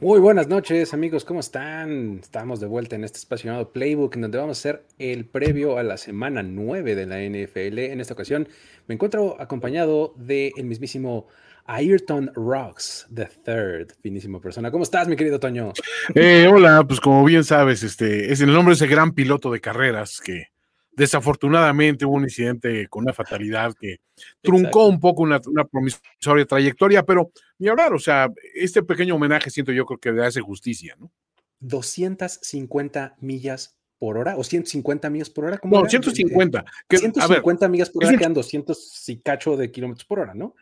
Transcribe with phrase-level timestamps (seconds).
[0.00, 2.20] Muy buenas noches amigos, ¿cómo están?
[2.22, 5.76] Estamos de vuelta en este espacio llamado Playbook, en donde vamos a hacer el previo
[5.76, 7.78] a la semana 9 de la NFL.
[7.78, 8.48] En esta ocasión
[8.86, 11.26] me encuentro acompañado del el mismísimo
[11.68, 14.70] Ayrton Rocks, the third, finísima persona.
[14.70, 15.74] ¿Cómo estás, mi querido Toño?
[16.14, 19.60] Eh, hola, pues como bien sabes, este es el nombre de ese gran piloto de
[19.60, 20.46] carreras que
[20.92, 23.98] desafortunadamente hubo un incidente con una fatalidad que
[24.40, 24.86] truncó Exacto.
[24.86, 29.70] un poco una, una promisoria trayectoria, pero ni hablar, o sea, este pequeño homenaje siento
[29.70, 31.12] yo creo que le hace justicia, ¿no?
[31.60, 35.58] 250 millas por hora o 150 millas por hora.
[35.58, 35.90] ¿Cómo No, era?
[35.90, 36.64] 150.
[36.88, 40.34] Que, a ver, 150 millas por hora quedan 200 y cacho de kilómetros por hora,
[40.34, 40.54] ¿no?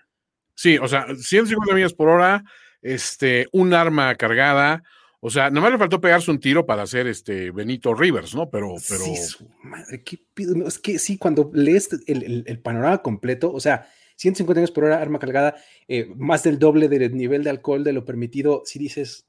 [0.56, 2.42] Sí, o sea, 150 millas por hora,
[2.82, 4.82] este, un arma cargada,
[5.20, 8.50] o sea, nada más le faltó pegarse un tiro para hacer este Benito Rivers, ¿no?
[8.50, 10.54] Pero, pero Sí, su madre, qué pido.
[10.54, 14.70] No, es que sí, cuando lees el, el- el panorama completo, o sea, 150 millas
[14.70, 15.56] por hora, arma cargada,
[15.88, 19.26] eh, más del doble del nivel de alcohol de lo permitido, si dices,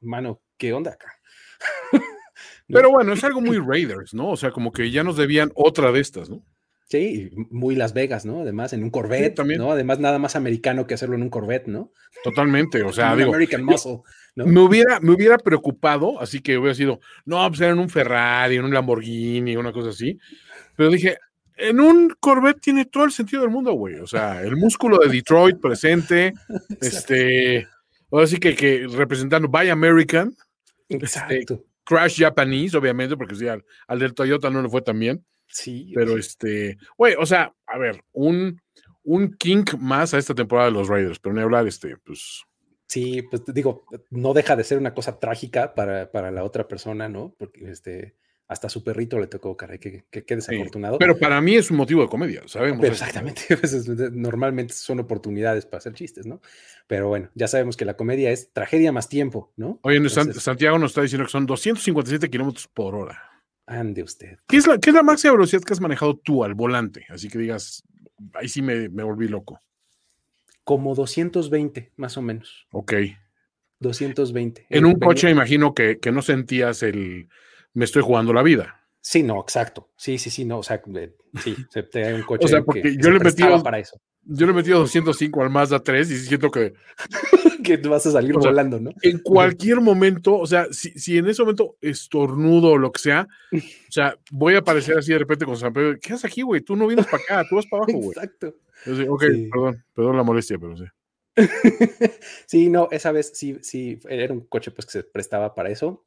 [0.00, 1.12] mano, ¿qué onda acá?
[2.68, 4.30] Pero bueno, es algo muy Raiders, ¿no?
[4.30, 6.44] O sea, como que ya nos debían otra de estas, ¿no?
[6.92, 8.42] Sí, muy Las Vegas, ¿no?
[8.42, 9.58] Además, en un Corvette, también.
[9.58, 9.72] ¿no?
[9.72, 11.90] Además, nada más americano que hacerlo en un Corvette, ¿no?
[12.22, 14.00] Totalmente, o sea, digo, American Muscle,
[14.36, 14.44] ¿no?
[14.44, 18.56] me hubiera, me hubiera preocupado, así que hubiera sido, no, pues era en un Ferrari,
[18.56, 20.18] en un Lamborghini, una cosa así.
[20.76, 21.16] Pero dije,
[21.56, 23.94] en un Corvette tiene todo el sentido del mundo, güey.
[23.94, 26.34] O sea, el músculo de Detroit presente,
[26.82, 27.68] este,
[28.10, 30.36] ahora sí que, que representando Buy American,
[30.90, 31.64] Exacto.
[31.84, 35.24] Crash Japanese, obviamente, porque sí, al, al del Toyota no le fue tan bien.
[35.52, 38.60] Sí, Pero este, güey, o sea, a ver, un,
[39.04, 42.42] un kink más a esta temporada de los Raiders, pero ni hablar, este, pues.
[42.88, 47.08] Sí, pues digo, no deja de ser una cosa trágica para, para la otra persona,
[47.08, 47.34] ¿no?
[47.38, 48.16] Porque este,
[48.48, 50.98] hasta su perrito le tocó, caray, que, que, que desafortunado.
[50.98, 52.80] Pero para mí es un motivo de comedia, sabemos.
[52.80, 56.40] Pero exactamente, pues, es- normalmente son oportunidades para hacer chistes, ¿no?
[56.86, 59.80] Pero bueno, ya sabemos que la comedia es tragedia más tiempo, ¿no?
[59.82, 63.22] Oye, Entonces, Santiago nos está diciendo que son 257 kilómetros por hora.
[63.66, 64.38] Ande usted.
[64.48, 67.06] ¿Qué es, la, ¿Qué es la máxima velocidad que has manejado tú al volante?
[67.08, 67.82] Así que digas,
[68.34, 69.60] ahí sí me, me volví loco.
[70.64, 72.66] Como 220, más o menos.
[72.72, 72.92] Ok.
[73.80, 74.66] 220.
[74.68, 77.28] En Eh, un coche, imagino que, que no sentías el
[77.74, 78.81] me estoy jugando la vida.
[79.04, 79.90] Sí, no, exacto.
[79.96, 80.60] Sí, sí, sí, no.
[80.60, 80.80] O sea,
[81.42, 82.44] sí, se te da un coche.
[82.46, 84.00] O sea, que- porque que yo se le metido- para eso.
[84.24, 86.74] Yo le metido 205 al Mazda 3 y siento que
[87.64, 88.92] que vas a salir O sea, volando, ¿no?
[89.02, 93.26] en cualquier momento, o sea, si, si en ese momento estornudo o lo que sea,
[93.52, 93.58] o
[93.90, 95.98] sea, voy a aparecer así de repente con San Pedro.
[96.00, 96.60] ¿Qué haces aquí, güey?
[96.60, 98.10] Tú no vienes para acá, tú vas para abajo, güey.
[98.16, 98.54] Exacto.
[99.08, 99.48] Ok, Sí.
[99.52, 100.84] perdón, perdón la molestia, pero sí.
[102.46, 106.04] sí, no, esa vez sí, sí, era un coche pues que se prestaba para eso.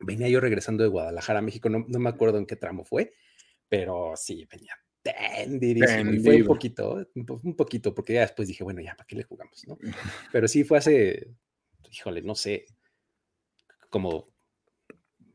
[0.00, 3.12] Venía yo regresando de Guadalajara a México, no, no me acuerdo en qué tramo fue,
[3.68, 6.12] pero sí, venía tendidísimo.
[6.12, 9.06] Y fue un poquito, un, po- un poquito, porque ya después dije, bueno, ya, ¿para
[9.06, 9.62] qué le jugamos?
[9.66, 9.78] ¿no?
[10.32, 11.28] Pero sí fue hace,
[11.90, 12.66] híjole, no sé,
[13.88, 14.28] como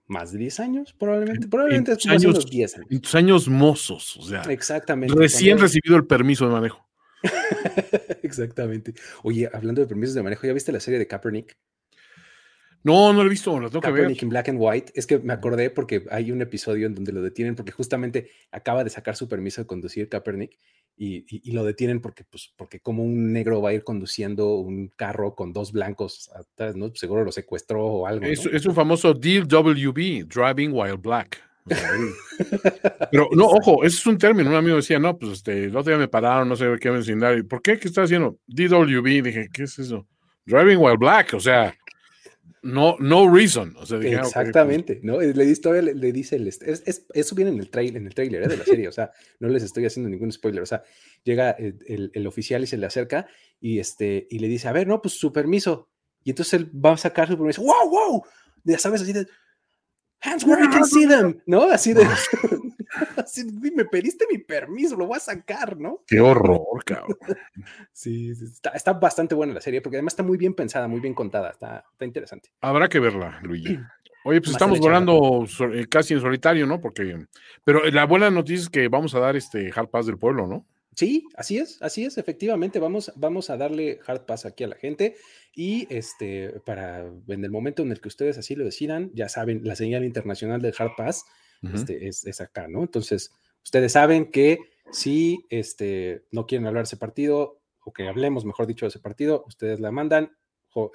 [0.07, 1.47] más de 10 años, probablemente.
[1.47, 2.87] Probablemente como hace años- unos 10 años.
[2.91, 5.15] En tus años mozos, o sea, Exactamente.
[5.15, 6.87] recién cuando- recibido el permiso de manejo.
[8.23, 8.93] Exactamente.
[9.23, 11.57] Oye, hablando de permisos de manejo, ¿ya viste la serie de Kaepernick?
[12.85, 14.15] No, no lo he visto, lo tengo que ver.
[14.21, 14.91] En Black and White.
[14.95, 18.83] Es que me acordé porque hay un episodio en donde lo detienen porque justamente acaba
[18.83, 20.57] de sacar su permiso de conducir Kaepernick
[20.95, 24.55] y, y- y lo detienen porque, pues, porque como un negro va a ir conduciendo
[24.55, 26.91] un carro con dos blancos atrás, ¿no?
[26.95, 28.27] Seguro lo secuestró o algo.
[28.27, 28.31] ¿no?
[28.31, 31.41] Es, es un famoso DWB, Driving While Black.
[31.65, 31.99] O sea, ahí-
[33.11, 34.49] Pero no, ojo, ese es un término.
[34.51, 36.89] Un amigo decía, no, pues este, el otro día me pararon, no sé qué.
[37.39, 37.79] ¿Y ¿Por qué?
[37.79, 38.37] ¿Qué está haciendo?
[38.47, 39.23] DWB.
[39.23, 40.07] Dije, ¿qué es eso?
[40.45, 41.33] Driving While Black.
[41.33, 41.73] O sea,
[42.65, 43.75] no, no reason.
[43.77, 45.19] O sea, dije, Exactamente, ¿no?
[45.21, 48.47] Le, dice, le, dice el, es, eso viene en el, trailer, en el trailer ¿eh?
[48.47, 50.83] de la serie, o sea, no les estoy haciendo ningún spoiler, o sea,
[51.23, 53.27] llega el, el, oficial y se le acerca
[53.59, 55.89] y, este, y le dice, a ver, no, pues su permiso.
[56.23, 58.23] Y entonces él va a sacar su permiso, wow, wow,
[58.63, 59.27] ya sabes, así de,
[60.21, 61.69] hands where I can see them, ¿no?
[61.69, 62.03] Así de,
[63.17, 63.45] así,
[63.75, 66.03] me pediste mi permiso, lo voy a sacar, ¿no?
[66.07, 67.17] Qué horror, cabrón.
[67.91, 71.13] Sí, está, está, bastante buena la serie, porque además está muy bien pensada, muy bien
[71.13, 72.49] contada, está, está interesante.
[72.61, 73.77] Habrá que verla, Luigi.
[74.27, 76.81] Oye, pues estamos volando eh, casi en solitario, ¿no?
[76.81, 77.27] Porque,
[77.63, 80.65] pero la buena noticia es que vamos a dar este Hard Pass del pueblo, ¿no?
[80.95, 84.77] Sí, así es, así es, efectivamente, vamos, vamos a darle hard pass aquí a la
[84.77, 85.15] gente
[85.53, 89.59] y este, para en el momento en el que ustedes así lo decidan, ya saben,
[89.65, 91.25] la señal internacional del hard pass
[91.73, 92.81] este, es, acá, ¿no?
[92.81, 93.31] Entonces,
[93.63, 94.59] ustedes saben que
[94.91, 98.99] si este, no quieren hablar de ese partido o que hablemos, mejor dicho, de ese
[98.99, 100.35] partido, ustedes la mandan,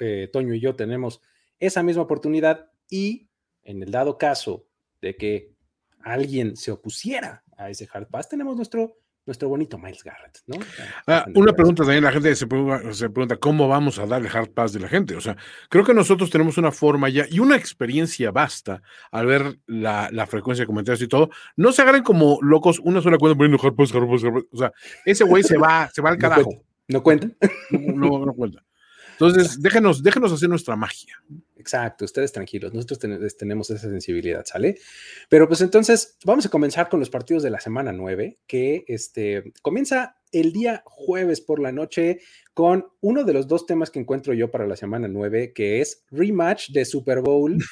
[0.01, 1.23] eh, Toño y yo tenemos
[1.59, 3.29] esa misma oportunidad y
[3.63, 4.67] en el dado caso
[5.01, 5.55] de que
[6.03, 10.57] alguien se opusiera a ese hard pass, tenemos nuestro nuestro bonito Miles Garrett, ¿no?
[11.07, 14.81] Ah, una pregunta también, la gente se pregunta, cómo vamos a darle hard pass de
[14.81, 15.15] la gente.
[15.17, 15.37] O sea,
[15.69, 20.63] creo que nosotros tenemos una forma ya y una experiencia basta al ver la, frecuencia
[20.63, 21.31] de comentarios y todo.
[21.57, 24.45] No se agarren como locos una sola cuenta poniendo hard pass, hard pass, hard pass.
[24.53, 24.73] O sea,
[25.05, 26.51] ese güey se va, se va al carajo.
[26.89, 27.29] ¿No cuenta?
[27.71, 28.65] No, no, cuenta.
[29.21, 31.23] Entonces, déjenos, déjenos hacer nuestra magia.
[31.57, 32.99] Exacto, ustedes tranquilos, nosotros
[33.37, 34.79] tenemos esa sensibilidad, ¿sale?
[35.29, 39.53] Pero pues entonces vamos a comenzar con los partidos de la semana 9, que este,
[39.61, 42.21] comienza el día jueves por la noche
[42.55, 46.03] con uno de los dos temas que encuentro yo para la semana 9, que es
[46.11, 47.63] rematch de Super Bowl.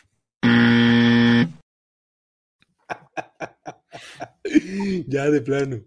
[5.06, 5.80] ya de plano.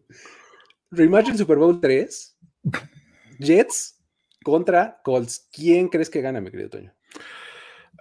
[0.89, 2.35] Rematch del Super Bowl 3.
[3.37, 4.00] Jets
[4.43, 5.49] contra Colts.
[5.51, 6.93] ¿Quién crees que gana, mi querido Toño?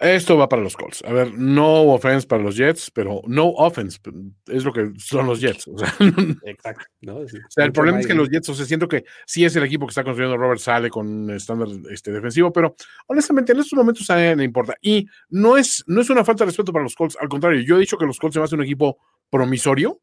[0.01, 1.05] Esto va para los Colts.
[1.05, 3.99] A ver, no offense para los Jets, pero no offense
[4.47, 5.67] es lo que son los Jets.
[6.45, 6.87] Exacto.
[7.07, 9.65] o sea, el problema es que los Jets, o sea, siento que sí es el
[9.65, 12.75] equipo que está construyendo Robert Sale con estándar este, defensivo, pero
[13.09, 14.75] honestamente en estos momentos a nadie le importa.
[14.81, 17.77] Y no es, no es una falta de respeto para los Colts, al contrario, yo
[17.77, 18.97] he dicho que los Colts se van a hacer un equipo
[19.29, 20.01] promisorio,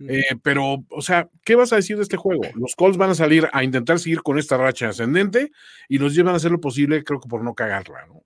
[0.00, 2.42] eh, pero, o sea, ¿qué vas a decir de este juego?
[2.54, 5.52] Los Colts van a salir a intentar seguir con esta racha ascendente
[5.88, 8.22] y los Jets van a hacer lo posible, creo que por no cagarla, ¿no?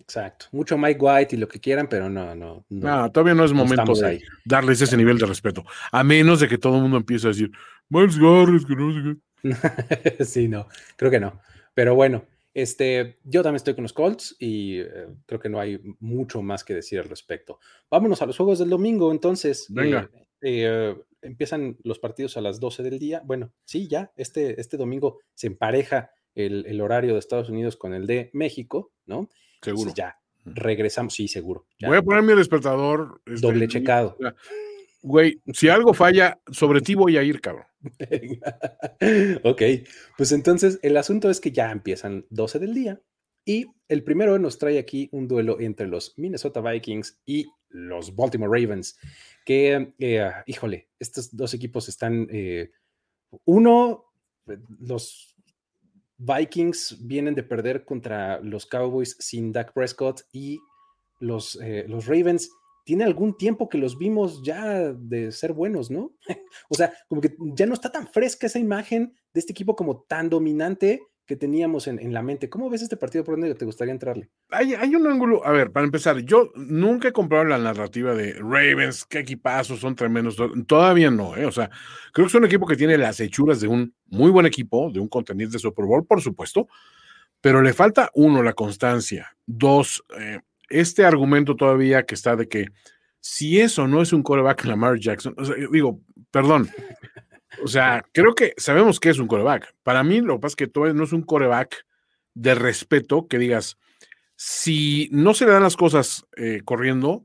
[0.00, 0.46] Exacto.
[0.52, 2.66] Mucho Mike White y lo que quieran, pero no, no.
[2.68, 5.64] No, todavía no es momento de darles ese nivel de respeto.
[5.90, 7.50] A menos de que todo el mundo empiece a decir,
[7.88, 9.18] Miles Garrett, que no sé
[10.18, 10.24] qué.
[10.24, 10.66] sí, no,
[10.96, 11.40] creo que no.
[11.72, 15.80] Pero bueno, este, yo también estoy con los Colts y eh, creo que no hay
[16.00, 17.58] mucho más que decir al respecto.
[17.90, 19.66] Vámonos a los juegos del domingo, entonces.
[19.70, 20.10] Venga.
[20.12, 23.22] Eh, eh, empiezan los partidos a las 12 del día.
[23.24, 27.94] Bueno, sí, ya, este, este domingo se empareja el, el horario de Estados Unidos con
[27.94, 29.28] el de México, ¿no?
[29.62, 29.92] Seguro.
[29.94, 31.66] ya, regresamos, sí, seguro.
[31.80, 33.22] Voy a poner mi despertador.
[33.26, 34.16] Este, doble checado.
[35.02, 37.66] Güey, si algo falla, sobre ti voy a ir, cabrón.
[39.42, 39.62] ok,
[40.16, 43.00] pues entonces el asunto es que ya empiezan 12 del día
[43.44, 48.60] y el primero nos trae aquí un duelo entre los Minnesota Vikings y los Baltimore
[48.60, 48.98] Ravens,
[49.44, 52.70] que, eh, híjole, estos dos equipos están, eh,
[53.44, 54.04] uno,
[54.80, 55.34] los
[56.18, 60.60] Vikings vienen de perder contra los Cowboys sin Dak Prescott y
[61.20, 62.50] los, eh, los Ravens
[62.84, 66.14] tiene algún tiempo que los vimos ya de ser buenos, ¿no?
[66.68, 70.02] o sea, como que ya no está tan fresca esa imagen de este equipo como
[70.02, 71.00] tan dominante
[71.32, 72.50] que teníamos en, la mente.
[72.50, 74.28] ¿Cómo ves este partido por donde te gustaría entrarle?
[74.50, 78.34] Hay, hay, un ángulo, a ver, para empezar, yo nunca he comprado la narrativa de
[78.34, 80.36] Ravens, qué equipazos, son tremendos,
[80.66, 81.46] todavía no, ¿eh?
[81.46, 81.70] o sea,
[82.12, 85.00] creo que es un equipo que tiene las hechuras de un muy buen equipo, de
[85.00, 86.68] un contendiente de Super Bowl, por supuesto,
[87.40, 92.66] pero le falta uno, la constancia, dos, eh, este argumento todavía que está de que
[93.20, 95.34] si eso no es un coreback Lamar Jackson,
[95.72, 95.98] digo,
[96.30, 96.68] perdón,
[97.62, 99.74] o sea, creo que sabemos que es un coreback.
[99.82, 101.86] Para mí, lo que pasa es que todavía no es un coreback
[102.34, 103.78] de respeto que digas,
[104.36, 107.24] si no se le dan las cosas eh, corriendo,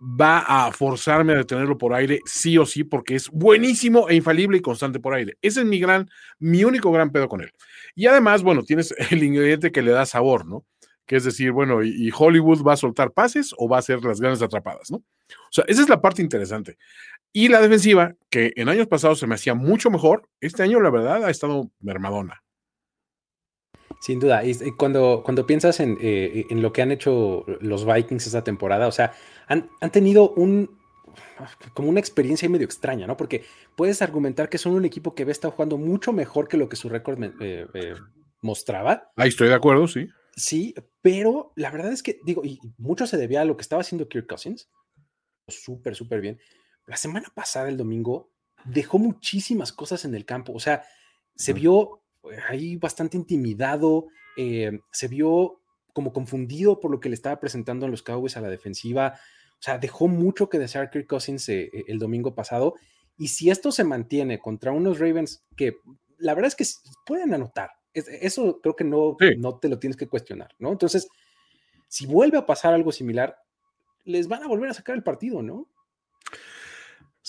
[0.00, 4.58] va a forzarme a detenerlo por aire, sí o sí, porque es buenísimo e infalible
[4.58, 5.36] y constante por aire.
[5.42, 7.52] Ese es mi gran, mi único gran pedo con él.
[7.94, 10.64] Y además, bueno, tienes el ingrediente que le da sabor, ¿no?
[11.04, 14.20] Que es decir, bueno, ¿y Hollywood va a soltar pases o va a hacer las
[14.20, 14.98] grandes atrapadas, ¿no?
[14.98, 16.76] O sea, esa es la parte interesante.
[17.32, 20.90] Y la defensiva, que en años pasados se me hacía mucho mejor, este año la
[20.90, 22.42] verdad ha estado mermadona.
[24.00, 28.26] Sin duda, y cuando, cuando piensas en, eh, en lo que han hecho los Vikings
[28.26, 29.12] esta temporada, o sea,
[29.48, 30.78] han, han tenido un,
[31.74, 33.16] como una experiencia medio extraña, ¿no?
[33.16, 33.44] Porque
[33.76, 36.76] puedes argumentar que son un equipo que ve estar jugando mucho mejor que lo que
[36.76, 37.94] su récord eh, eh,
[38.40, 39.10] mostraba.
[39.16, 40.06] Ahí estoy de acuerdo, sí.
[40.36, 43.82] Sí, pero la verdad es que, digo, y mucho se debía a lo que estaba
[43.82, 44.70] haciendo Kirk Cousins,
[45.48, 46.38] súper, súper bien.
[46.88, 48.30] La semana pasada, el domingo,
[48.64, 50.84] dejó muchísimas cosas en el campo, o sea,
[51.36, 54.06] se vio eh, ahí bastante intimidado,
[54.38, 55.60] eh, se vio
[55.92, 59.20] como confundido por lo que le estaba presentando en los Cowboys a la defensiva,
[59.52, 62.74] o sea, dejó mucho que desear Kirk Cousins eh, el domingo pasado,
[63.18, 65.76] y si esto se mantiene contra unos Ravens que
[66.16, 66.64] la verdad es que
[67.04, 70.72] pueden anotar, eso creo que no, no te lo tienes que cuestionar, ¿no?
[70.72, 71.06] Entonces,
[71.86, 73.36] si vuelve a pasar algo similar,
[74.04, 75.68] les van a volver a sacar el partido, ¿no?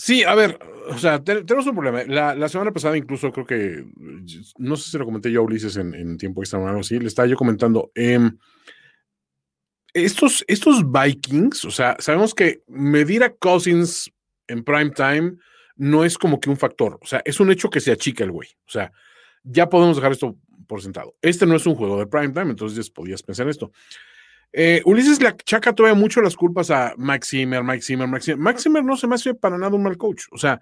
[0.02, 2.06] Sí, a ver, o sea, tenemos un problema.
[2.06, 3.86] La, semana pasada incluso creo que,
[4.58, 7.08] no sé si lo comenté yo a Ulises en, tiempo extra o algo así, le
[7.08, 8.38] estaba yo comentando, em,
[9.94, 14.10] estos, estos Vikings, o sea, sabemos que medir a Cousins
[14.48, 15.34] en prime time
[15.76, 18.32] no es como que un factor, o sea, es un hecho que se achica el
[18.32, 18.94] güey, o sea,
[19.44, 21.14] ya podemos dejar esto por sentado.
[21.22, 23.74] Este no es un juego de prime time, entonces podías pensar esto.
[24.52, 28.40] Eh, Ulises le chaca todavía mucho las culpas a Max Zimmer, Max Zimmer, Max Zimmer.
[28.40, 30.24] Max Zimmer no se me hace para nada un mal coach.
[30.32, 30.60] O sea,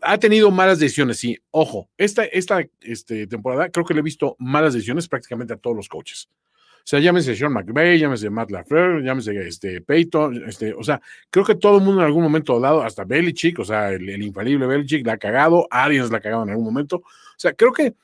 [0.00, 1.38] ha tenido malas decisiones, sí.
[1.50, 5.76] Ojo, esta, esta este, temporada creo que le he visto malas decisiones prácticamente a todos
[5.76, 6.28] los coaches.
[6.80, 11.00] O sea, llámese Sean McVay, llámese Matt LaFleur, llámese este, Peyton, este, o sea,
[11.30, 14.22] creo que todo el mundo en algún momento dado, hasta Belichick, o sea, el, el
[14.22, 16.96] infalible Belichick la ha cagado, Arians la ha cagado en algún momento.
[16.96, 17.94] O sea, creo que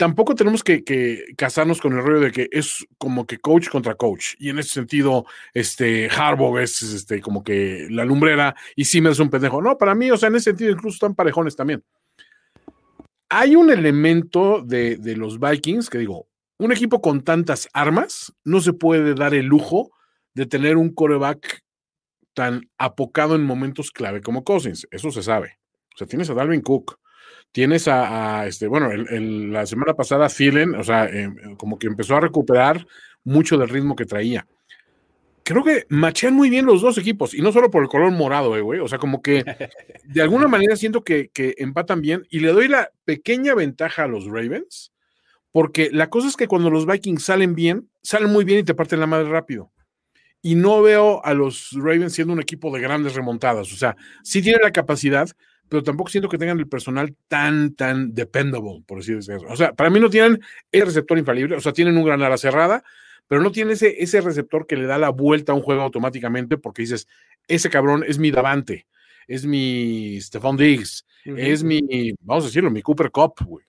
[0.00, 0.82] tampoco tenemos que,
[1.36, 4.34] casarnos con el rollo de que es como que coach contra coach.
[4.38, 9.18] Y en ese sentido, este Harbaugh es este, como que la lumbrera y Zimmer es
[9.18, 9.60] un pendejo.
[9.60, 11.84] No, para mí, o sea, en ese sentido, incluso están parejones también.
[13.28, 18.62] Hay un elemento de, de los Vikings que digo, un equipo con tantas armas no
[18.62, 19.90] se puede dar el lujo
[20.32, 21.60] de tener un coreback
[22.32, 24.88] tan apocado en momentos clave como Cousins.
[24.90, 25.58] Eso se sabe.
[25.94, 26.98] O sea, tienes a Dalvin Cook,
[27.52, 32.20] Tienes a, este, bueno, la semana pasada Thielen, o sea, em, como que empezó a
[32.20, 32.86] recuperar
[33.24, 34.46] mucho del ritmo que traía.
[35.42, 38.56] Creo que machean muy bien los dos equipos, y no solo por el color morado,
[38.56, 38.78] eh, güey.
[38.78, 39.44] O sea, como que
[40.04, 44.08] de alguna manera siento que, que empatan bien, y le doy la pequeña ventaja a
[44.08, 44.92] los Ravens,
[45.50, 48.74] porque la cosa es que cuando los Vikings salen bien, salen muy bien y te
[48.74, 49.72] parten la madre rápido
[50.42, 53.72] y no veo a los Ravens siendo un equipo de grandes remontadas.
[53.72, 55.28] O sea, sí tienen la capacidad,
[55.70, 59.48] pero tampoco siento que tengan el personal tan, tan dependable, por así decirlo.
[59.52, 60.40] O sea, para mí no tienen
[60.72, 62.82] el receptor infalible, o sea, tienen un gran ala cerrada,
[63.28, 66.58] pero no tienen ese, ese receptor que le da la vuelta a un juego automáticamente
[66.58, 67.06] porque dices,
[67.46, 68.88] ese cabrón es mi Davante,
[69.28, 73.64] es mi Stephon Diggs, es mi, vamos a decirlo, mi Cooper Cup, güey.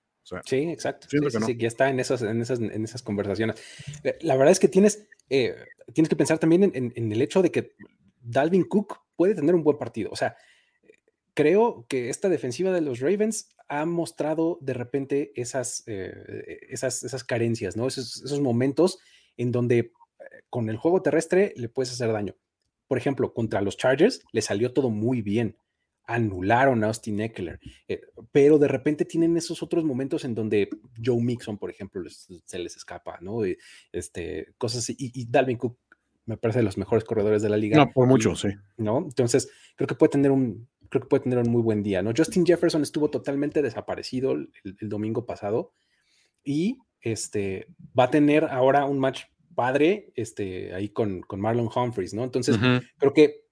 [0.46, 1.05] sí, exacto.
[1.08, 3.62] Sí, sí, ya está en esas, en, esas, en esas conversaciones.
[4.03, 5.53] Eh, la verdad es que tienes, eh,
[5.93, 7.75] tienes que pensar también en, en, el hecho de que
[8.22, 10.10] Dalvin Cook puede tener un buen partido.
[10.12, 10.36] O sea,
[11.33, 17.23] creo que esta defensiva de los Ravens ha mostrado de repente esas, eh, esas, esas
[17.23, 17.88] carencias, ¿no?
[17.88, 19.00] Esos, esos, momentos
[19.38, 19.91] en donde eh,
[20.50, 22.35] con el juego terrestre le puedes hacer daño.
[22.88, 25.57] Por ejemplo, contra los Chargers le salió todo muy bien.
[26.03, 28.01] Anularon a Austin Eckler, eh,
[28.33, 30.67] pero de repente tienen esos otros momentos en donde
[31.01, 33.45] Joe Mixon, por ejemplo, se les escapa, ¿no?
[33.45, 33.57] Y,
[33.93, 34.95] este, cosas así.
[35.00, 35.77] Y, y Dalvin Cook
[36.25, 37.77] me parece de los mejores corredores de la liga.
[37.77, 38.50] No, por mucho, sí.
[38.77, 39.00] ¿No?
[39.00, 42.12] Entonces, creo que puede tener un, creo que puede tener un muy buen día, ¿no?
[42.15, 45.74] Justin Jefferson estuvo totalmente desaparecido el, domingo pasado
[46.43, 47.67] y este,
[47.98, 49.24] va a tener ahora un match
[49.55, 52.25] padre este, ahí con, con Marlon Humphreys, ¿no?
[52.25, 52.57] Entonces,
[52.98, 53.45] creo que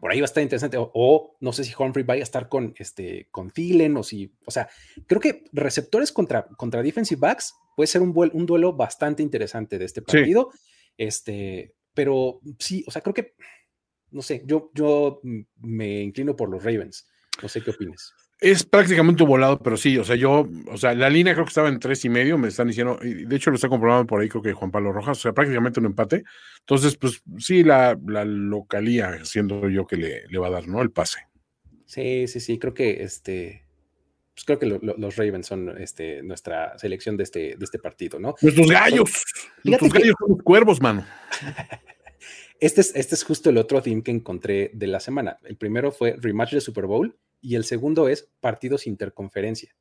[0.00, 0.76] por ahí va a estar interesante.
[0.78, 4.50] O, no sé si Humphrey vaya a estar con, este, con Thielen o si, o
[4.52, 4.68] sea,
[5.08, 9.84] creo que receptores contra, contra defensive backs puede ser un, un duelo bastante interesante de
[9.84, 10.50] este partido.
[10.96, 13.34] Este, pero sí, o sea, creo que
[14.10, 15.20] no sé, yo, yo
[15.60, 17.08] me inclino por los Ravens.
[17.42, 18.14] No sé qué opinas.
[18.40, 21.68] Es prácticamente volado, pero sí, o sea, yo, o sea, la línea creo que estaba
[21.68, 24.28] en tres y medio, me están diciendo, y de hecho lo está comprobando por ahí,
[24.28, 26.22] creo que Juan Pablo Rojas, o sea, prácticamente un empate.
[26.60, 30.80] Entonces, pues sí, la, la localía, siendo yo que le, le, va a dar, ¿no?
[30.82, 31.18] El pase.
[31.86, 33.64] Sí, sí, sí, creo que este,
[34.34, 38.36] pues creo que los Ravens son este, nuestra selección de este, de este partido, ¿no?
[38.40, 39.24] Nuestros gallos,
[39.64, 41.04] nuestros gallos son los cuervos, mano.
[42.60, 45.38] Este es, este es justo el otro theme que encontré de la semana.
[45.44, 49.76] El primero fue rematch de Super Bowl y el segundo es partidos interconferencia.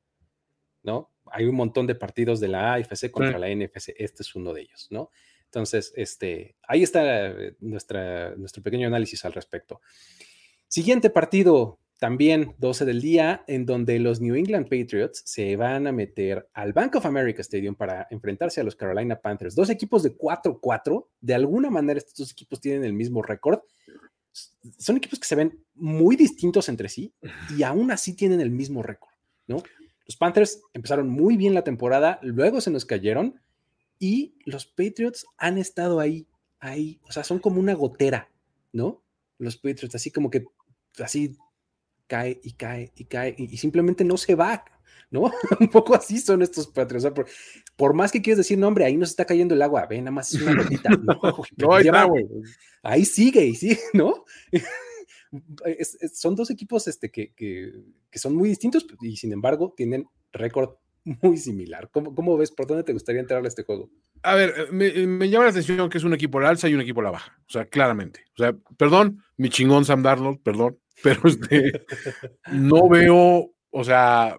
[0.83, 1.11] ¿No?
[1.25, 3.93] Hay un montón de partidos de la AFC contra la NFC.
[3.97, 5.09] Este es uno de ellos, ¿no?
[5.45, 9.81] Entonces, este, ahí está eh, nuestra, nuestro pequeño análisis al respecto.
[10.67, 15.91] Siguiente partido, también 12 del día, en donde los New England Patriots se van a
[15.91, 19.55] meter al Bank of America Stadium para enfrentarse a los Carolina Panthers.
[19.55, 21.07] Dos equipos de 4-4.
[21.21, 23.61] De alguna manera, estos dos equipos tienen el mismo récord.
[24.77, 27.13] Son equipos que se ven muy distintos entre sí
[27.57, 29.13] y aún así tienen el mismo récord,
[29.47, 29.63] ¿no?
[30.05, 33.41] Los Panthers empezaron muy bien la temporada, luego se nos cayeron
[33.99, 36.27] Y los Patriots han estado ahí,
[36.59, 38.29] ahí, o sea, son como una gotera,
[38.71, 39.01] ¿no?
[39.39, 40.45] Los Patriots, así como que,
[40.99, 41.35] así
[42.07, 44.63] cae y cae y cae y, simplemente no se va,
[45.11, 45.31] ¿no?
[45.59, 47.05] Un poco así son estos Patriots.
[47.05, 47.25] O sea,
[47.75, 50.11] por, más que quieres decir, no, hombre, ahí nos está cayendo el agua, ve, nada
[50.11, 50.89] más es una gotita.
[51.57, 51.87] No, ahí,
[52.83, 54.25] ahí sigue y sigue, ¿no?
[56.13, 57.73] son dos equipos este, que, que,
[58.09, 60.75] que, son muy distintos y sin embargo tienen récord
[61.21, 61.89] muy similar.
[61.91, 62.51] ¿Cómo, ¿Cómo, ves?
[62.51, 63.89] ¿Por dónde te gustaría entrar a este juego?
[64.23, 66.49] A ver, eh, me, eh, me, llama la atención que es un equipo a la
[66.49, 67.37] alza y un equipo a la baja.
[67.47, 68.25] O sea, claramente.
[68.33, 71.85] O sea, perdón, mi chingón Sam Darnold, perdón, pero este,
[72.51, 74.37] no veo, o sea,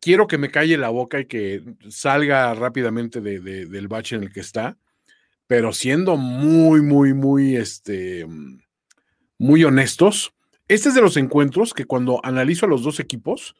[0.00, 4.24] quiero que me calle la boca y que salga rápidamente de, de, del bache en
[4.24, 4.76] el que está,
[5.46, 8.26] pero siendo muy, muy, muy, este,
[9.38, 10.34] muy honestos,
[10.68, 13.54] este es de los encuentros que cuando analizo a los dos equipos,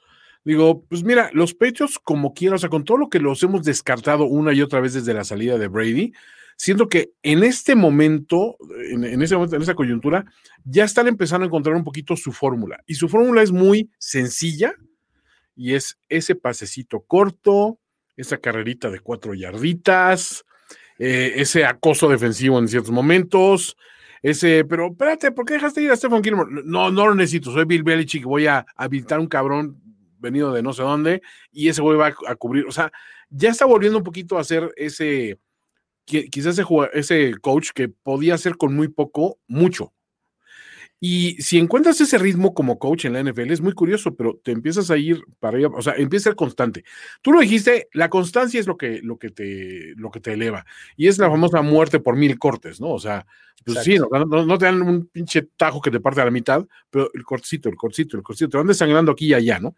[0.45, 3.62] Digo, pues mira, los Patriots, como quiera, o sea, con todo lo que los hemos
[3.62, 6.12] descartado una y otra vez desde la salida de Brady,
[6.56, 8.56] siento que en este momento,
[8.90, 10.25] en, ese momento, en esa coyuntura,
[10.64, 12.82] ya están empezando a encontrar un poquito su fórmula.
[12.87, 14.75] Y su fórmula es muy sencilla
[15.56, 17.78] y es ese pasecito corto,
[18.16, 20.44] esa carrerita de cuatro yarditas,
[20.99, 23.76] eh, ese acoso defensivo en ciertos momentos,
[24.23, 26.62] ese, pero espérate, ¿por qué dejaste ir a Stephen Gilmore?
[26.64, 29.82] No, no lo necesito, soy Bill Belichick, voy a habilitar un cabrón
[30.18, 32.66] venido de no sé dónde, y ese güey va a, cubrir.
[32.66, 32.92] O sea,
[33.28, 35.38] ya está volviendo un poquito a ser ese,
[36.04, 39.92] quizás ese, ese coach que podía hacer con muy poco, mucho.
[41.04, 44.52] Y si encuentras ese ritmo como coach en la NFL, es muy curioso, pero te
[44.52, 46.85] empiezas a ir para arriba, o sea, empieza a ser constante.
[47.23, 50.64] Tú lo dijiste, la constancia es lo que, lo que, te, lo que te eleva.
[50.97, 52.90] Y es la famosa muerte por mil cortes, ¿no?
[52.90, 53.26] O sea,
[53.64, 57.11] pues sí, no, te dan un pinche tajo que te parte a la mitad, pero
[57.14, 59.75] el cortecito, el cortecito, el cortecito, te van desangrando aquí y allá, ¿no?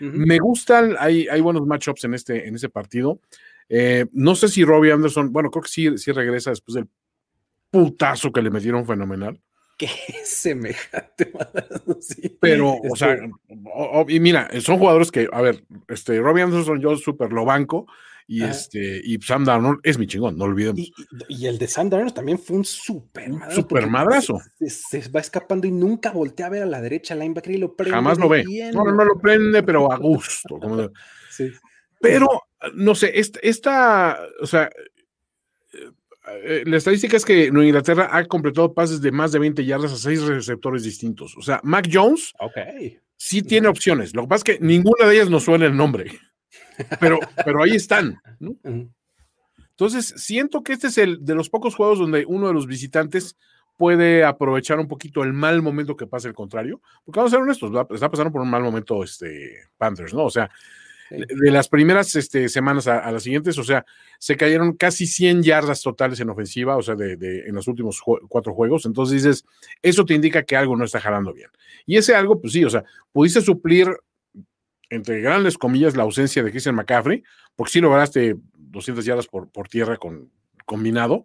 [0.00, 3.20] Me gustan, hay, hay buenos matchups en este, en ese partido.
[3.68, 6.88] Eh, no sé si Robbie Anderson, bueno, creo que sí, sí regresa después del
[7.70, 9.40] putazo que le metieron fenomenal.
[9.76, 9.88] Qué
[10.24, 11.32] semejante
[12.40, 16.96] Pero, o sea, este y mira, son jugadores que, a ver, este, Robbie Anderson, yo
[16.96, 17.86] súper lo banco,
[18.26, 20.80] y este, y Sam Darnold es mi chingón, no olvidemos.
[21.28, 23.60] Y, el de Sam Darnold también fue un súper madrazo.
[23.60, 24.40] Super madrazo.
[24.66, 27.94] Se, va escapando y nunca voltea a ver a la derecha linebacker y lo prende.
[27.94, 28.44] Jamás lo ve.
[28.72, 30.58] No, no lo prende, pero a gusto.
[31.30, 31.50] sí.
[32.08, 32.28] Pero,
[32.74, 34.70] no sé, esta, esta o sea,
[36.42, 39.92] eh, la estadística es que Nueva Inglaterra ha completado pases de más de 20 yardas
[39.92, 41.36] a seis receptores distintos.
[41.36, 42.32] O sea, Mac Jones
[43.16, 44.14] sí tiene opciones.
[44.14, 46.18] Lo que pasa es que ninguna de ellas nos suena el nombre.
[47.00, 48.20] Pero, pero ahí están.
[49.70, 53.36] Entonces, siento que este es el de los pocos juegos donde uno de los visitantes
[53.76, 56.80] puede aprovechar un poquito el mal momento que pasa el contrario.
[57.04, 60.24] Porque vamos a ser honestos, está pasando por un mal momento este Panthers, ¿no?
[60.24, 60.50] O sea,
[61.16, 63.84] de las primeras este, semanas a, las siguientes, o sea,
[64.18, 68.54] se cayeron casi 100 yardas totales en ofensiva, o sea, de, en los últimos cuatro
[68.54, 68.86] juegos.
[68.86, 69.44] Entonces dices,
[69.82, 71.50] eso te indica que algo no está jalando bien.
[71.86, 73.88] Y ese algo, pues sí, o sea, pudiste suplir,
[74.90, 77.22] entre grandes comillas, la ausencia de Christian McCaffrey,
[77.56, 80.30] porque sí lograste 200 yardas por, por tierra con,
[80.64, 81.24] combinado.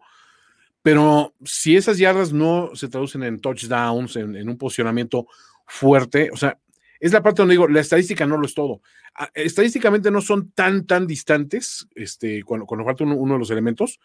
[0.82, 5.28] Pero si esas yardas no se traducen en touchdowns, en, en un posicionamiento
[5.66, 6.58] fuerte, o sea,
[7.00, 8.82] es la parte donde digo, la estadística no lo es todo.
[9.16, 14.00] Ah, estadísticamente no son tan, tan distantes, este, cuando, cuando falta uno, de los elementos,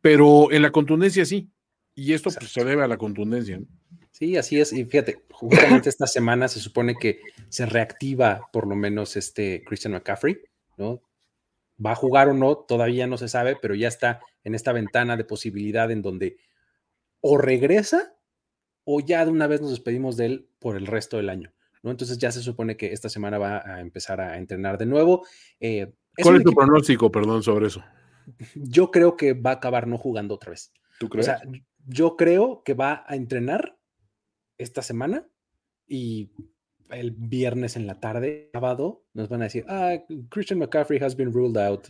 [0.00, 1.50] pero en la contundencia sí.
[1.94, 3.60] Y esto pues, se debe a la contundencia.
[4.10, 4.72] Sí, así es.
[4.72, 9.92] Y fíjate, justamente esta semana se supone que se reactiva por lo menos este Christian
[9.92, 10.40] McCaffrey,
[10.76, 11.02] ¿no?
[11.84, 15.16] Va a jugar o no, todavía no se sabe, pero ya está en esta ventana
[15.16, 16.36] de posibilidad en donde
[17.20, 18.14] o regresa
[18.84, 21.53] o ya de una vez nos despedimos de él por el resto del año.
[21.90, 25.26] Entonces ya se supone que esta semana va a empezar a entrenar de nuevo.
[25.60, 25.92] Eh,
[26.22, 27.82] ¿Cuál es tu pronóstico, perdón, sobre eso?
[28.54, 30.72] Yo creo que va a acabar no jugando otra vez.
[30.98, 31.28] ¿Tú crees?
[31.28, 31.42] O sea,
[31.86, 33.76] yo creo que va a entrenar
[34.56, 35.26] esta semana
[35.86, 36.30] y
[36.90, 39.96] el viernes en la tarde, sábado, nos van a decir, ah,
[40.30, 41.88] Christian McCaffrey has been ruled out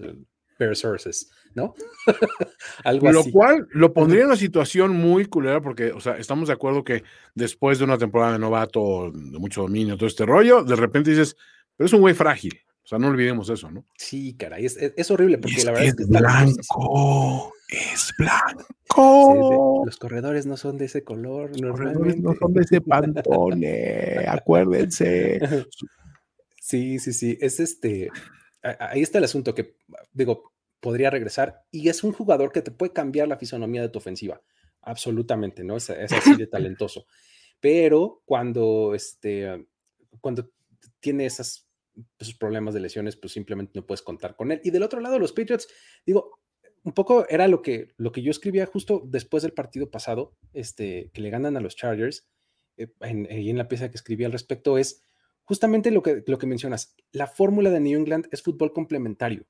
[0.56, 1.74] per sources, ¿no?
[2.84, 6.54] Algo lo cual lo pondría en una situación muy culera porque, o sea, estamos de
[6.54, 7.02] acuerdo que
[7.34, 11.36] después de una temporada de novato, de mucho dominio, todo este rollo, de repente dices,
[11.76, 12.60] pero es un güey frágil.
[12.84, 13.86] O sea, no olvidemos eso, ¿no?
[13.96, 19.84] Sí, caray, es, es, horrible porque la verdad es que está blanco, es blanco.
[19.86, 25.40] los corredores no son de ese color, los corredores no son de ese pantone, acuérdense.
[26.66, 28.08] Sí, sí, sí, es este,
[28.78, 29.76] ahí está el asunto que,
[30.12, 33.98] digo, podría regresar y es un jugador que te puede cambiar la fisonomía de tu
[33.98, 34.42] ofensiva.
[34.82, 35.76] Absolutamente, ¿no?
[35.76, 37.06] Es, así de talentoso.
[37.60, 39.66] Pero cuando, este,
[40.20, 40.50] cuando
[41.00, 41.66] tiene esos
[42.38, 44.60] problemas de lesiones, pues simplemente no puedes contar con él.
[44.62, 45.68] Y del otro lado, los Patriots,
[46.04, 46.40] digo,
[46.82, 51.10] un poco era lo que, lo que yo escribía justo después del partido pasado, este,
[51.14, 52.26] que le ganan a los Chargers,
[52.76, 55.02] eh, en, en, la pieza que escribí al respecto, es
[55.44, 56.94] justamente lo que, lo que mencionas.
[57.12, 59.46] La fórmula de New England es fútbol complementario.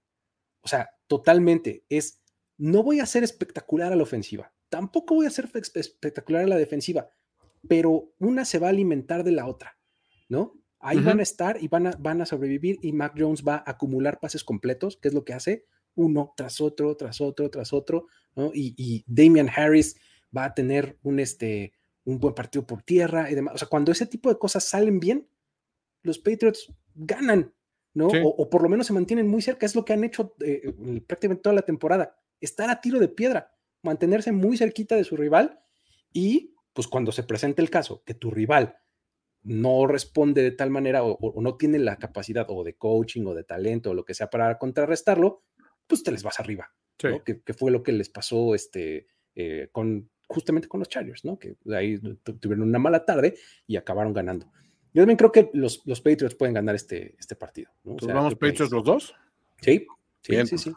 [0.63, 1.85] O sea, totalmente.
[1.89, 2.23] Es,
[2.57, 6.57] no voy a ser espectacular a la ofensiva, tampoco voy a ser espectacular a la
[6.57, 7.09] defensiva,
[7.69, 9.79] pero una se va a alimentar de la otra,
[10.29, 10.61] ¿no?
[10.81, 13.71] Ahí van a estar y van a, van a sobrevivir y Mac Jones va a
[13.71, 18.07] acumular pases completos, que es lo que hace uno tras otro, tras otro, tras otro,
[18.37, 18.51] ¿no?
[18.53, 19.97] Y, y Damian Harris
[20.37, 21.73] va a tener un, este,
[22.05, 23.55] un buen partido por tierra y demás.
[23.55, 25.27] O sea, cuando ese tipo de cosas salen bien,
[26.05, 27.53] los Patriots ganan,
[27.95, 28.09] ¿no?
[28.09, 30.73] O, por lo menos se mantienen muy cerca, es lo que han hecho eh,
[31.07, 35.61] prácticamente toda la temporada, estar a tiro de piedra, mantenerse muy cerquita de su rival
[36.13, 38.77] y pues cuando se presente el caso que tu rival
[39.43, 43.45] no responde de tal manera o, no tiene la capacidad o de coaching o de
[43.45, 45.45] talento o lo que sea para contrarrestarlo,
[45.87, 50.69] pues te les vas arriba, que, fue lo que les pasó este, eh, con, justamente
[50.69, 51.39] con los Chargers, ¿no?
[51.39, 52.01] que ahí
[52.41, 53.35] tuvieron una mala tarde
[53.67, 54.51] y acabaron ganando.
[54.95, 57.71] Yo también creo que los, los Patriots pueden ganar este, este partido.
[57.83, 57.97] ¿no?
[58.07, 59.15] ¿Vamos Patriots los dos?
[59.61, 59.87] Sí,
[60.23, 60.73] sí, sí, sí.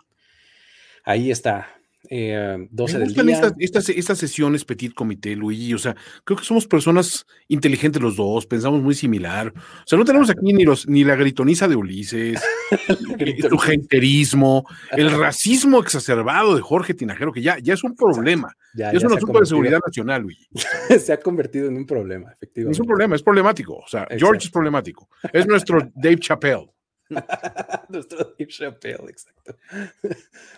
[1.03, 1.76] Ahí está.
[2.09, 3.53] 12 eh, del día.
[3.59, 8.45] Estas, estas, sesiones Petit Comité, Luigi, o sea, creo que somos personas inteligentes los dos,
[8.45, 9.53] pensamos muy similar.
[9.55, 12.41] O sea, no tenemos aquí ni, los, ni la gritoniza de Ulises,
[13.19, 18.55] el genterismo, el racismo exacerbado de Jorge Tinajero, que ya, ya es un problema.
[18.73, 20.47] Ya, es un asunto de seguridad nacional, Luigi.
[20.99, 22.75] se ha convertido en un problema, efectivamente.
[22.75, 23.75] Es un problema, es problemático.
[23.75, 25.09] O sea, George es problemático.
[25.33, 26.67] Es nuestro Dave Chappelle.
[27.89, 29.57] Nuestro Dave Chappelle, exacto.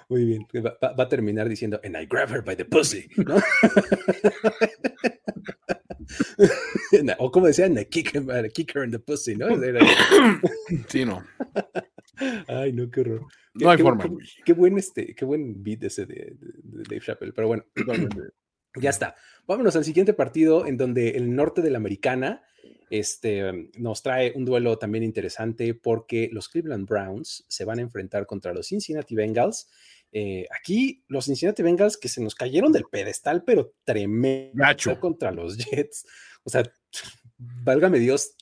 [0.09, 0.47] Muy bien.
[0.55, 3.35] Va, a terminar diciendo, and I grab her by the pussy, ¿no?
[7.19, 8.13] o como decía, and I kick,
[8.75, 9.47] her in the pussy, ¿no?
[10.87, 11.23] sí, no.
[12.47, 13.27] Ay, no, qué horror.
[13.53, 14.03] No hay forma.
[14.45, 17.65] Qué, buen este, qué buen beat ese de, de Dave Chappelle, pero bueno,
[18.75, 19.15] ya está.
[19.47, 22.43] Vámonos al siguiente partido en donde el norte de la americana
[22.89, 28.25] este, nos trae un duelo también interesante porque los Cleveland Browns se van a enfrentar
[28.25, 29.69] contra los Cincinnati Bengals.
[30.11, 35.57] Eh, aquí los Cincinnati Bengals que se nos cayeron del pedestal, pero tremendo contra los
[35.57, 36.05] Jets.
[36.43, 36.63] O sea,
[37.37, 38.35] válgame Dios,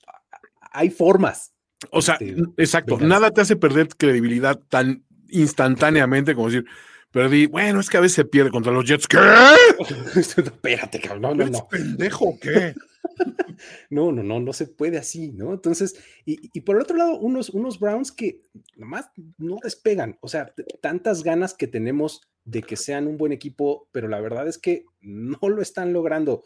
[0.72, 1.54] hay formas.
[1.92, 6.66] O sea, este, exacto, nada te hace perder credibilidad tan instantáneamente como decir,
[7.12, 9.08] perdí, bueno, es que a veces se pierde contra los Jets.
[9.08, 9.18] ¿Qué?
[10.20, 11.68] Espérate, cabrón, no, no, no.
[11.68, 12.74] pendejo qué?
[13.90, 15.54] no, no, no, no se puede así, ¿no?
[15.54, 18.42] Entonces, y, por el otro lado, unos, unos Browns que
[18.76, 23.90] nomás no despegan, o sea, tantas ganas que tenemos de que sean un buen equipo,
[23.92, 26.44] pero la verdad es que no lo están logrando.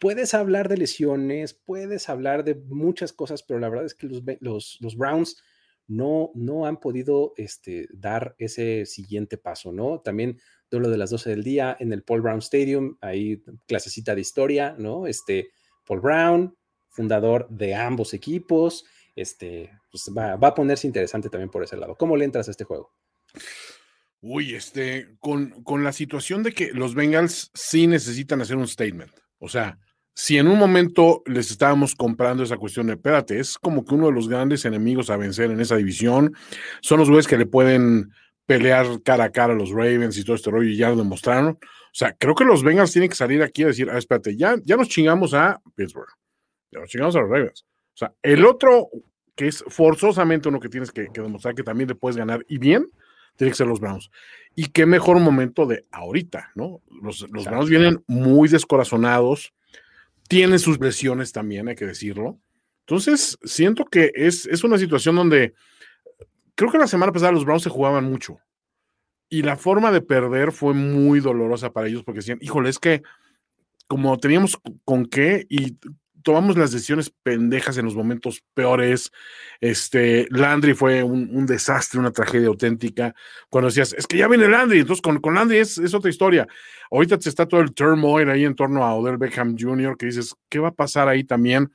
[0.00, 4.22] Puedes hablar de lesiones, puedes hablar de muchas cosas, pero la verdad es que los,
[4.40, 5.42] los, los Browns
[5.90, 10.00] no, no han podido este, dar ese siguiente paso, ¿no?
[10.00, 10.38] También
[10.70, 14.76] lo de las 12 del día en el Paul Brown Stadium, ahí clasecita de historia,
[14.78, 15.08] ¿no?
[15.08, 15.50] Este,
[15.84, 16.56] Paul Brown,
[16.90, 18.84] fundador de ambos equipos,
[19.16, 21.96] este, pues va, a ponerse interesante también por ese lado.
[21.96, 22.94] ¿Cómo le entras a este juego?
[24.20, 29.12] Uy, este, con, con la situación de que los Bengals sí necesitan hacer un statement.
[29.38, 29.80] O sea,
[30.14, 34.06] si en un momento les estábamos comprando esa cuestión de, espérate, es como que uno
[34.06, 36.34] de los grandes enemigos a vencer en esa división,
[36.80, 38.10] son los güeyes que le pueden
[38.46, 41.50] pelear cara a cara a los Ravens y todo este rollo y ya lo demostraron.
[41.52, 44.56] O sea, creo que los Bengals tienen que salir aquí a decir, ah, espérate, ya,
[44.64, 46.10] ya nos chingamos a Pittsburgh,
[46.70, 47.64] ya nos chingamos a los Ravens.
[47.94, 48.88] O sea, el otro,
[49.36, 52.86] que es forzosamente uno que tienes que, demostrar que también le puedes ganar y bien,
[53.36, 54.10] tiene que ser los Browns.
[54.54, 56.82] Y qué mejor momento de ahorita, ¿no?
[57.02, 59.54] Los, los Browns vienen muy descorazonados,
[60.30, 62.38] tienen sus lesiones también, hay que decirlo.
[62.86, 65.54] Entonces, siento que es, es una situación donde
[66.54, 68.38] creo que la semana pasada los Browns se jugaban mucho.
[69.28, 73.02] Y la forma de perder fue muy dolorosa para ellos porque decían, híjole, es que
[73.88, 75.76] como teníamos con qué y
[76.22, 79.12] tomamos las decisiones pendejas en los momentos peores.
[79.60, 83.14] Este, Landry fue un, desastre, una tragedia auténtica.
[83.48, 86.46] Cuando decías, es que ya viene Landry, entonces con, con Landry es, es, otra historia.
[86.90, 90.34] Ahorita se está todo el turmoil ahí en torno a Odell Beckham Jr., que dices,
[90.48, 91.70] ¿qué va a pasar ahí también?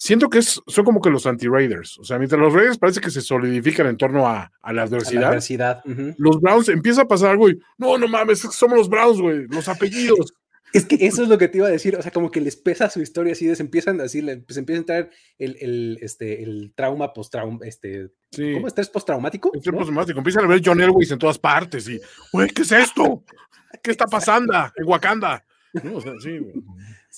[0.00, 1.98] Siento que es, son como que los anti-Raiders.
[1.98, 5.22] O sea, mientras los Raiders parece que se solidifican en torno a, a la adversidad.
[5.22, 5.82] la adversidad.
[6.16, 9.68] Los Browns empieza a pasar algo y no, no mames, somos los Browns, güey, los
[9.68, 10.32] apellidos.
[10.72, 12.56] Es que eso es lo que te iba a decir, o sea, como que les
[12.56, 16.42] pesa su historia, así les empiezan a decir, pues empieza a entrar el, el, este,
[16.42, 18.10] el trauma post-trauma, este,
[18.54, 19.50] ¿cómo estrés postraumático?
[19.54, 22.00] Estrés postraumático, empiezan a ver John Elway en todas partes y,
[22.32, 23.24] güey, ¿qué es esto?
[23.82, 25.44] ¿Qué está pasando en Wakanda?
[26.22, 26.38] sí,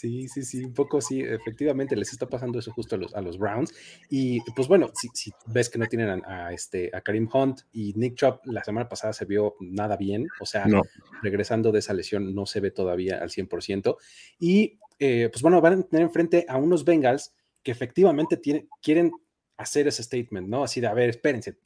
[0.00, 3.20] Sí, sí, sí, un poco sí, efectivamente les está pasando eso justo a los, a
[3.20, 3.74] los Browns.
[4.08, 7.92] Y pues bueno, si, si ves que no tienen a, este, a Karim Hunt y
[7.92, 10.64] Nick Chop, la semana pasada se vio nada bien, o sea,
[11.22, 13.98] regresando de esa lesión no se ve todavía al 100%.
[14.38, 19.12] Y eh, pues bueno, van a tener enfrente a unos Bengals que efectivamente tienen, quieren
[19.58, 20.64] hacer ese statement, ¿no?
[20.64, 21.58] Así de, a ver, espérense,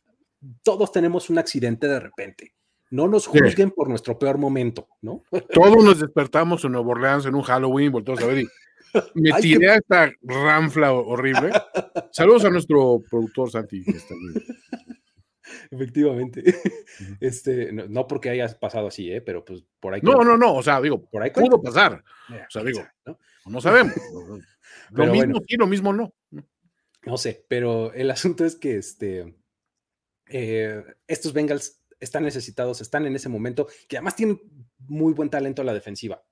[0.64, 2.52] todos tenemos un accidente de repente
[2.94, 5.24] no nos juzguen por nuestro peor momento, ¿no?
[5.52, 8.48] Todos nos despertamos en Nueva Orleans en un Halloween, volvemos a ver y
[9.14, 11.50] me tiré a esta ranfla horrible.
[12.12, 13.84] Saludos a nuestro productor Santi.
[15.72, 16.44] Efectivamente.
[17.18, 19.20] Este, no, porque hayas pasado así, ¿eh?
[19.20, 20.00] pero pues por ahí.
[20.00, 22.04] No, no, no, o sea, digo, por ahí pudo pasar.
[22.30, 22.84] O sea, digo,
[23.46, 23.60] ¿no?
[23.60, 23.92] sabemos.
[24.90, 26.14] lo mismo sí, lo mismo no.
[27.04, 29.34] No sé, pero el asunto es que este,
[30.28, 34.40] eh, estos Bengals están necesitados, están en ese momento, que además tienen
[34.78, 36.22] muy buen talento a la defensiva.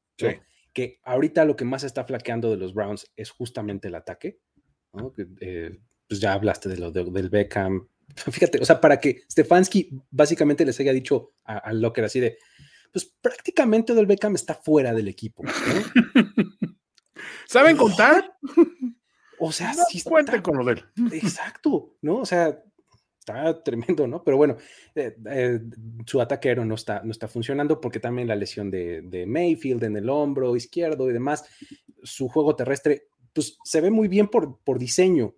[0.73, 4.41] Que ahorita lo que más está flaqueando de los Browns es justamente el ataque.
[5.41, 7.89] Eh, pues ya hablaste de lo del Beckham.
[8.31, 12.39] Fíjate, o sea, para que Stefanski básicamente les haya dicho al Locker así de,
[12.93, 15.43] pues prácticamente del Beckham está fuera del equipo.
[17.47, 18.37] ¿Saben contar?
[19.45, 20.85] O sea, sí cuenten con lo de él.
[21.11, 22.19] Exacto, ¿no?
[22.19, 22.63] O sea,
[23.23, 24.23] está tremendo, ¿no?
[24.25, 24.57] Pero bueno,
[24.95, 25.61] eh, eh,
[26.07, 30.09] su ataque no está, no está funcionando porque también la lesión de, Mayfield en el
[30.11, 31.45] hombro izquierdo y demás,
[32.03, 35.35] su juego terrestre, pues se ve muy bien por, por diseño,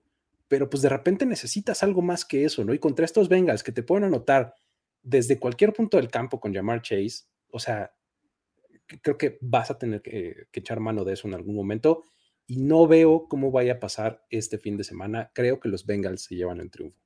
[0.48, 2.72] pero pues de repente necesitas algo más que eso, ¿no?
[2.72, 4.54] Y contra estos Bengals que te pueden anotar
[5.02, 7.92] desde cualquier punto del campo con llamar Chase, o sea,
[9.02, 12.04] creo que vas a tener que, que echar mano de eso en algún momento
[12.46, 15.30] y no veo cómo vaya a pasar este fin de semana.
[15.34, 17.03] Creo que los Bengals se llevan el triunfo.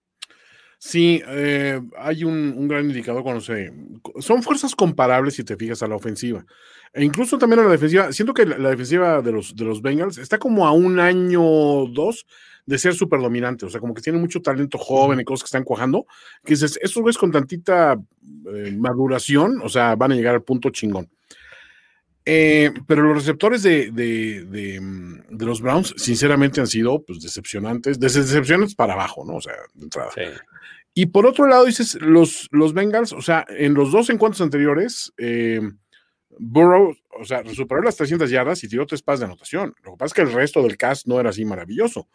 [0.78, 3.72] Sí, eh, hay un, gran indicador cuando se...
[4.20, 6.44] Son fuerzas comparables si te fijas a la ofensiva.
[6.92, 8.12] E incluso también a la defensiva.
[8.12, 11.88] Siento que la, defensiva de los, de los Bengals está como a un año o
[11.88, 12.26] dos
[12.64, 13.66] de ser súper dominante.
[13.66, 16.06] O sea, como que tiene mucho talento joven y cosas que están cuajando.
[16.44, 17.98] Que dices, esos ves con tantita
[18.54, 21.10] eh, maduración, o sea, van a llegar al punto chingón.
[22.30, 28.92] Eh, pero los receptores de, de, los Browns, sinceramente, han sido pues, decepcionantes, decepcionantes para
[28.92, 29.36] abajo, ¿no?
[29.36, 30.10] O sea, de entrada.
[30.98, 35.12] Y por otro lado, dices, los, los Bengals, o sea, en los dos encuentros anteriores,
[35.16, 35.60] eh,
[36.40, 39.76] Burrow, o sea, superó las 300 yardas y tiró tres pases de anotación.
[39.84, 42.08] Lo que pasa es que el resto del cast no era así maravilloso.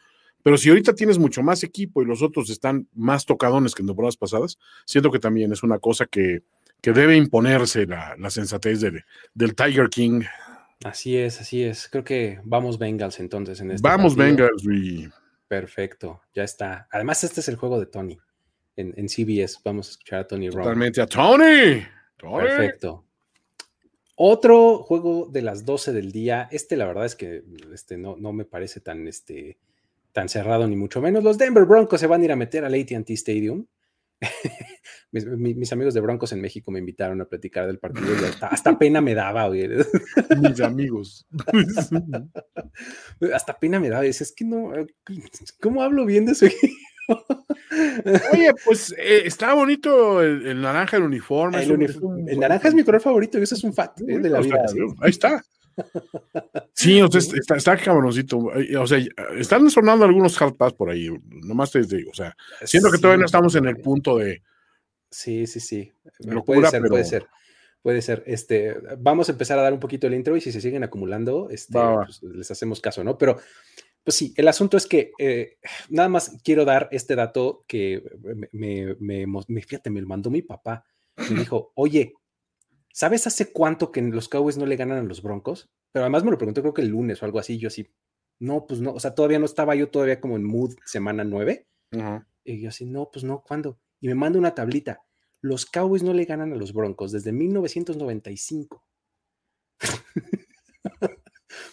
[0.43, 3.87] Pero si ahorita tienes mucho más equipo y los otros están más tocadones que en
[3.87, 6.43] temporadas pasadas, siento que también es una cosa que,
[6.81, 10.23] que debe imponerse la, sensatez del Tiger King.
[10.83, 11.87] Así es, así es.
[11.87, 13.87] Creo que vamos Bengals entonces en este.
[13.87, 14.61] Vamos Bengals,
[15.47, 16.89] Perfecto, ya está.
[16.91, 18.19] Además, este es el juego de Tony
[18.75, 19.59] en, CBS.
[19.63, 21.83] Vamos a escuchar a Tony Totalmente a Tony.
[22.17, 23.05] Perfecto.
[24.15, 26.47] Otro juego de las 12 del día.
[26.51, 29.57] Este, la verdad es que este, no, no me parece tan, este,
[30.11, 31.23] tan cerrado, ni mucho menos.
[31.23, 33.65] Los Denver Broncos se van a ir a meter al ATT Stadium.
[35.11, 39.01] mis, amigos de Broncos en México me invitaron a platicar del partido y hasta, pena
[39.01, 41.27] me daba, Mis amigos.
[43.33, 44.05] hasta pena me daba.
[44.13, 44.71] Es que no,
[45.59, 46.45] ¿cómo hablo bien de eso?
[47.07, 51.63] Oye, pues eh, está bonito el, naranja, el uniforme.
[51.63, 54.65] El, naranja es mi color favorito y eso es un fact eh, de la vida.
[55.01, 55.43] Ahí está.
[56.75, 58.37] Sí, o sea, está, está cabroncito.
[58.37, 58.99] O sea,
[59.37, 61.09] están sonando algunos hard pass por ahí.
[61.29, 64.43] Nomás te digo, o sea, siento que todavía no estamos en el punto de.
[65.09, 65.91] Sí, sí, sí.
[66.45, 67.27] puede ser, puede ser.
[67.81, 68.23] Puede ser.
[68.25, 71.49] Este, vamos a empezar a dar un poquito el intro y si se siguen acumulando,
[71.49, 73.17] este, pues, les hacemos caso, ¿no?
[73.17, 73.37] Pero,
[74.03, 75.57] pues sí, el asunto es que eh,
[75.89, 78.03] nada más quiero dar este dato que
[78.51, 80.85] me, me, me, fíjate, me lo mandó mi papá.
[81.29, 82.13] Me dijo, oye,
[82.95, 85.71] ¿Sabes hace cuánto que los Cowboys no le ganan a los Broncos?
[85.91, 87.91] Pero además me lo preguntó creo que el lunes o algo así, yo así,
[88.37, 91.67] no, pues no, o sea, todavía no estaba yo todavía como en mood semana 9.
[92.43, 93.79] Y yo así, no, pues no, ¿cuándo?
[93.99, 95.01] Y me manda una tablita.
[95.41, 98.83] Los Cowboys no le ganan a los Broncos desde 1995.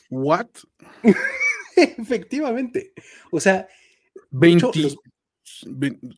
[0.09, 0.49] ¿What?
[1.99, 2.93] Efectivamente.
[3.31, 3.69] O sea,
[4.31, 4.67] 20,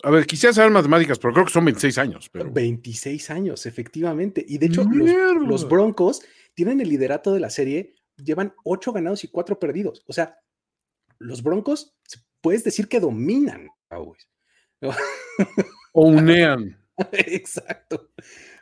[0.02, 2.28] a ver, quisiera saber matemáticas, pero creo que son 26 años.
[2.30, 2.50] Pero...
[2.50, 4.44] 26 años, efectivamente.
[4.46, 6.22] Y de hecho, los, Broncos
[6.54, 10.04] tienen el liderato de la serie, llevan 8 ganados y 4 perdidos.
[10.06, 10.38] O sea,
[11.18, 11.94] los Broncos,
[12.40, 14.28] puedes decir que dominan Cowboys.
[15.92, 16.78] O unean.
[17.12, 18.10] Exacto.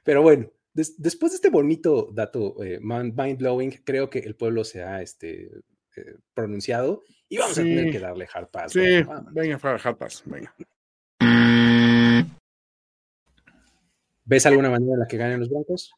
[0.04, 4.82] Pero bueno, después de este bonito dato eh, mind blowing, creo que el pueblo se
[4.82, 5.50] ha este,
[5.96, 8.72] eh, pronunciado y vamos a tener que darle hard pass.
[8.72, 10.54] Sí, venga, hard pass, venga.
[14.24, 15.92] ¿Ves alguna manera en la que ganen los Broncos?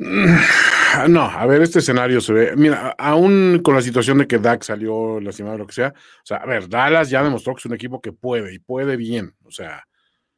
[0.00, 2.56] Ah, no, a ver, este escenario se ve.
[2.56, 6.38] Mira, aún con la situación de que Dak salió lastimado, lo que sea, o sea,
[6.38, 9.34] a ver, Dallas ya demostró que es un equipo que puede y puede bien.
[9.44, 9.84] O sea,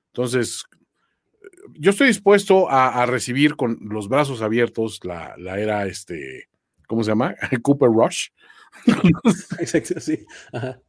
[0.08, 0.64] entonces,
[1.72, 6.48] yo estoy dispuesto a, recibir con los brazos abiertos la, la, era, este,
[6.86, 7.34] ¿cómo se llama?
[7.62, 8.28] Cooper Rush.
[9.58, 10.24] Exacto, sí.
[10.52, 10.80] Ajá.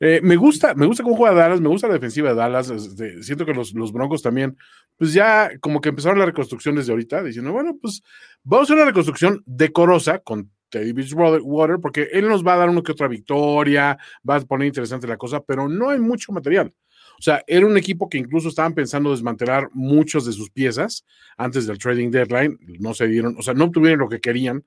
[0.00, 2.70] Eh, me gusta, me gusta cómo juega Dallas, me gusta la defensiva de Dallas.
[2.70, 4.56] Este, siento que los, los, Broncos también,
[4.96, 8.02] pues ya como que empezaron la reconstrucción desde ahorita, diciendo, bueno, pues
[8.44, 12.68] vamos a hacer una reconstrucción decorosa con Teddy Bridgewater, porque él nos va a dar
[12.68, 16.72] una que otra victoria, va a poner interesante la cosa, pero no hay mucho material.
[17.18, 21.04] O sea, era un equipo que incluso estaban pensando desmantelar muchas de sus piezas
[21.36, 24.64] antes del trading deadline, no se dieron, o sea, no obtuvieron lo que querían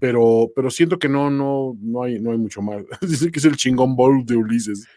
[0.00, 2.82] pero, pero siento que no, no, no hay, no hay mucho más.
[3.02, 4.88] Dice que es el chingón bowl de Ulises.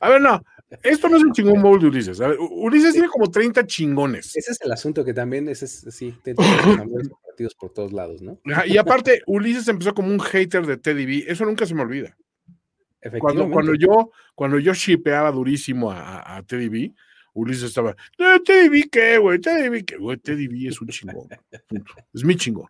[0.00, 0.42] A ver, no,
[0.82, 2.20] esto no es el chingón bowl de Ulises.
[2.50, 4.34] Ulises tiene como 30 chingones.
[4.36, 6.14] Ese es el asunto que también, ese es, sí,
[7.24, 8.38] partidos por todos lados, ¿no?
[8.66, 12.16] Y aparte, Ulises empezó como un hater de Teddy B, eso nunca se me olvida.
[13.18, 16.94] Cuando, cuando yo, cuando yo shipeaba durísimo a, a Teddy B,
[17.34, 17.96] Ulises estaba,
[18.44, 21.28] Teddy B qué, güey, Teddy B qué, güey, Teddy B es un chingón.
[22.12, 22.68] Es mi chingón.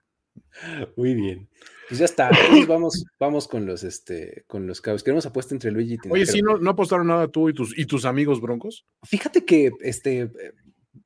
[0.97, 1.49] Muy bien.
[1.89, 2.31] Pues ya está.
[2.69, 5.03] vamos, vamos con los este, con los cabos.
[5.03, 7.87] Queremos apuesta entre Luigi y Oye, sí, no, no apostaron nada tú y tus, y
[7.87, 8.87] tus amigos broncos.
[9.03, 10.31] Fíjate que este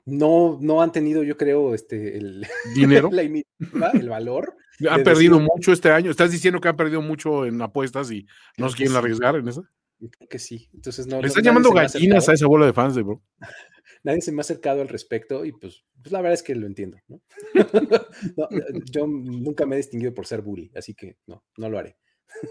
[0.05, 4.55] no, no han tenido, yo creo, este el dinero, el valor.
[4.89, 6.11] Han perdido mucho este año.
[6.11, 9.65] Estás diciendo que han perdido mucho en apuestas y no se quieren arriesgar en eso.
[9.99, 10.69] Creo que sí.
[10.73, 11.21] Entonces no.
[11.21, 13.21] Le están llamando gallinas a esa bola de fans de bro
[14.03, 16.65] nadie se me ha acercado al respecto y pues, pues la verdad es que lo
[16.65, 16.97] entiendo.
[17.07, 17.21] ¿no?
[18.91, 21.97] yo nunca me he distinguido por ser bully, así que no, no lo haré.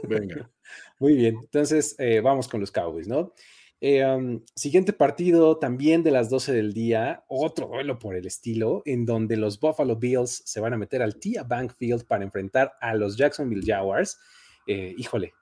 [0.08, 0.50] Venga.
[1.00, 3.32] Muy bien, entonces eh, vamos con los Cowboys, ¿no?
[3.80, 9.04] Eh, siguiente partido también de las 12 del día, otro duelo por el estilo, en
[9.04, 12.94] donde los Buffalo Bills se van a meter al Tia Bank Field para enfrentar a
[12.94, 14.18] los Jacksonville Jaguars.
[14.66, 15.34] Eh, híjole,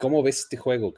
[0.00, 0.92] ¿cómo ves este juego?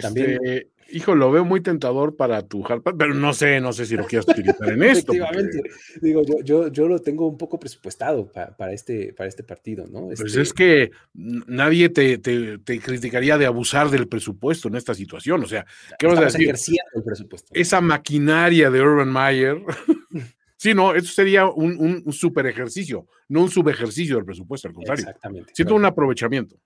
[0.00, 3.86] También, este, hijo, lo veo muy tentador para tu Harper, pero no sé, no sé
[3.86, 5.12] si lo quieres utilizar en esto.
[5.12, 5.62] Efectivamente,
[6.00, 10.08] digo, yo, yo, yo, lo tengo un poco presupuestado para, este, para este partido, ¿no?
[10.08, 15.42] Pues este es que nadie te, te, criticaría de abusar del presupuesto en esta situación,
[15.42, 15.66] o sea,
[15.98, 16.54] ¿qué vas a decir?
[16.94, 17.52] el presupuesto.
[17.54, 19.62] Esa maquinaria de Urban Meyer.
[20.56, 25.02] Sí, no, eso sería un, un, super ejercicio, no un subejercicio del presupuesto, al contrario.
[25.02, 25.52] Exactamente.
[25.54, 26.56] Siento un aprovechamiento.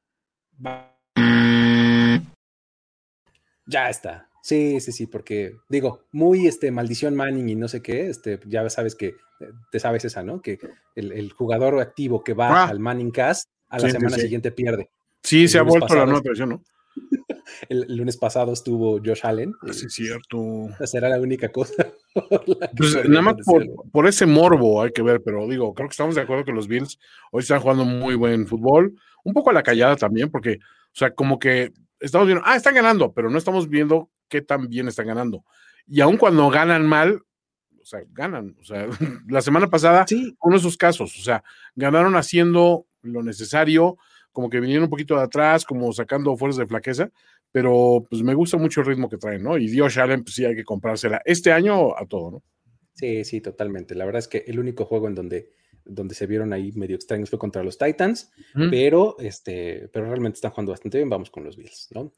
[3.68, 4.28] Ya está.
[4.42, 8.68] Sí, sí, sí, porque digo, muy este maldición Manning y no sé qué, este, ya
[8.70, 10.40] sabes que eh, te sabes esa, ¿no?
[10.40, 10.58] Que
[10.94, 12.68] el, jugador activo que va ah.
[12.68, 14.88] al Manning Cast a la semana siguiente pierde.
[15.22, 16.62] Sí, se ha vuelto la nueva versión, ¿no?
[17.68, 19.52] El, lunes pasado estuvo Josh Allen.
[19.62, 20.68] Ah, sí, es cierto.
[20.80, 21.92] Esa era la única cosa.
[22.76, 26.14] pues nada más por, por, ese morbo hay que ver, pero digo, creo que estamos
[26.14, 26.98] de acuerdo que los Bills
[27.32, 31.10] hoy están jugando muy buen fútbol, un poco a la callada también, porque, o sea,
[31.14, 35.06] como que estamos viendo, ah, están ganando, pero no estamos viendo qué tan bien están
[35.06, 35.44] ganando.
[35.86, 37.22] Y aun cuando ganan mal,
[37.80, 38.56] o sea, ganan.
[38.60, 38.86] O sea,
[39.28, 40.36] la semana pasada, sí.
[40.42, 41.42] uno de esos casos, o sea,
[41.74, 43.96] ganaron haciendo lo necesario,
[44.32, 47.10] como que vinieron un poquito de atrás, como sacando fuerzas de flaqueza,
[47.50, 49.56] pero pues me gusta mucho el ritmo que traen, ¿no?
[49.56, 52.42] Y Dios Allen, pues sí hay que comprársela este año a todo, ¿no?
[52.92, 53.94] Sí, sí, totalmente.
[53.94, 55.52] La verdad es que el único juego en donde
[55.88, 58.30] donde se vieron ahí medio extraños fue contra los Titans,
[58.70, 61.08] pero, este, pero realmente están jugando bastante bien.
[61.08, 62.12] Vamos con los Bills, ¿no?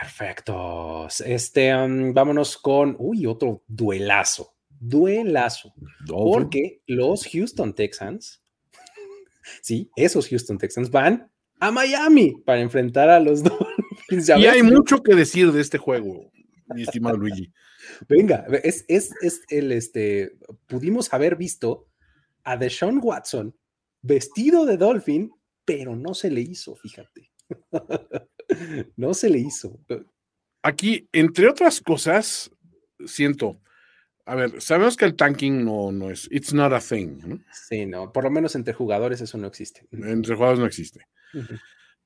[0.00, 1.08] Perfecto.
[1.24, 5.74] Este, vámonos con, uy, otro duelazo, duelazo,
[6.06, 8.42] porque los Houston Texans,
[9.62, 13.42] sí, esos Houston Texans van a Miami para enfrentar a los
[14.08, 14.28] Dolphins.
[14.28, 16.30] Y hay mucho que decir de este juego,
[16.74, 17.52] mi estimado Luigi.
[18.08, 21.86] Venga, es, es, es, el, este, pudimos haber visto
[22.44, 23.56] a Deshaun Watson
[24.02, 25.32] vestido de Dolphin,
[25.64, 27.30] pero no se le hizo, fíjate.
[28.96, 29.80] no se le hizo.
[30.62, 32.50] Aquí, entre otras cosas,
[33.06, 33.60] siento,
[34.26, 37.18] a ver, sabemos que el tanking no, no es, it's not a thing.
[37.24, 37.38] ¿no?
[37.52, 39.86] Sí, no, por lo menos entre jugadores eso no existe.
[39.90, 41.06] Entre jugadores no existe.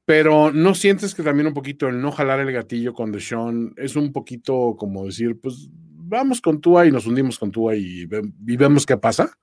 [0.05, 3.95] Pero no sientes que también un poquito el no jalar el gatillo con Deshaun es
[3.95, 8.09] un poquito como decir, pues vamos con Tua y nos hundimos con Tua y,
[8.47, 9.37] y vemos qué pasa.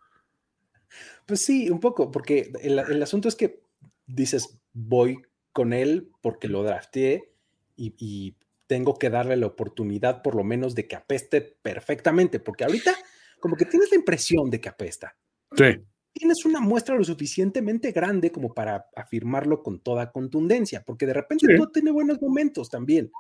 [1.26, 3.64] Pues sí, un poco, porque el, asunto es que
[4.06, 5.22] dices, voy
[5.52, 7.34] con él porque lo drafteé
[7.76, 8.36] y,
[8.68, 12.96] tengo que darle la oportunidad por lo menos de que apeste perfectamente, porque ahorita
[13.40, 15.16] como que tienes la impresión de que apesta.
[15.56, 15.66] Sí.
[16.12, 21.46] Tienes una muestra lo suficientemente grande como para afirmarlo con toda contundencia, porque de repente
[21.56, 23.12] no tiene buenos momentos también,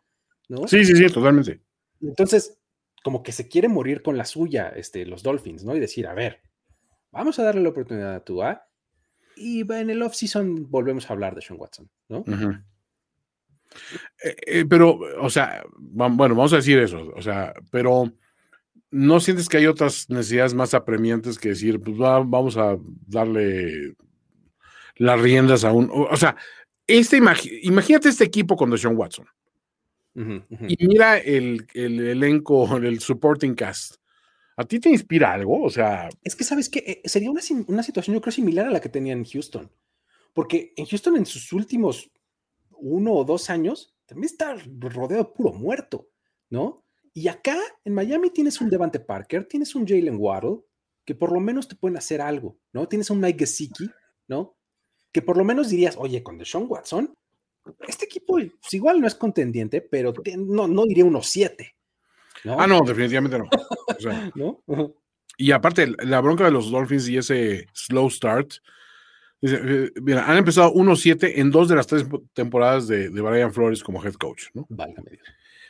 [0.50, 0.68] ¿no?
[0.68, 1.62] Sí, sí, sí, totalmente.
[2.02, 2.58] Entonces,
[3.04, 5.76] como que se quiere morir con la suya, este, los Dolphins, ¿no?
[5.76, 6.42] Y decir, a ver,
[7.16, 8.68] vamos a darle la oportunidad a Tua
[9.36, 12.24] y en el off-season volvemos a hablar de Sean Watson, ¿no?
[14.24, 18.12] Eh, eh, pero, o sea, bueno, vamos a decir eso, o sea, pero
[18.92, 23.96] ¿no sientes que hay otras necesidades más apremiantes que decir, pues vamos a darle
[24.98, 26.36] las riendas a un, o, sea,
[26.88, 29.28] este imagínate este equipo con Sean Watson.
[30.16, 33.96] Y mira el, el, elenco, el supporting cast.
[34.58, 35.64] ¿A ti te inspira algo?
[35.64, 36.10] O sea.
[36.24, 38.90] Es que sabes que eh, sería una, una, situación, yo creo, similar a la que
[38.90, 39.72] tenía en Houston.
[40.34, 42.12] Porque en Houston, en sus últimos
[42.72, 46.10] uno o dos años, también está rodeado de puro muerto,
[46.50, 46.84] ¿no?
[47.14, 50.60] Y acá en Miami tienes un Devante Parker, tienes un Jalen Waddle,
[51.06, 52.88] que por lo menos te pueden hacer algo, ¿no?
[52.88, 53.90] Tienes un Mike Gesicki,
[54.28, 54.58] ¿no?
[55.12, 57.14] Que por lo menos dirías, oye, con Deshaun Watson,
[57.88, 58.38] este equipo
[58.72, 61.75] igual no es contendiente, pero no, no diría unos siete.
[62.46, 62.60] ¿No?
[62.60, 63.50] Ah, no, definitivamente no.
[64.68, 64.96] ¿No?
[65.38, 68.54] Y aparte, la bronca de los Dolphins y ese slow start,
[69.42, 73.84] eh, mira, han empezado 1-7 en dos de las tres temporadas de, de Brian Flores
[73.84, 74.66] como head coach, ¿no?
[74.70, 75.20] Válgame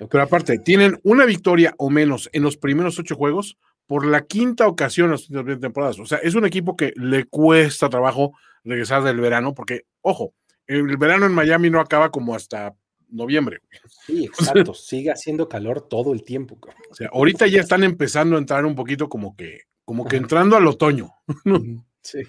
[0.09, 3.57] Pero aparte, tienen una victoria o menos en los primeros ocho juegos
[3.87, 5.99] por la quinta ocasión en las últimas temporadas.
[5.99, 10.33] O sea, es un equipo que le cuesta trabajo regresar del verano, porque, ojo,
[10.67, 12.73] el verano en Miami no acaba como hasta
[13.15, 13.61] noviembre.
[14.05, 14.73] Sí, exacto.
[14.73, 16.57] Sigue haciendo calor todo el tiempo.
[16.89, 20.55] O sea, ahorita ya están empezando a entrar un poquito como que, como que entrando
[20.55, 21.13] al otoño.
[22.05, 22.19] Sí,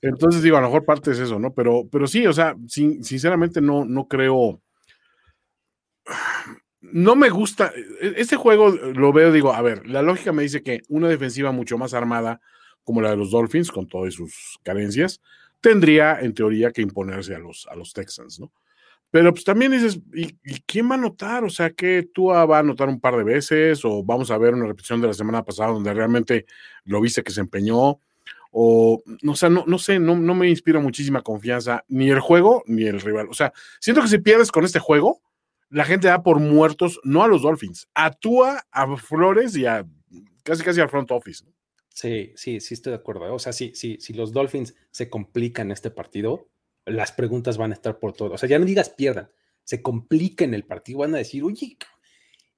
[0.00, 1.54] Entonces digo, a lo mejor parte es eso, ¿no?
[1.54, 4.60] Pero, pero sí, o sea, sinceramente no, no creo.
[6.80, 7.72] No me gusta.
[8.00, 11.52] E, este juego lo veo, digo, a ver, la lógica me dice que una defensiva
[11.52, 12.40] mucho más armada,
[12.82, 15.20] como la de los Dolphins, con todas sus carencias,
[15.60, 18.52] tendría en teoría que imponerse a los, a los Texans, ¿no?
[19.12, 20.32] Pero pues también dices, ¿y,
[20.66, 21.44] quién va a anotar?
[21.44, 24.54] O sea, que tú va a anotar un par de veces o vamos a ver
[24.54, 26.46] una repetición de la semana pasada donde realmente
[26.84, 28.00] lo viste que se empeñó
[28.50, 32.84] o, no, sé, no, no sé, no, me inspira muchísima confianza ni el juego ni
[32.84, 33.28] el rival.
[33.28, 35.20] O sea, siento que si pierdes con este juego,
[35.68, 39.86] la gente da por muertos, no a los Dolphins, actúa a Flores y a
[40.42, 41.44] casi casi al front office.
[41.90, 43.26] Sí, sí, sí estoy de acuerdo.
[43.26, 43.30] ¿eh?
[43.30, 46.48] O sea, sí, sí, si los Dolphins se complican este partido,
[46.86, 48.32] las preguntas van a estar por todo.
[48.32, 49.30] O sea, ya no digas pierdan,
[49.64, 51.76] se compliquen el partido, van a decir, oye,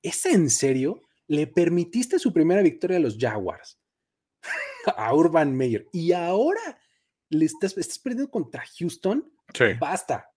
[0.03, 1.03] ¿es en serio?
[1.27, 3.79] ¿Le permitiste su primera victoria a los Jaguars?
[4.97, 5.87] a Urban Meyer.
[5.93, 6.79] Y ahora
[7.31, 9.31] le estás, estás perdiendo contra Houston.
[9.53, 9.65] Sí.
[9.79, 10.31] Basta.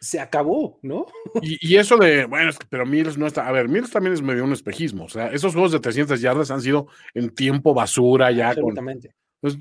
[0.00, 1.06] Se acabó, ¿no?
[1.42, 3.48] Y, eso de, bueno, pero Mills no está.
[3.48, 5.04] A ver, Mills también es medio un espejismo.
[5.04, 8.50] O sea, esos juegos de 300 yardas han sido en tiempo basura ya.
[8.50, 9.14] Absolutamente.
[9.40, 9.56] Pues,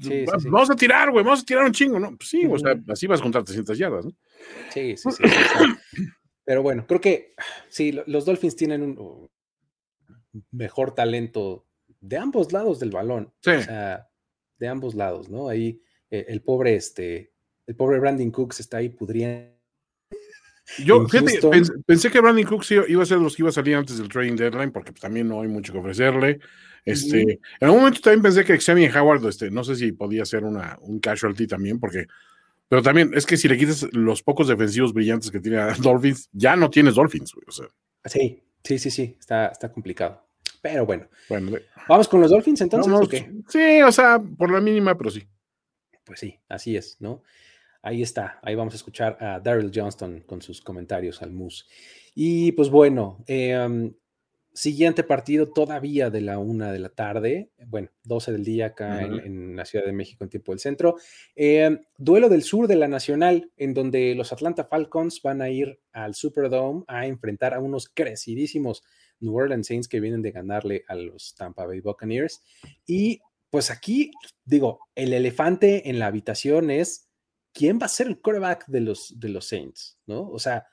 [0.49, 2.15] vamos a tirar, güey, vamos a tirar un chingo, ¿no?
[2.17, 4.11] Pues sí, o sea, así vas contra 300 yardas, ¿no?
[4.73, 5.23] Sí, sí, sí.
[6.43, 7.35] pero bueno, creo que
[7.69, 9.29] sí, los Dolphins tienen un
[10.51, 11.67] mejor talento
[11.99, 13.33] de ambos lados del balón.
[13.41, 13.51] Sí.
[13.51, 14.09] O sea,
[14.57, 15.49] de ambos lados, ¿no?
[15.49, 17.33] Ahí eh, el pobre, este,
[17.65, 19.55] el pobre Brandon Cooks está ahí pudriendo.
[20.83, 24.09] Yo pensé, que Brandon Cooks iba a ser los que iba a salir antes del
[24.09, 26.39] trading deadline, porque pues, también no hay mucho que ofrecerle.
[26.87, 30.45] Este, En un momento también pensé que Xavier Howard, este, no sé si podía ser
[30.45, 32.07] una, un casualty también, porque,
[32.69, 36.55] pero también es que si le quitas los pocos defensivos brillantes que tiene Dolphins, ya
[36.55, 37.67] no tienes Dolphins, o sea.
[38.05, 40.25] Sí, sí, sí, sí, está, está complicado.
[40.61, 41.07] Pero bueno.
[41.89, 42.91] ¿Vamos con los Dolphins entonces?
[42.91, 43.31] ¿o qué?
[43.49, 45.27] Sí, o sea, por la mínima, pero sí.
[46.05, 47.21] Pues sí, así es, ¿no?
[47.81, 51.67] Ahí está, ahí vamos a escuchar a Daryl Johnston con sus comentarios al MUS.
[52.15, 53.91] Y pues bueno, eh,
[54.57, 59.55] Siguiente partido todavía de la una de la tarde, bueno, 12 del día acá en,
[59.55, 60.95] la Ciudad de México en tiempo del centro.
[61.35, 65.79] Eh, duelo del sur de la Nacional, en donde los Atlanta Falcons van a ir
[65.91, 68.81] al Superdome a enfrentar a unos crecidísimos
[69.19, 72.41] New Orleans Saints que vienen de ganarle a los Tampa Bay Buccaneers.
[72.87, 74.09] Y pues aquí,
[74.43, 77.07] digo, el elefante en la habitación es
[77.53, 80.27] quién va a ser el quarterback de los, de los Saints, ¿no?
[80.31, 80.65] O sea,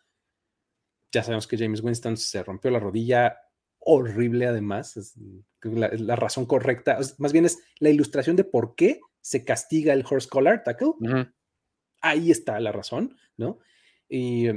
[1.12, 3.36] ya sabemos que James Winston se rompió la rodilla
[3.84, 5.14] horrible además, es
[5.62, 10.28] la, razón correcta, más bien es la ilustración de por qué se castiga el horse
[10.28, 10.92] collar tackle.
[12.00, 13.58] Ahí está la razón, ¿no?
[14.08, 14.48] Y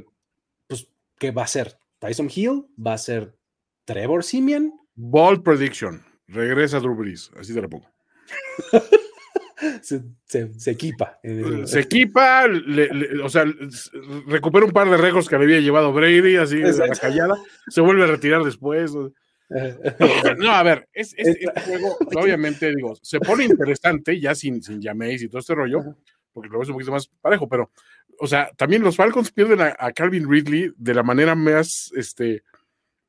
[0.68, 1.78] pues, ¿qué va a ser?
[2.00, 3.36] Tyson Hill, va a ser
[3.86, 4.74] Trevor Simeon.
[4.96, 7.88] Ball prediction, regresa Drew Brees, así te lo pongo.
[9.82, 11.20] se, equipa.
[11.66, 12.46] Se equipa,
[13.24, 13.46] o sea,
[14.28, 17.36] recupera un par de récords que le había llevado Brady, así de la callada,
[17.68, 18.94] se vuelve a retirar después.
[20.38, 25.24] no, a ver, es, este juego, obviamente, digo, se pone interesante ya sin, sin llaméis
[25.24, 25.84] y todo este rollo,
[26.34, 27.72] porque lo ves un poquito más parejo, pero,
[28.20, 32.44] o sea, también los Falcons pierden a, Calvin Ridley de la manera más, este,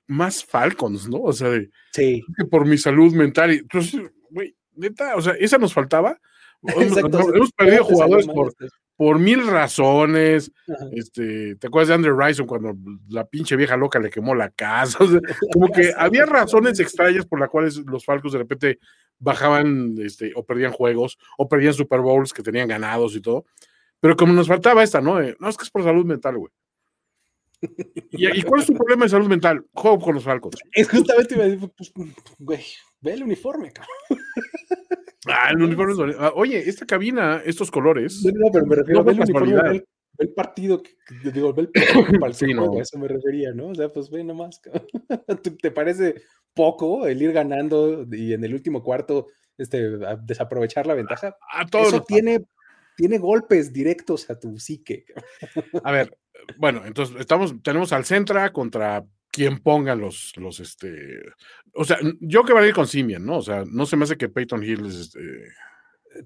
[0.06, 1.22] más Falcons, ¿no?
[1.22, 2.22] O sea, de, sí.
[2.50, 3.50] por mi salud mental.
[3.50, 4.00] Entonces,
[4.30, 6.20] güey, neta, o sea, esa nos faltaba
[6.62, 8.54] hemos perdido jugadores por,
[8.96, 10.50] por mil razones.
[10.92, 12.76] Este, ¿Te acuerdas de Andrew Rison cuando
[13.08, 14.98] la pinche vieja loca le quemó la casa?
[15.52, 18.78] como que había razones extrañas por las cuales los Falcos de repente
[19.18, 23.44] bajaban este, o perdían juegos o perdían Super Bowls que tenían ganados y todo.
[24.00, 25.20] Pero como nos faltaba esta, ¿no?
[25.20, 26.52] no, es que es por salud mental, güey.
[28.10, 29.64] ¿Y, cuál es tu problema de salud mental?
[29.72, 30.56] Juego con los Falcons.
[30.72, 31.92] Es justamente, pues,
[32.38, 32.64] güey,
[33.00, 33.96] ve el uniforme, cabrón.
[35.28, 38.24] Ah, el uniforme ah, Oye, esta cabina, estos colores.
[38.24, 39.84] No, pero me refiero a el uniforme,
[40.18, 40.96] el partido, que,
[41.30, 42.76] digo, ve el partido para sí, no.
[42.76, 43.68] a eso me refería, ¿no?
[43.68, 44.60] O sea, pues ve nomás.
[45.62, 46.22] ¿Te parece
[46.54, 51.36] poco el ir ganando y en el último cuarto este, desaprovechar la ventaja?
[51.52, 52.44] A, todos eso tiene,
[52.96, 55.04] tiene golpes directos a tu psique.
[55.84, 56.18] A ver,
[56.56, 59.04] bueno, entonces estamos, tenemos al Centra contra
[59.38, 61.20] quien ponga los, los, este,
[61.72, 63.38] o sea, yo que voy a ir con Simian, ¿no?
[63.38, 65.20] O sea, no se me hace que Peyton Hill es, este,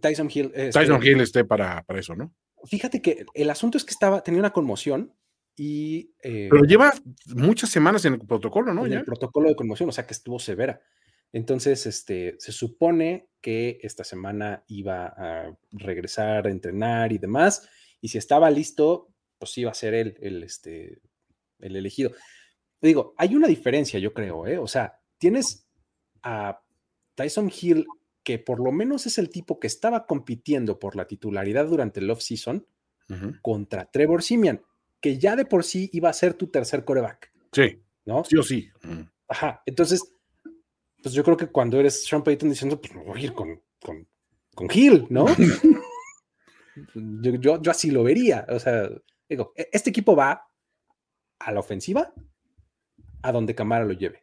[0.00, 2.32] Tyson Hill, Tyson Hill esté para, para eso, ¿no?
[2.64, 5.14] Fíjate que el asunto es que estaba, tenía una conmoción
[5.56, 6.14] y...
[6.22, 6.94] Eh, Pero lleva
[7.26, 8.86] muchas semanas en el protocolo, ¿no?
[8.86, 10.80] En el protocolo de conmoción, o sea que estuvo severa.
[11.32, 17.68] Entonces, este, se supone que esta semana iba a regresar a entrenar y demás,
[18.00, 19.08] y si estaba listo,
[19.38, 21.00] pues iba a ser él el, este,
[21.58, 22.12] el elegido.
[22.83, 24.59] Digo, hay una diferencia, yo creo, ¿eh?
[24.59, 25.68] O sea, tienes
[26.22, 26.61] a
[27.14, 27.87] Tyson Hill,
[28.24, 32.11] que por lo menos es el tipo que estaba compitiendo por la titularidad durante el
[32.11, 32.66] off-season,
[33.43, 34.62] contra Trevor Simian,
[35.01, 37.30] que ya de por sí iba a ser tu tercer coreback.
[37.53, 37.83] Sí.
[38.07, 38.24] ¿No?
[38.24, 38.70] Sí o sí.
[39.28, 39.62] Ajá.
[39.66, 40.14] Entonces,
[41.03, 43.61] pues yo creo que cuando eres Sean Payton diciendo, pues me voy a ir con,
[43.80, 44.09] con,
[44.55, 45.26] con Hill, ¿no?
[46.95, 48.47] yo, yo, yo así lo vería.
[48.49, 48.89] O sea,
[49.28, 50.49] digo, e, este equipo va
[51.39, 52.14] a la ofensiva
[53.23, 54.20] a donde Camara lo lleve,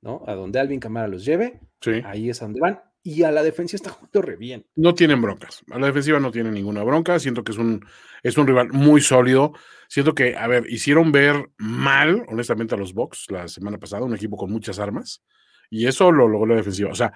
[0.00, 0.22] ¿no?
[0.26, 1.60] A donde Alvin Camara los lleve,
[2.04, 2.80] ahí es a donde van.
[3.04, 4.64] Y a la defensiva está junto re bien.
[4.76, 5.64] No tienen broncas.
[5.72, 7.18] A la defensiva no tienen ninguna bronca.
[7.18, 7.84] Siento que es un,
[8.22, 9.54] es un rival muy sólido.
[9.88, 14.14] Siento que, a ver, hicieron ver mal, honestamente, a los Bucks la semana pasada, un
[14.14, 15.24] equipo con muchas armas.
[15.68, 16.90] Y eso lo logró la defensiva.
[16.90, 17.12] O sea,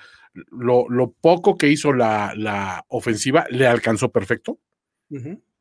[0.51, 4.59] lo, poco que hizo la, ofensiva le alcanzó perfecto.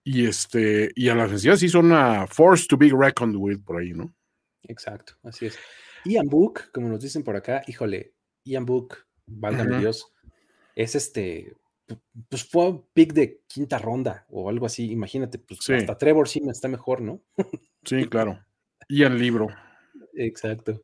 [0.03, 3.77] Y este, y a la defensiva sí son una force to be reckoned with por
[3.77, 4.13] ahí, ¿no?
[4.67, 5.57] Exacto, así es.
[6.05, 8.13] Ian Book, como nos dicen por acá, híjole,
[8.43, 10.13] Ian Book, válgame Dios,
[10.75, 11.55] es este,
[12.29, 16.41] pues fue un pick de quinta ronda o algo así, imagínate, pues hasta Trevor sí
[16.49, 17.21] está mejor, ¿no?
[17.83, 18.39] sí, claro.
[18.89, 19.47] Ian Libro.
[20.13, 20.83] Exacto.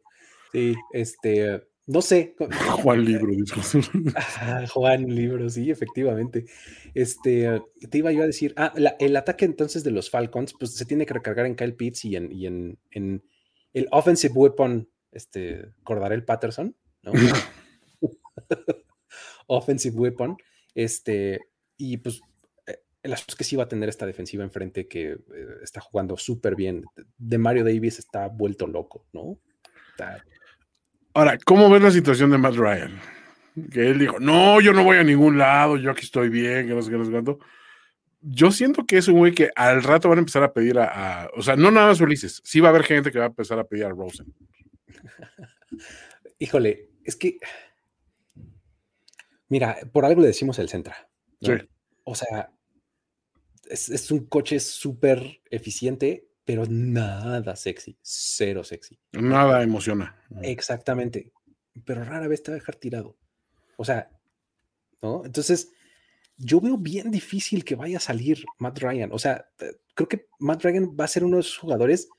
[0.51, 2.35] Sí, este, no sé.
[2.83, 3.33] Juan Libro,
[4.73, 6.45] Juan Libro, sí, efectivamente.
[6.93, 10.85] Este, te iba yo a decir, ah, el ataque entonces de los Falcons, pues se
[10.85, 13.23] tiene que recargar en Kyle Pitts y en, y en, en
[13.73, 17.11] el offensive weapon, este, Cordarel Patterson, ¿no?
[19.47, 20.37] offensive weapon,
[20.75, 21.39] este,
[21.77, 22.21] y pues
[22.67, 25.19] eh, el asunto es que sí va a tener esta defensiva enfrente que eh,
[25.61, 26.83] está jugando súper bien.
[27.17, 29.37] De Mario Davis está vuelto loco, ¿no?
[31.13, 32.99] Ahora, ¿cómo ves la situación de Matt Ryan?
[33.71, 36.73] Que él dijo, no, yo no voy a ningún lado, yo aquí estoy bien, que
[36.73, 37.39] no sé qué, no sé cuánto
[38.21, 41.29] yo siento que es un güey que al rato van a empezar a pedir a,
[41.35, 43.59] o sea, no nada más Ulises, sí va a haber gente que va a empezar
[43.59, 44.33] a pedir a Rosen.
[46.39, 47.37] Híjole, es que,
[49.49, 51.09] mira, por algo le decimos el Centra.
[51.41, 51.53] Sí.
[52.03, 52.51] O sea,
[53.69, 58.99] es, un coche súper eficiente, pero nada sexy, cero sexy.
[59.13, 60.15] Nada emociona.
[60.43, 61.31] Exactamente,
[61.85, 63.17] pero rara vez te va a dejar tirado.
[63.77, 64.11] O sea,
[65.01, 65.23] ¿no?
[65.25, 65.71] Entonces,
[66.43, 69.11] yo veo bien difícil que vaya a salir Matt Ryan.
[69.13, 69.45] O sea,
[69.93, 72.09] creo que Matt Ryan va a ser uno de esos jugadores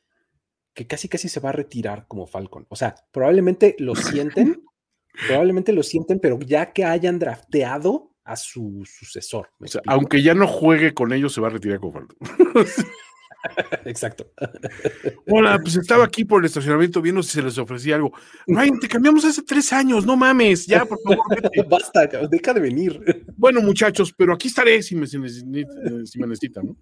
[0.75, 2.67] que casi casi se va a retirar como Falcon.
[2.69, 4.65] O sea, probablemente lo sienten,
[5.27, 9.51] probablemente lo sienten, pero ya que hayan drafteado a su sucesor.
[9.59, 12.17] O sea, aunque ya no juegue con ellos, se va a retirar como Falcon.
[13.85, 14.31] Exacto.
[15.29, 18.13] Hola, pues estaba aquí por el estacionamiento viendo si se les ofrecía algo.
[18.47, 21.19] Ryan, te cambiamos hace tres años, no mames, ya, por favor.
[21.69, 23.27] Basta, deja de venir.
[23.37, 26.77] Bueno, muchachos, pero aquí estaré si me, si me necesitan, ¿no?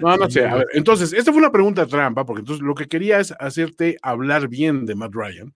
[0.00, 0.44] No, no sé.
[0.44, 3.96] A ver, entonces, esta fue una pregunta trampa, porque entonces lo que quería es hacerte
[4.02, 5.54] hablar bien de Matt Ryan,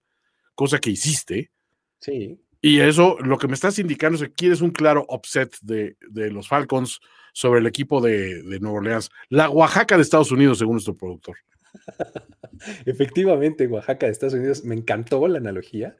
[0.55, 1.51] cosa que hiciste.
[1.99, 2.39] Sí.
[2.61, 6.31] Y eso, lo que me estás indicando es que quieres un claro upset de, de
[6.31, 6.99] los Falcons
[7.33, 9.09] sobre el equipo de, de Nueva Orleans.
[9.29, 11.35] La Oaxaca de Estados Unidos, según nuestro productor.
[12.85, 15.97] Efectivamente, Oaxaca de Estados Unidos, me encantó la analogía.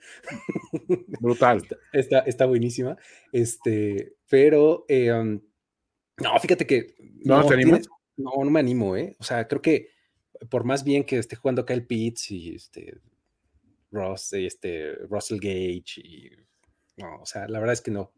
[1.19, 1.63] Brutal.
[1.91, 2.95] Está, está buenísima.
[3.33, 5.41] Este, pero eh, um,
[6.17, 6.95] no, fíjate que.
[7.25, 7.87] ¿No, no te animas?
[8.15, 9.15] no, no me animo, ¿eh?
[9.19, 9.89] O sea, creo que
[10.49, 12.99] por más bien que esté jugando Kyle Pitts y este
[13.91, 16.29] Ross, este Russell Gage y
[16.97, 18.11] no, o sea, la verdad es que no.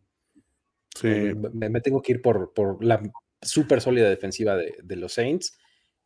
[0.96, 1.34] Sí.
[1.54, 3.02] Me, tengo que ir por, por la
[3.41, 5.58] súper sólida defensiva de, de, los Saints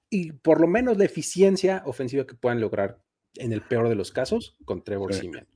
[0.10, 3.00] y por lo menos la eficiencia ofensiva que puedan lograr
[3.36, 5.22] en el peor de los casos con Trevor sí.
[5.22, 5.48] Simeon.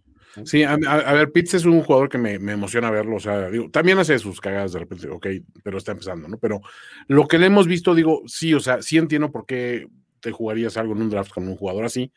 [0.46, 3.70] Sí, a, ver, Pitts es un jugador que me, me, emociona verlo, o sea, digo,
[3.70, 5.28] también hace sus cagadas de repente, ok,
[5.64, 6.40] pero está empezando, ¿no?
[6.40, 6.62] Pero
[7.08, 9.88] lo que le hemos visto, digo, sí, o sea, sí entiendo por qué
[10.22, 12.12] te jugarías algo en un draft con un jugador así,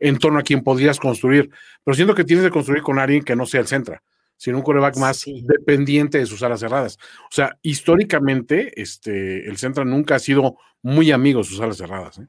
[0.00, 1.48] en torno a quien podrías construir,
[1.82, 4.02] pero siento que tienes que construir con alguien que no sea el centra,
[4.42, 6.98] sino un coreback más dependiente de sus alas cerradas.
[7.26, 12.18] O sea, históricamente, este, el centra nunca ha sido muy amigo de sus alas cerradas.
[12.18, 12.26] ¿eh?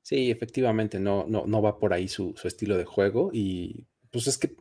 [0.00, 4.28] Sí, efectivamente, no, no, no va por ahí su, su estilo de juego y pues
[4.28, 4.54] es que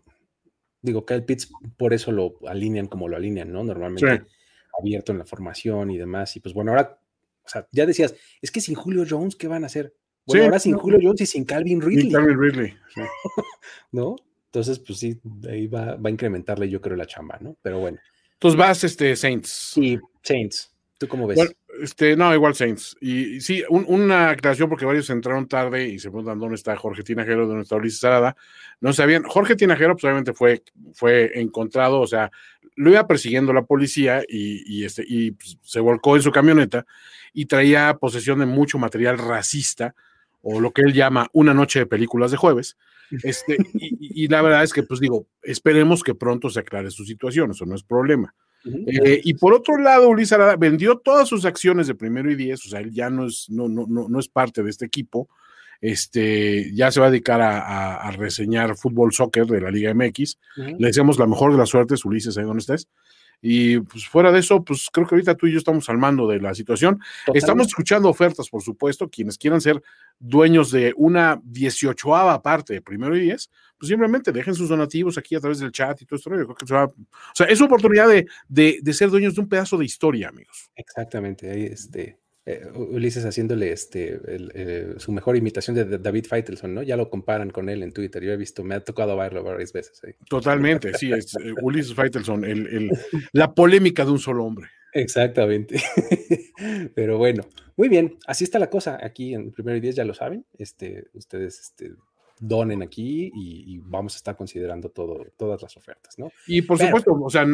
[0.81, 3.63] digo, Kyle Pitts por eso lo alinean como lo alinean, ¿no?
[3.63, 4.23] Normalmente
[4.79, 6.35] abierto en la formación y demás.
[6.35, 6.99] Y pues bueno, ahora,
[7.43, 9.93] o sea, ya decías, es que sin Julio Jones, ¿qué van a hacer?
[10.25, 12.05] Bueno, ahora sin Julio Jones y sin Calvin Ridley.
[12.05, 12.73] Sin Calvin Ridley,
[13.91, 14.15] ¿no?
[14.55, 17.57] Entonces, pues sí, ahí va, va, a incrementarle, yo creo, la chamba, ¿no?
[17.61, 17.97] Pero bueno.
[18.35, 19.49] Entonces vas, este, Saints.
[19.73, 20.73] Sí, Saints.
[20.97, 21.35] ¿Tú cómo ves?
[21.35, 21.51] Bueno,
[21.81, 22.95] este, no, igual Saints.
[23.01, 27.47] Y, sí, una aclaración porque varios entraron tarde y se preguntan dónde está Jorge Tinajero,
[27.47, 28.37] dónde está Ulises Sarada.
[28.79, 29.23] No sabían.
[29.23, 32.31] Jorge Tinajero, pues obviamente fue, fue encontrado, o sea,
[32.77, 36.85] lo iba persiguiendo la policía y, y este, y pues, se volcó en su camioneta
[37.33, 39.95] y traía posesión de mucho material racista
[40.41, 42.77] o lo que él llama una noche de películas de jueves.
[43.23, 47.05] Este, y, y la verdad es que, pues digo, esperemos que pronto se aclare su
[47.05, 48.33] situación, eso no es problema.
[48.65, 52.65] Eh, y por otro lado, Ulises Arada vendió todas sus acciones de primero y diez,
[52.65, 55.29] o sea, él ya no es, no, no, no, no es parte de este equipo.
[55.81, 60.39] Este, ya se va a dedicar a, reseñar fútbol soccer de la Liga MX.
[60.55, 62.87] Le deseamos la mejor de las suertes, Ulises, ahí donde estés.
[63.47, 66.27] Y pues fuera de eso, pues creo que ahorita tú y yo estamos al mando
[66.27, 66.99] de la situación.
[67.31, 69.83] Estamos escuchando ofertas, por supuesto, quienes quieran ser
[70.17, 75.35] dueños de una 18 parte de primero y diez, pues simplemente dejen sus donativos aquí
[75.35, 76.31] a través del chat y todo esto.
[76.31, 76.95] Yo creo que o
[77.35, 80.71] sea, es oportunidad de, de, de, ser dueños de un pedazo de historia, amigos.
[80.75, 82.17] Exactamente, ahí este,
[82.47, 86.83] eh, Ulises haciéndole este, eh, su mejor imitación de David Feitelson, ¿no?
[86.83, 88.23] Ya lo comparan con él en Twitter.
[88.23, 89.99] Yo he visto, me ha tocado verlo varias veces.
[90.29, 92.91] Totalmente, sí, es eh, Ulises Feitelson, el, el,
[93.31, 94.67] la polémica de un solo hombre.
[94.93, 95.81] Exactamente.
[96.95, 98.99] Pero bueno, muy bien, así está la cosa.
[99.01, 100.45] Aquí en el primer 10 ya lo saben.
[100.57, 101.93] Este, ustedes este,
[102.39, 106.31] donen aquí y, vamos a estar considerando todo, todas las ofertas, ¿no?
[106.47, 107.45] Y por supuesto, o sea,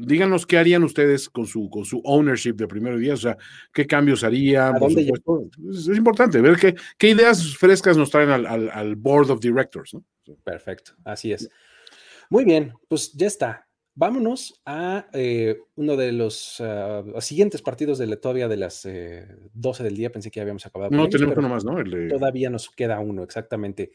[0.00, 3.36] díganos qué harían ustedes con su, con su ownership de primero día, o sea,
[3.72, 4.76] qué cambios harían.
[4.82, 10.04] es, importante ver qué, qué, ideas frescas nos traen al, al, board of directors, ¿no?
[10.44, 11.48] Perfecto, así es.
[12.28, 13.66] Muy bien, pues ya está.
[13.94, 19.84] Vámonos a eh, uno de los ah, siguientes partidos de todavía de las 12 eh,
[19.84, 20.10] del día.
[20.10, 20.90] Pensé que ya habíamos acabado.
[20.90, 21.76] No, tenemos uno más, ¿no?
[22.08, 23.92] Todavía nos queda uno, exactamente.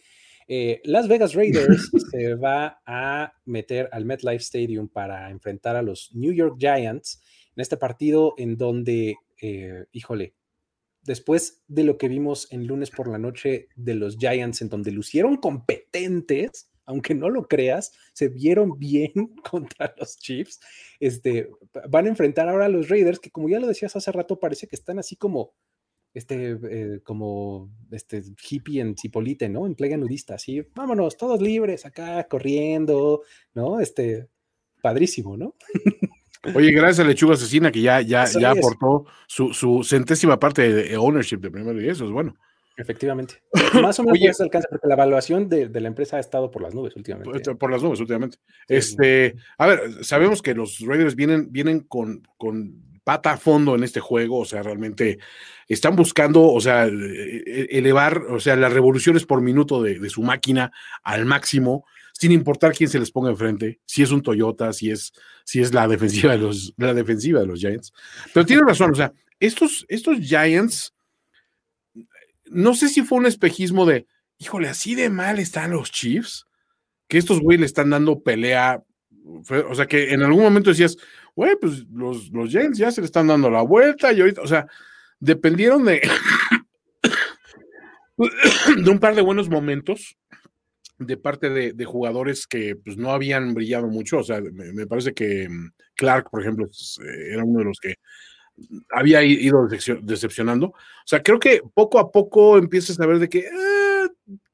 [0.47, 6.13] Eh, Las Vegas Raiders se va a meter al MetLife Stadium para enfrentar a los
[6.13, 7.21] New York Giants
[7.55, 9.15] en este partido en donde,
[9.91, 10.35] híjole,
[11.01, 14.91] después de lo que vimos en lunes por la noche de los Giants, en donde
[14.91, 19.11] lucieron competentes aunque no lo creas, se vieron bien
[19.51, 20.59] contra los Chiefs.
[20.99, 21.49] Este,
[21.88, 24.67] van a enfrentar ahora a los Raiders, que como ya lo decías hace rato, parece
[24.67, 25.53] que están así como,
[26.13, 29.67] este, eh, como este hippie en Cipolite, ¿no?
[29.67, 33.21] En playa nudista, así, vámonos, todos libres acá, corriendo,
[33.53, 33.79] ¿no?
[33.79, 34.27] Este,
[34.81, 35.55] padrísimo, ¿no?
[36.55, 40.95] Oye, gracias a Lechuga Asesina que ya, ya, ya aportó su, su, centésima parte de
[40.95, 42.38] ownership de primero y eso es bueno.
[42.78, 43.41] Efectivamente.
[43.82, 46.75] Más o menos Oye, alcanza, porque la evaluación de, la empresa ha estado por las
[46.75, 47.55] nubes últimamente.
[47.55, 48.38] Por, las nubes últimamente.
[48.67, 53.84] este, a ver, sabemos que los Raiders vienen, vienen con, con pata a fondo en
[53.84, 55.17] este juego, o sea, realmente
[55.67, 60.21] están buscando, o sea, e, e, elevar, o sea, las revoluciones por minuto de, su
[60.21, 60.71] máquina
[61.03, 65.13] al máximo, sin importar quién se les ponga enfrente, si es un Toyota, si es,
[65.45, 67.93] si es la defensiva de los, la defensiva de los Giants.
[68.34, 70.93] Pero tiene razón, o sea, estos, estos Giants
[72.49, 76.45] no sé si fue un espejismo de, híjole, así de mal están los Chiefs,
[77.07, 78.83] que estos güey le están dando pelea.
[79.69, 80.97] O sea, que en algún momento decías,
[81.35, 84.67] güey, pues los, los ya se le están dando la vuelta y ahorita, o sea,
[85.19, 86.01] dependieron de,
[88.83, 90.17] de un par de buenos momentos
[90.99, 94.19] de parte de, jugadores que pues, no habían brillado mucho.
[94.19, 97.95] O sea, me, parece que mm, Clark, por ejemplo, eh, era uno de los que
[98.91, 100.67] había ido decepcionando.
[100.67, 104.09] O sea, creo que poco a poco empiezas a ver de que eh,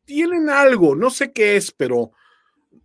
[0.06, 2.12] tienen algo, no sé qué es, pero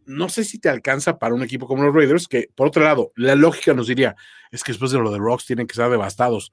[0.06, 3.12] no sé si te alcanza para un equipo como los Raiders, que por otro lado,
[3.16, 4.16] la lógica nos diría,
[4.50, 6.52] es que después de lo de Rocks tienen que estar devastados.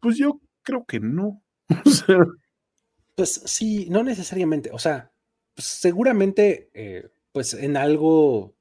[0.00, 1.42] Pues yo creo que no.
[3.16, 4.70] pues sí, no necesariamente.
[4.72, 5.10] O sea,
[5.56, 8.54] seguramente, eh, pues en algo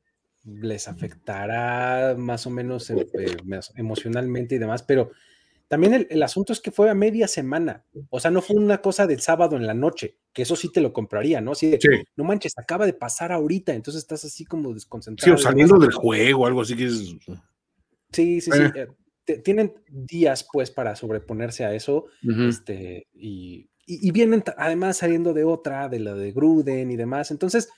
[0.43, 3.37] les afectará más o menos eh, eh,
[3.75, 5.11] emocionalmente y demás, pero
[5.70, 9.05] también el, asunto es que fue a media semana, o sea, no fue una cosa
[9.05, 11.51] del sábado en la noche, que eso sí te lo compraría, ¿no?
[11.51, 11.80] Así de,
[12.15, 15.38] no manches, acaba de pasar ahorita, entonces estás así como desconcentrado.
[15.38, 17.15] Sí, o saliendo del juego, algo así que es...
[18.11, 18.63] Sí, sí, sí.
[18.74, 19.41] Eh.
[19.43, 25.88] tienen días, pues, para sobreponerse a eso, este, y, y, vienen además saliendo de otra,
[25.88, 27.70] de la de Gruden y demás, entonces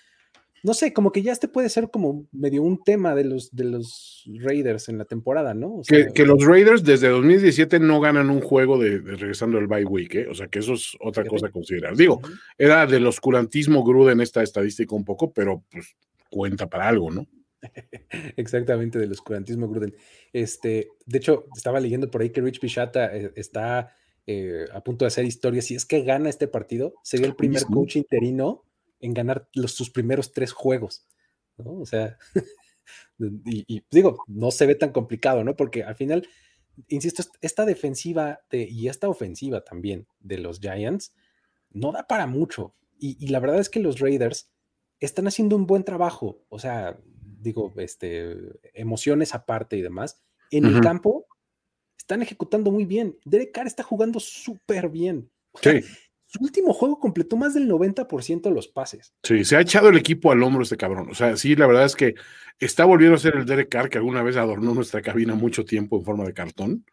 [0.64, 3.64] no sé, como que ya este puede ser como medio un tema de los, de
[3.64, 5.82] los Raiders en la temporada, ¿no?
[5.88, 10.28] que, los Raiders desde 2017 no ganan un juego de, regresando al bye week, ¿eh?
[10.28, 11.96] O sea, que eso es otra cosa a considerar.
[11.96, 12.22] Digo,
[12.58, 15.96] era del oscurantismo Gruden esta estadística un poco, pero pues
[16.30, 17.28] cuenta para algo, ¿no?
[18.38, 19.96] Exactamente, del oscurantismo Gruden.
[20.32, 23.96] Este, de hecho, estaba leyendo por ahí que Rich Pichata eh, está
[24.28, 25.62] eh, a punto de hacer historia.
[25.62, 28.64] Si es que gana este partido, sería el primer coach interino
[29.02, 31.06] en ganar los, sus primeros tres juegos,
[31.58, 31.80] ¿no?
[31.80, 32.18] O sea,
[33.46, 35.56] y, digo, no se ve tan complicado, ¿no?
[35.56, 36.28] Porque al final,
[36.88, 41.14] insisto, esta defensiva y esta ofensiva también de los Giants
[41.72, 42.76] no da para mucho.
[43.00, 44.52] Y, la verdad es que los Raiders
[45.00, 47.00] están haciendo un buen trabajo, o sea,
[47.42, 48.38] digo, este,
[48.76, 50.22] emociones aparte y demás.
[50.52, 51.26] En el campo
[51.98, 53.18] están ejecutando muy bien.
[53.26, 55.32] Derek Carr está jugando súper bien.
[55.64, 55.82] Sí
[56.32, 59.14] su último juego completó más del 90% de los pases.
[59.22, 61.10] Sí, se ha echado el equipo al hombro este cabrón.
[61.12, 62.16] O sea, sí, la verdad es que
[62.58, 65.98] está volviendo a ser el Derek Carr que alguna vez adornó nuestra cabina mucho tiempo
[65.98, 66.86] en forma de cartón.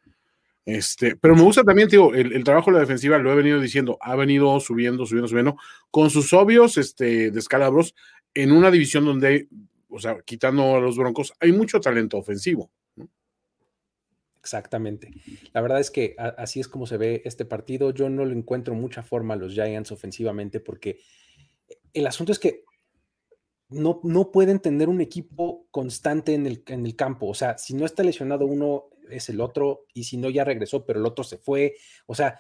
[0.64, 3.96] Este, pero me gusta también, digo, el, trabajo de la defensiva, lo he venido diciendo,
[4.00, 5.56] ha venido subiendo, subiendo, subiendo,
[5.92, 7.94] con sus obvios este, descalabros
[8.34, 9.46] en una división donde,
[9.88, 12.72] o sea, quitando a los Broncos, hay mucho talento ofensivo.
[14.40, 15.10] Exactamente.
[15.52, 17.90] La verdad es que así es como se ve este partido.
[17.90, 21.00] Yo no le encuentro mucha forma a los Giants ofensivamente porque
[21.92, 22.64] el asunto es que
[23.70, 27.26] no, no pueden tener un equipo constante en el, en el campo.
[27.26, 30.84] O sea, si no está lesionado uno, es el otro, y si no, ya regresó,
[30.84, 31.74] pero el otro se fue.
[32.06, 32.38] O sea,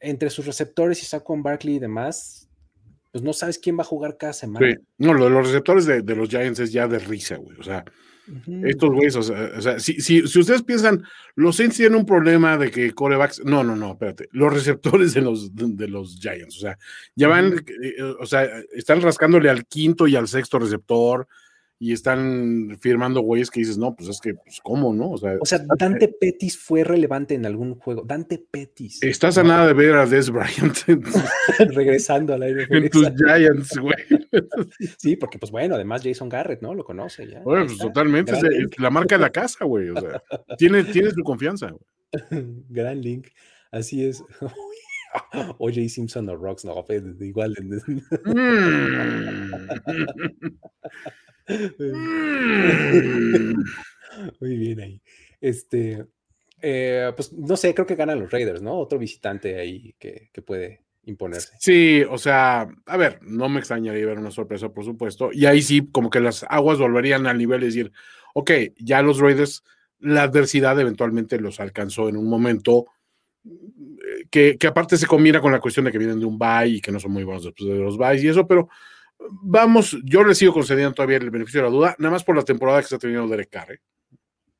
[0.00, 2.50] entre sus receptores y Saquon Barkley y demás,
[3.12, 4.66] pues no sabes quién va a jugar cada semana.
[4.98, 7.58] No, lo de los receptores de, de, los Giants es ya de risa, güey.
[7.58, 7.84] O sea,
[8.64, 11.04] estos güeyes, o sea, si, si, ustedes piensan,
[11.34, 15.20] los Saints tienen un problema de que corebacks, no, no, no, espérate, los receptores de
[15.20, 16.78] los, de los Giants, o sea,
[17.14, 21.28] ya van, eh, o sea, están rascándole al quinto y al sexto receptor,
[21.78, 25.10] y están firmando güeyes que dices, no, pues es que, pues, ¿cómo, no?
[25.10, 28.02] O sea, o sea Dante Pettis fue relevante en algún juego.
[28.02, 29.02] Dante Pettis.
[29.02, 30.76] Estás a nada de ver a Des Bryant.
[31.74, 32.76] Regresando a la NFL.
[32.76, 33.96] En tus Giants, güey.
[34.98, 36.72] sí, porque, pues bueno, además Jason Garrett, ¿no?
[36.72, 37.40] Lo conoce ya.
[37.40, 38.32] Bueno, pues totalmente.
[38.32, 38.42] Es
[38.78, 39.90] la marca de la casa, güey.
[39.90, 40.22] O sea,
[40.56, 41.82] tiene, tiene su confianza, güey.
[42.70, 43.28] Gran link.
[43.70, 44.24] Así es.
[45.58, 46.84] OJ Simpson o Rocks, no,
[47.20, 47.54] igual.
[48.24, 49.50] Mm.
[54.40, 55.00] Muy bien ahí.
[55.40, 56.04] Este,
[56.60, 58.78] eh, pues no sé, creo que ganan los Raiders, ¿no?
[58.78, 61.54] Otro visitante ahí que, puede imponerse.
[61.60, 65.30] Sí, o sea, a ver, no me extrañaría ver una sorpresa, por supuesto.
[65.32, 67.92] Y ahí sí, como que las aguas volverían al nivel y decir,
[68.34, 69.62] ok, ya los Raiders,
[70.00, 72.86] la adversidad eventualmente los alcanzó en un momento
[73.44, 76.66] eh, que, que aparte se combina con la cuestión de que vienen de un bye
[76.66, 78.68] y que no son muy buenos después de los byes y eso, pero
[79.18, 82.42] vamos, yo le sigo concediendo todavía el beneficio de la duda, nada más por la
[82.42, 83.72] temporada que está teniendo Derek Carr.
[83.72, 83.80] ¿eh?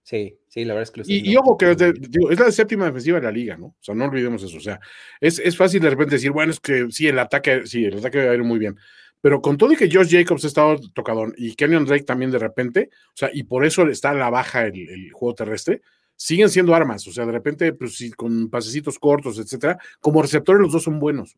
[0.07, 3.33] Sí, sí, la verdad es que Y, ojo, que es, la séptima defensiva de la
[3.33, 3.67] liga, ¿no?
[3.67, 4.57] O sea, no olvidemos eso.
[4.57, 4.79] O sea,
[5.21, 8.31] es, fácil de repente decir, bueno, es que sí, el ataque, sí, el ataque va
[8.31, 8.79] a ir muy bien.
[9.21, 12.39] Pero con todo y que Josh Jacobs ha estado tocadón y Kenyon Drake también de
[12.39, 15.83] repente, o sea, y por eso está a la baja el, juego terrestre,
[16.15, 17.05] siguen siendo armas.
[17.09, 21.01] O sea, de repente, pues sí, con pasecitos cortos, etcétera, como receptores los dos son
[21.01, 21.37] buenos.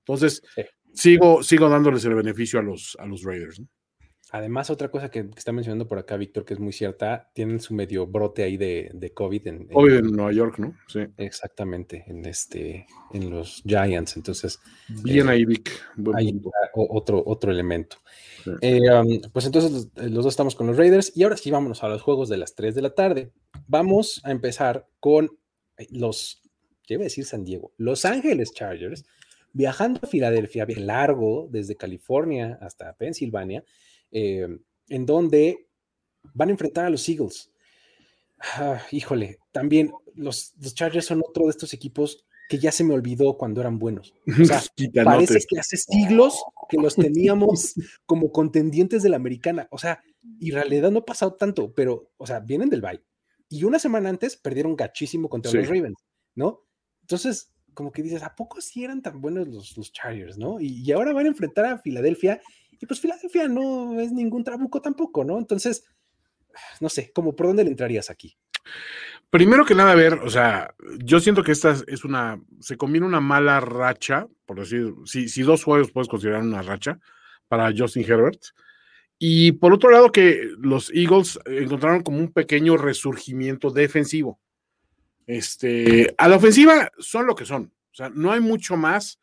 [0.00, 0.42] Entonces,
[0.94, 3.62] sigo, sigo dándoles el beneficio a los, a los Raiders.
[4.34, 7.74] Además, otra cosa que, está mencionando por acá, Víctor, que es muy cierta, tienen su
[7.74, 10.74] medio brote ahí de, de COVID en, COVID en Nueva York, ¿no?
[10.88, 11.00] Sí.
[11.18, 14.16] Exactamente, en este, en los Giants.
[14.16, 14.58] Entonces.
[14.88, 15.70] Bien eh, ahí, Vic.
[16.14, 16.40] Hay
[16.72, 17.98] otro, otro elemento.
[18.62, 21.12] Eh, um, pues entonces los, los, dos estamos con los Raiders.
[21.14, 23.32] Y ahora sí, vámonos a los juegos de las 3 de la tarde.
[23.66, 25.30] Vamos a empezar con
[25.90, 26.40] los,
[26.86, 27.72] ¿qué iba a decir San Diego?
[27.76, 29.04] Los Ángeles Chargers
[29.52, 33.64] viajando a Filadelfia, largo desde California hasta Pensilvania,
[34.10, 34.48] eh,
[34.88, 35.68] en donde
[36.34, 37.50] van a enfrentar a los Eagles.
[38.56, 43.36] Ah, híjole, también los, Chargers son otro de estos equipos que ya se me olvidó
[43.38, 44.14] cuando eran buenos.
[44.40, 44.62] O sea,
[45.04, 47.74] parece que hace siglos que los teníamos
[48.06, 49.68] como contendientes de la americana.
[49.70, 50.02] O sea,
[50.38, 53.00] y en realidad no ha pasado tanto, pero, o sea, vienen del Bay.
[53.48, 55.98] Y una semana antes perdieron gachísimo contra los Ravens,
[56.34, 56.62] ¿no?
[57.02, 60.60] Entonces, como que dices, ¿a poco sí eran tan buenos los, los Chargers, no?
[60.60, 62.40] Y, ahora van a enfrentar a Filadelfia
[62.80, 65.38] Y pues Filadelfia no es ningún trabuco tampoco, ¿no?
[65.38, 65.84] Entonces,
[66.80, 68.36] no sé, como por dónde le entrarías aquí.
[69.30, 73.06] Primero que nada, a ver, o sea, yo siento que esta es una, se combina
[73.06, 76.98] una mala racha, por decir, si, si dos juegos puedes considerar una racha
[77.48, 78.42] para Justin Herbert.
[79.18, 84.40] Y por otro lado, que los Eagles encontraron como un pequeño resurgimiento defensivo.
[85.26, 87.72] Este, a la ofensiva son lo que son.
[87.92, 89.18] O sea, no hay mucho más.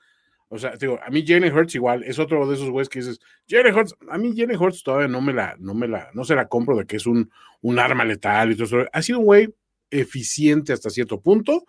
[0.47, 3.19] O sea, digo, a mí Jalen Hurts igual es otro de esos güeyes que dices,
[3.47, 6.35] Jalen Hurts, a mí Jalen Hurts todavía no me la, no me la, no se
[6.35, 7.29] la compro de que es un,
[7.61, 8.89] un arma letal y todo eso.
[8.91, 9.53] Ha sido un güey
[9.91, 11.65] eficiente hasta cierto punto.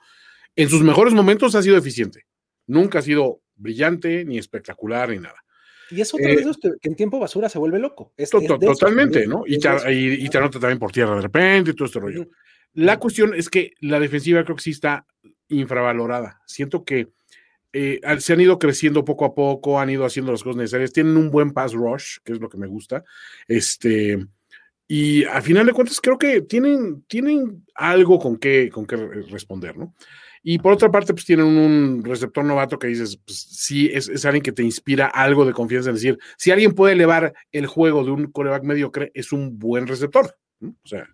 [0.57, 2.27] En sus mejores momentos ha sido eficiente.
[2.67, 5.45] Nunca ha sido brillante, ni espectacular, ni nada.
[5.91, 8.13] Y es otro de eh, esos que, en tiempo basura se vuelve loco.
[8.61, 9.43] totalmente, ¿no?
[9.47, 12.29] Y te, y, te, anota también por tierra de repente y todo este rollo.
[12.73, 15.07] La cuestión es que la defensiva creo que sí está
[15.49, 16.41] infravalorada.
[16.47, 17.09] Siento que
[17.73, 21.17] eh, se han ido creciendo poco a poco, han ido haciendo las cosas necesarias, tienen
[21.17, 23.05] un buen pass rush, que es lo que me gusta.
[23.47, 24.19] Este,
[24.89, 29.77] y a final de cuentas creo que tienen, tienen algo con qué, con qué responder,
[29.77, 29.95] ¿no?
[30.43, 34.43] Y por otra parte, pues tienen un receptor novato que dices, pues sí, es, alguien
[34.43, 38.11] que te inspira algo de confianza en decir, si alguien puede elevar el juego de
[38.11, 40.35] un coreback mediocre, es un buen receptor.
[40.63, 41.07] O sea,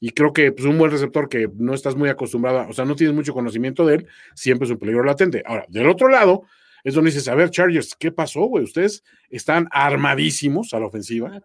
[0.00, 2.96] y creo que pues, un buen receptor que no estás muy acostumbrado, o sea, no
[2.96, 5.42] tienes mucho conocimiento de él, siempre es un peligro latente.
[5.46, 6.42] Ahora, del otro lado,
[6.84, 8.64] es donde dices, a ver, Chargers, ¿qué pasó, güey?
[8.64, 11.40] Ustedes están armadísimos a la ofensiva.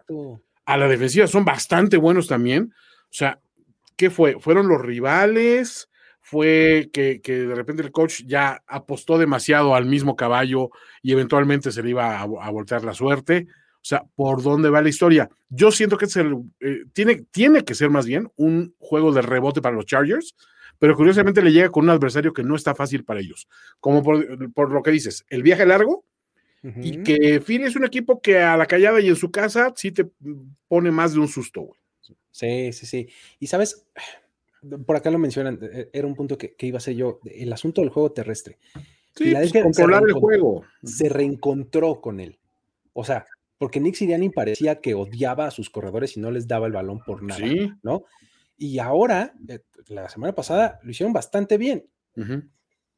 [0.65, 2.73] A la defensiva son bastante buenos también.
[3.05, 3.39] O sea,
[3.95, 4.39] ¿qué fue?
[4.39, 5.89] ¿Fueron los rivales?
[6.21, 10.69] fue que, de repente el coach ya apostó demasiado al mismo caballo
[11.01, 13.47] y eventualmente se le iba a, voltear la suerte.
[13.81, 15.27] O sea, ¿por dónde va la historia?
[15.49, 19.23] Yo siento que es el, eh, tiene, tiene que ser más bien un juego de
[19.23, 20.35] rebote para los Chargers,
[20.77, 23.47] pero curiosamente le llega con un adversario que no está fácil para ellos.
[23.79, 26.05] Como por, lo que dices, el viaje largo
[26.63, 29.91] y que Philly es un equipo que a la callada y en su casa sí
[29.91, 30.07] te
[30.67, 31.79] pone más de un susto, güey.
[32.31, 33.09] Sí, sí, sí.
[33.39, 33.85] Y sabes,
[34.85, 37.51] por acá lo mencionan, e, e, era un punto que, iba a ser yo, el
[37.51, 38.57] asunto del juego terrestre.
[39.15, 40.63] Sí, pues, controlar el juego.
[40.83, 42.39] Se reencontró con él.
[42.93, 43.25] O sea,
[43.61, 46.97] porque Nick Sirianni parecía que odiaba a sus corredores y no les daba el balón
[47.05, 47.45] por nada,
[47.83, 48.05] ¿no?
[48.57, 49.59] Y ahora, eh,
[49.89, 51.85] la semana pasada, lo hicieron bastante bien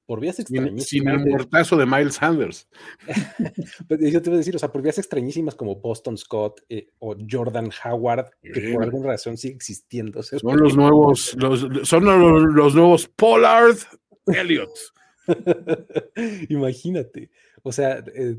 [0.05, 0.87] por vías extrañísimas.
[0.87, 2.69] Sin el mortazo de Miles Sanders.
[3.89, 6.87] Pues, yo te voy a decir, o sea, por vías extrañísimas como Boston Scott eh,
[6.99, 10.23] o Jordan Howard, que por alguna razón sigue existiendo.
[10.23, 12.05] son los nuevos, los, son
[12.55, 13.79] los, nuevos Pollard
[14.27, 14.71] Elliot.
[16.47, 17.31] Imagínate.
[17.63, 18.37] O sea, eh,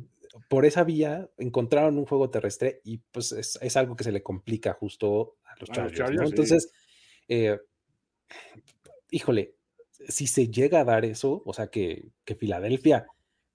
[0.49, 4.73] por esa vía encontraron un juego terrestre y pues es, algo que se le complica
[4.73, 6.31] justo a los Chargers.
[6.31, 6.73] Entonces,
[7.29, 7.59] eh,
[9.11, 9.55] híjole,
[10.09, 13.07] si se llega a dar eso, o sea, que, Filadelfia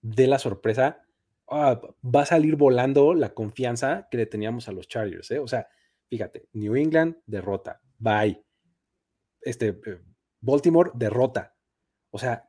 [0.02, 1.04] dé la sorpresa,
[1.50, 5.40] ah, va a salir volando la confianza que le teníamos a los Chargers, ¿eh?
[5.40, 5.68] O sea,
[6.10, 8.42] fíjate, New England derrota, bye.
[9.42, 10.00] Este, eh,
[10.42, 11.56] Baltimore derrota.
[12.12, 12.46] O sea.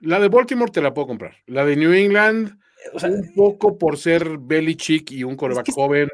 [0.00, 1.36] La de Baltimore te la puedo comprar.
[1.46, 2.58] La de New England,
[2.92, 6.08] o sea, un poco por ser Belichick y un coreback joven.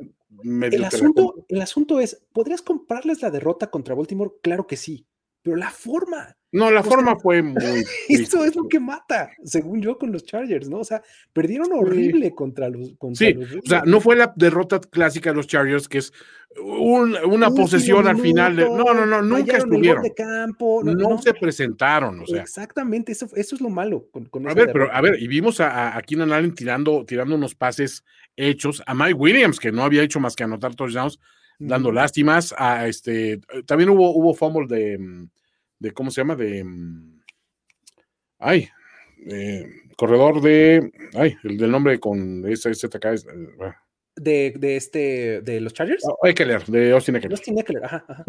[0.45, 4.33] el, asunto, el asunto es, ¿podrías comprarles la derrota contra Baltimore?
[4.43, 5.07] Claro que sí,
[5.43, 6.37] pero la forma.
[6.53, 7.57] No, la forma fue muy.
[8.09, 10.79] Eso es lo que mata, según yo, con los Chargers, ¿no?
[10.79, 12.95] O sea, perdieron horrible contra los.
[13.15, 16.13] sí, o sea, no fue la derrota clásica de los Chargers, que es
[16.63, 18.57] una posesión al final.
[18.57, 20.03] De, no, no, no, nunca estuvieron.
[20.03, 22.43] De campo, no, se presentaron, o sea.
[22.43, 24.09] Exactamente, eso, eso es lo malo.
[24.11, 27.55] Con, a ver, pero a ver, y vimos a, a Keenan Allen tirando, tirando unos
[27.55, 28.05] pases
[28.37, 31.19] hechos, a Mike Williams, que no había hecho más que anotar touchdowns,
[31.59, 35.29] dando lástimas, a este, también hubo, hubo fumble de mm,
[35.79, 36.37] de ¿cómo se llama?
[36.37, 37.21] De, mm,
[38.39, 38.69] ay,
[39.29, 39.67] eh,
[39.97, 43.05] corredor de, ay, el del nombre con ese ZK.
[43.07, 43.73] Es, eh,
[44.17, 46.05] de, de, este, de los Chargers.
[46.07, 47.33] Oh, Eckler, de Austin Eckler.
[47.33, 48.25] Austin Eckler, ajá, ajá.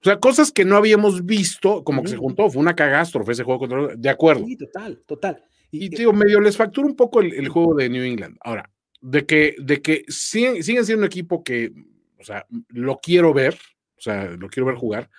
[0.00, 3.44] O sea, cosas que no habíamos visto, como que se juntó, fue una cagástrofe ese
[3.44, 4.46] juego contra, de acuerdo.
[4.46, 5.44] Sí, total, total.
[5.70, 8.36] Y, digo, medio les factura un poco el, juego de New England.
[8.40, 8.70] Ahora,
[9.02, 11.72] de que, de que siguen, siguen siendo un equipo que,
[12.18, 13.58] o sea, lo quiero ver,
[13.98, 15.10] o sea, lo quiero ver jugar,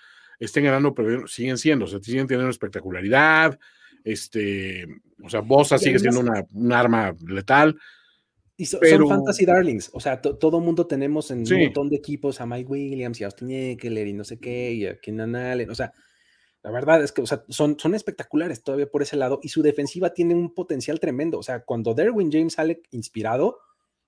[0.46, 3.60] estén ganando, pero siguen siendo, o sea, siguen teniendo espectacularidad,
[4.04, 4.86] este,
[5.24, 7.78] o sea, Bosa sigue siendo una, un arma letal.
[8.58, 12.46] Y son fantasy darlings, o sea, todo mundo tenemos en un montón de equipos a
[12.46, 15.76] Mike Williams y a Austin Eckler y no sé qué, y a Kenan Allen, o
[15.76, 15.94] sea,
[16.62, 19.64] la verdad es que o sea, son, son espectaculares todavía por ese lado y su
[19.64, 23.58] defensiva tiene un potencial tremendo, o sea, cuando Derwin James sale inspirado,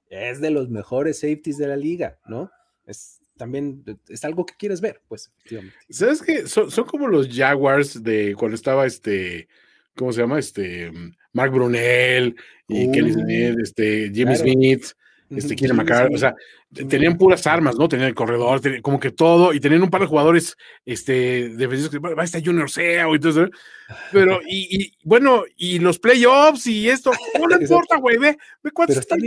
[0.07, 2.51] es de los mejores safeties de la liga, ¿no?
[2.85, 5.77] Es, también es algo que quieres ver, pues, efectivamente.
[5.89, 6.47] ¿Sabes qué?
[6.47, 9.47] Son, como los Jaguars de cuando estaba este,
[9.95, 10.39] ¿cómo se llama?
[10.39, 10.91] Este,
[11.33, 12.35] Mark Brunel
[12.67, 14.85] y Kelly uh, este, Jimmy Smith.
[15.35, 16.35] Este, quiere o sea,
[16.71, 17.87] tenían puras armas, ¿no?
[17.87, 21.99] Tenían el corredor, como que todo, y tenían un par de jugadores, este, defensivos que
[21.99, 23.51] va a estar Junior Seo y todo eso,
[24.11, 28.97] pero, y, bueno, y los playoffs y esto, no le importa, güey, ve, ve cuántos
[28.97, 29.19] están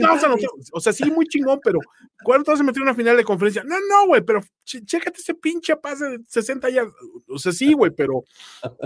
[0.73, 1.79] o sea, sí, muy chingón, pero
[2.23, 3.63] ¿cuántos se metió en una final de conferencia?
[3.65, 6.85] No, no, güey, pero chécate ese pinche pase de 60 ya,
[7.29, 8.25] o sea, sí, güey, pero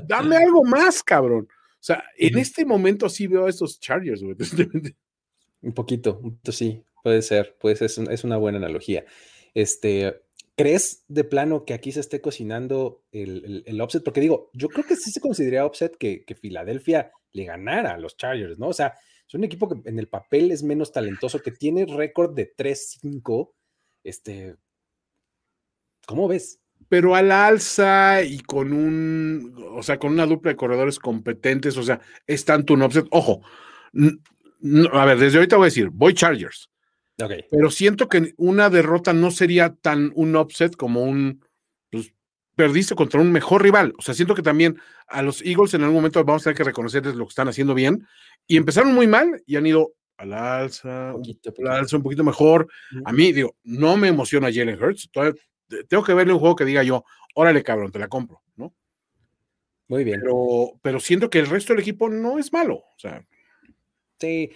[0.06, 1.48] dame algo más, cabrón.
[1.50, 4.36] O sea, en este momento sí veo a estos Chargers, güey.
[5.62, 6.84] Un poquito, un poquito sí.
[7.02, 9.04] Puede ser, pues es, es una buena analogía.
[9.54, 10.22] Este,
[10.56, 14.04] ¿Crees de plano que aquí se esté cocinando el, el, offset?
[14.04, 17.98] Porque digo, yo creo que sí se consideraría offset que, que, Filadelfia le ganara a
[17.98, 18.68] los Chargers, ¿no?
[18.68, 18.94] O sea,
[19.26, 23.52] es un equipo que en el papel es menos talentoso, que tiene récord de 3-5.
[24.04, 24.56] Este,
[26.06, 26.60] ¿cómo ves?
[26.88, 31.82] Pero al alza y con un, o sea, con una dupla de corredores competentes, o
[31.82, 33.06] sea, es tanto un offset.
[33.10, 33.42] Ojo,
[34.92, 36.69] a ver, desde ahorita voy a decir, voy Chargers.
[37.50, 41.44] Pero siento que una derrota no sería tan un upset como un,
[41.90, 42.12] pues,
[42.56, 43.94] perdiste contra un mejor rival.
[43.98, 46.64] O sea, siento que también a los Eagles en algún momento vamos a tener que
[46.64, 48.06] reconocerles lo que están haciendo bien.
[48.46, 52.68] Y empezaron muy mal y han ido al alza, al alza un poquito mejor.
[53.04, 55.10] A mí, digo, no me emociona Jalen Hurts.
[55.88, 57.04] tengo que verle un juego que diga yo,
[57.34, 58.74] órale, cabrón, te la compro, ¿no?
[59.88, 60.20] Muy bien.
[60.20, 62.74] Pero, pero siento que el resto del equipo no es malo.
[62.76, 63.26] O sea.
[64.20, 64.50] Sí,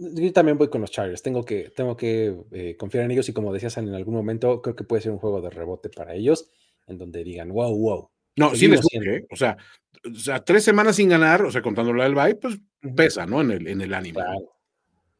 [0.00, 1.22] yo también voy con los Chargers.
[1.22, 4.74] Tengo que, tengo que eh, confiar en ellos y como decías en algún momento, creo
[4.74, 6.50] que puede ser un juego de rebote para ellos,
[6.86, 8.10] en donde digan, wow, wow.
[8.36, 9.26] No, sí les ¿eh?
[9.30, 9.58] o, sea,
[10.04, 12.58] o sea, tres semanas sin ganar, o sea, contando la del bye, pues
[12.96, 13.42] pesa, ¿no?
[13.42, 14.20] En el, en el ánimo.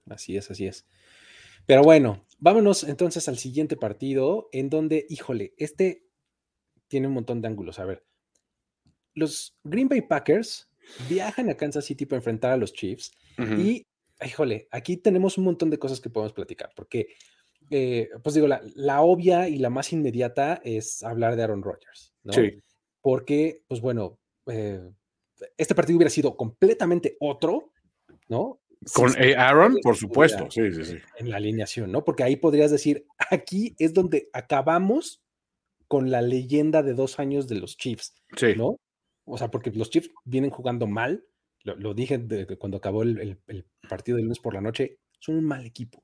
[0.09, 0.87] Así es, así es.
[1.67, 6.05] Pero bueno, vámonos entonces al siguiente partido, en donde, híjole, este
[6.89, 7.79] tiene un montón de ángulos.
[7.79, 8.05] A ver,
[9.15, 10.71] los Green Bay Packers
[11.09, 13.87] viajan a Kansas City para enfrentar a los Chiefs y
[14.25, 17.09] híjole, aquí tenemos un montón de cosas que podemos platicar, porque,
[17.71, 22.33] eh, pues digo, la, obvia y la más inmediata es hablar de Aaron Rodgers, ¿no?
[22.33, 22.63] Sí.
[23.01, 24.91] Porque, pues bueno, eh,
[25.57, 27.73] este partido hubiera sido completamente otro,
[28.29, 28.61] ¿no?
[28.95, 30.97] Con eh, Aaron, por supuesto, sí, sí, sí.
[31.19, 32.05] En la alineación, ¿no?
[32.05, 35.23] Porque ahí podrías decir, aquí es donde acabamos
[35.87, 38.55] con la leyenda de dos años de los Chiefs, sí.
[38.57, 38.77] ¿no?
[39.25, 41.25] O sea, porque los Chiefs vienen jugando mal,
[41.65, 42.27] lo, dije
[42.59, 43.39] cuando acabó el,
[43.89, 46.03] partido del lunes por la noche, son un mal equipo.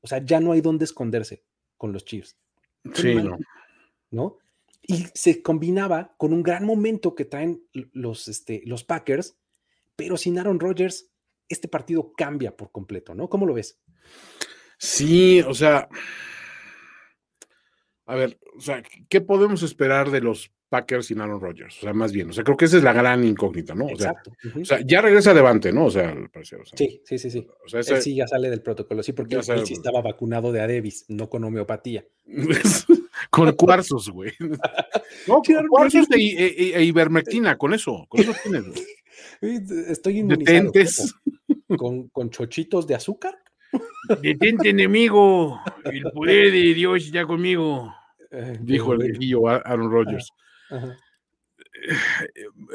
[0.00, 1.44] O sea, ya no hay dónde esconderse
[1.76, 2.36] con los Chiefs.
[2.94, 3.38] sí, no.
[4.10, 4.38] ¿no?
[4.86, 9.36] Y se combinaba con un gran momento que traen los, este, los Packers,
[9.96, 11.10] pero sin Aaron Rodgers,
[11.48, 13.28] este partido cambia por completo, ¿no?
[13.28, 13.78] ¿Cómo lo ves?
[14.78, 15.88] Sí, o sea,
[18.06, 21.78] a ver, o sea, ¿qué podemos esperar de los Packers sin Aaron Rodgers.
[21.78, 23.86] O sea, más bien, o sea, creo que esa es la gran incógnita, ¿no?
[23.86, 24.12] O sea,
[24.60, 25.84] o sea ya regresa Devante, ¿no?
[25.84, 26.58] O sea, al parecer.
[26.74, 27.46] sí, sí, sí, sí.
[27.64, 30.62] O sea, él sí ya sale del protocolo, sí, porque él, sí estaba vacunado de
[30.62, 32.04] Adebis, no con homeopatía.
[33.30, 34.32] con cuarzos, güey.
[35.28, 38.64] no, con cuarzos e, e, e, ivermectina, con eso, con eso tienes.
[39.90, 40.72] Estoy inmunizado.
[41.76, 43.38] ¿Con, con chochitos de azúcar.
[44.22, 45.60] Detente, enemigo.
[45.84, 47.94] El poder de Dios ya conmigo.
[48.30, 50.32] Eh, dijo el viejillo Aaron Rodgers.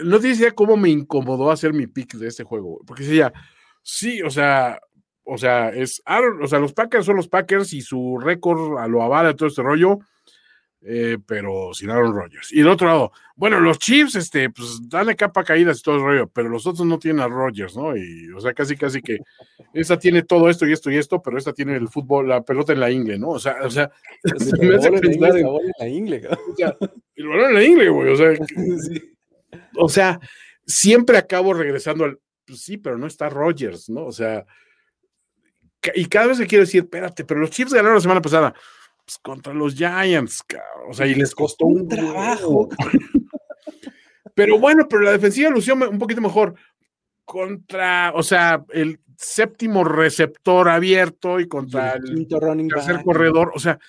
[0.04, 3.34] No dice cómo me incomodó hacer mi pick de este juego, porque decía,
[3.82, 4.80] sí, o sea,
[5.24, 9.02] o sea, es Aaron, o sea, los Packers son los Packers y su récord lo
[9.02, 10.00] avala todo este rollo.
[10.82, 12.54] Eh, pero sin Aaron Rodgers.
[12.54, 16.02] Y del otro lado, bueno, los Chiefs, este, pues dan capa caídas y todo el
[16.02, 17.98] rollo, pero los otros no tienen a Rodgers, ¿no?
[17.98, 19.18] Y, o sea, casi, casi que
[19.74, 22.72] esta tiene todo esto y esto y esto, pero esta tiene el fútbol, la pelota
[22.72, 23.30] en la ingle, ¿no?
[23.32, 23.92] O sea, o sea,
[24.62, 25.48] me hace pensar en
[25.80, 26.78] la ingle, o sea,
[27.16, 28.32] el balón en la ingle, güey, o sea,
[29.76, 30.20] o sea,
[30.66, 34.06] siempre acabo regresando al, pues sí, pero no está Rodgers, ¿no?
[34.06, 34.46] O sea,
[35.94, 38.54] y cada vez que quiero decir, espérate, pero los Chiefs ganaron la semana pasada
[39.10, 40.44] pues, contra los Giants,
[40.88, 42.70] O sea, y les costó un trabajo.
[44.36, 46.54] pero bueno, pero la defensiva lució un poquito mejor
[47.26, 53.80] contra, o sea, el séptimo receptor abierto y contra el, tercer corredor, o sea,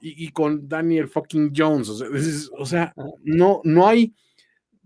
[0.00, 1.90] y, con Daniel fucking Jones,
[2.58, 4.14] o sea, no, no hay,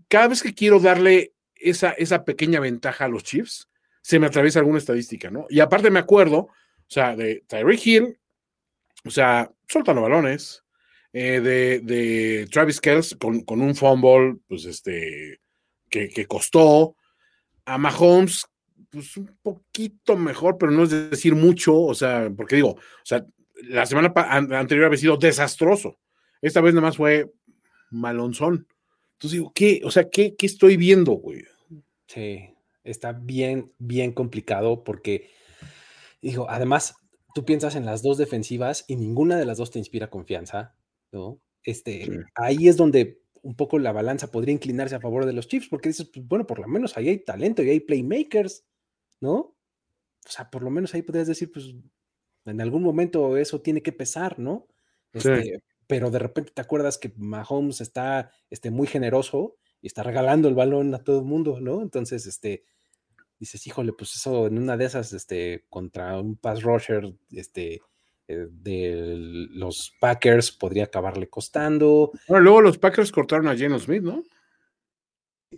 [0.09, 3.69] cada vez que quiero darle esa, esa pequeña ventaja a los Chiefs,
[4.01, 5.45] se me atraviesa alguna estadística, ¿no?
[5.49, 8.19] Y aparte me acuerdo, o sea, de Tyreek Hill,
[9.05, 10.63] o sea, soltando balones.
[11.13, 15.39] Eh, de, Travis Kells con, un fumble, pues este,
[15.89, 16.97] que, costó.
[17.67, 18.45] A Mahomes,
[18.91, 23.25] pues un poquito mejor, pero no es decir mucho, o sea, porque digo, o sea,
[23.63, 25.97] la semana anterior había sido desastroso.
[26.41, 27.31] Esta vez nada más fue
[27.89, 28.67] malonzón.
[29.13, 29.81] Entonces digo, ¿qué?
[29.83, 31.43] O sea, ¿qué, qué estoy viendo, güey?
[32.07, 32.53] Sí,
[32.83, 35.31] está bien, bien complicado porque,
[36.21, 36.95] digo, además,
[37.35, 40.73] tú piensas en las dos defensivas y ninguna de las dos te inspira confianza,
[41.11, 41.41] ¿no?
[41.63, 45.67] Este, Ahí es donde un poco la balanza podría inclinarse a favor de los Chiefs,
[45.67, 48.65] porque dices, pues, bueno, por lo menos ahí hay talento y hay playmakers,
[49.19, 49.33] ¿no?
[49.35, 51.75] O sea, por lo menos ahí podrías decir, pues
[52.45, 54.69] en algún momento eso tiene que pesar, ¿no?
[55.11, 60.47] Este, pero de repente te acuerdas que Mahomes está este, muy generoso y está regalando
[60.47, 61.81] el balón a todo el mundo, ¿no?
[61.81, 62.63] Entonces, este,
[63.39, 67.81] dices, híjole, pues eso en una de esas, este, contra un pass rusher, este,
[68.27, 69.15] eh, de
[69.51, 72.11] los Packers podría acabarle costando.
[72.27, 74.23] Bueno, luego los Packers cortaron a Jalen Smith, ¿no?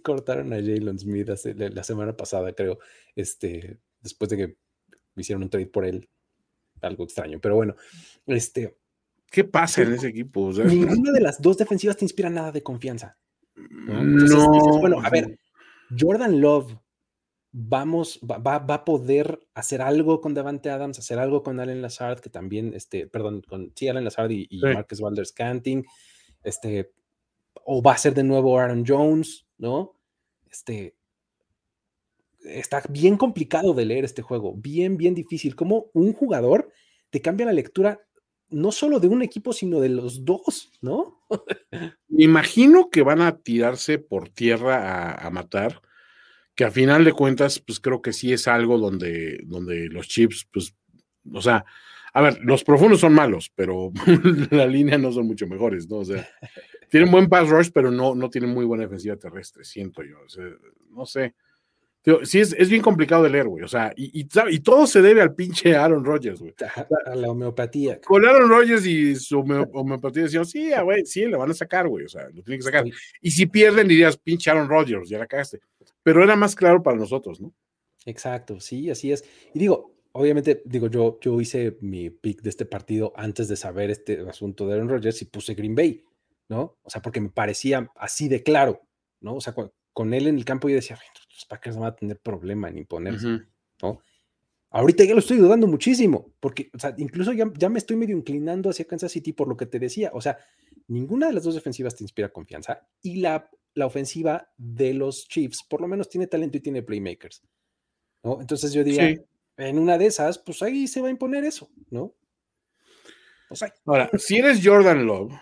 [0.04, 2.80] Cortaron a Jalen Smith la semana pasada, creo,
[3.16, 4.58] este, después de que
[5.16, 6.10] hicieron un trade por él.
[6.82, 7.76] Algo extraño, pero bueno,
[8.28, 8.78] este.
[9.32, 10.52] ¿Qué pasa en ese equipo?
[10.52, 13.18] ninguna de las dos defensivas te inspira nada de confianza.
[13.56, 14.80] no.
[14.80, 15.40] bueno, a ver,
[15.98, 16.78] Jordan Love
[17.52, 22.30] vamos, va, a poder hacer algo con Devante Adams, hacer algo con Allen Lazard, que
[22.30, 25.84] también, este, perdón, con sí, Allen Lazard y, Marcus Walder Canting,
[26.44, 26.92] este,
[27.66, 29.96] o va a ser de nuevo Aaron Jones, ¿no?
[30.50, 30.96] Este,
[32.44, 35.56] está bien complicado de leer este juego, bien, bien difícil.
[35.56, 36.72] Como un jugador
[37.10, 38.02] te cambia la lectura
[38.50, 41.22] no solo de un equipo, sino de los dos, ¿no?
[42.08, 45.82] Me imagino que van a tirarse por tierra a, a matar
[46.58, 50.50] que a final de cuentas, pues creo que sí es algo donde, donde los chips,
[50.52, 50.74] pues,
[51.32, 51.64] o sea,
[52.14, 53.92] a ver, los profundos son malos, pero
[54.50, 55.98] la línea no son mucho mejores, ¿no?
[55.98, 56.28] O sea,
[56.90, 60.18] tienen buen pass rush, pero no, no tienen muy buena defensiva terrestre, siento yo.
[60.26, 60.46] O sea,
[60.90, 61.36] no sé.
[62.24, 63.64] sí, es, es, bien complicado de leer, güey.
[63.64, 66.56] O sea, y, y, todo se debe al pinche Aaron Rodgers, güey.
[67.06, 68.02] A la homeopatía.
[68.02, 72.06] Con Aaron Rodgers y su homeopatía decían, sí, güey, sí, le van a sacar, güey.
[72.06, 72.84] O sea, lo tienen que sacar.
[73.22, 75.60] Y si pierden, dirías, pinche Aaron Rodgers, ya la cagaste
[76.08, 77.54] pero era más claro para nosotros, ¿no?
[78.06, 79.26] Exacto, sí, así es.
[79.54, 83.90] Y digo, obviamente, digo, yo, yo hice mi pick de este partido antes de saber
[83.92, 86.06] este asunto de Aaron Rodgers y puse Green Bay,
[86.48, 86.78] ¿no?
[86.82, 88.88] O sea, porque me parecía así de claro,
[89.20, 89.36] ¿no?
[89.36, 90.98] O sea, con, él en el campo yo decía,
[91.30, 93.42] los Packers no van a tener problema en imponerse,
[93.82, 94.02] ¿no?
[94.70, 98.16] Ahorita ya lo estoy dudando muchísimo, porque, o sea, incluso ya, ya me estoy medio
[98.16, 100.38] inclinando hacia Kansas City por lo que te decía, o sea,
[100.88, 105.64] ninguna de las dos defensivas te inspira confianza y la la ofensiva de los Chiefs
[105.70, 107.44] por lo menos tiene talento y tiene playmakers.
[108.24, 108.42] ¿no?
[108.42, 109.16] Entonces yo diría,
[109.56, 112.14] en una de esas, pues ahí se va a imponer eso, ¿no?
[113.86, 115.34] Ahora, si eres Jordan Love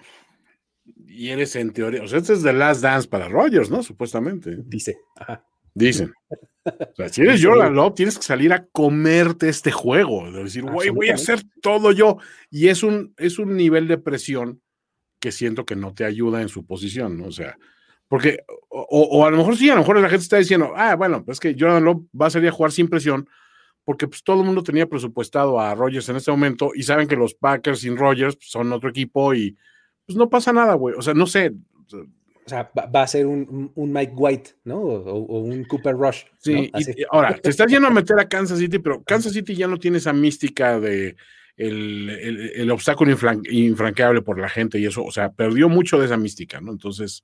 [1.07, 3.81] y eres en teoría, o sea, este es The Last Dance para Rogers, ¿no?
[3.81, 4.57] Supuestamente.
[4.65, 4.97] Dice.
[5.73, 6.13] Dicen.
[6.67, 10.63] O sea, si eres Jordan Love, tienes que salir a comerte este juego, de decir,
[10.63, 12.17] güey, voy a hacer todo yo.
[12.49, 14.63] Y es un, es un nivel de presión
[15.19, 17.27] que siento que no te ayuda en su posición, ¿no?
[17.27, 17.59] O sea,
[18.07, 18.39] porque,
[18.69, 21.35] o, a lo mejor sí, a lo mejor la gente está diciendo, ah, bueno, pues
[21.35, 23.27] es que Jordan Love va a salir a jugar sin presión,
[23.83, 27.15] porque pues todo el mundo tenía presupuestado a Rogers en este momento y saben que
[27.15, 29.57] los Packers sin Rogers pues, son otro equipo y
[30.05, 30.95] pues no pasa nada, güey.
[30.97, 31.53] O sea, no sé.
[31.91, 34.77] O sea, va, a ser un, Mike White, ¿no?
[34.77, 36.25] O, un Cooper Rush.
[36.37, 39.67] Sí, y, ahora, te estás yendo a meter a Kansas City, pero Kansas City ya
[39.67, 41.15] no tiene esa mística de
[41.57, 42.09] el,
[42.55, 43.15] el obstáculo
[43.49, 46.71] infranqueable por la gente y eso, o sea, perdió mucho de esa mística, ¿no?
[46.71, 47.23] Entonces,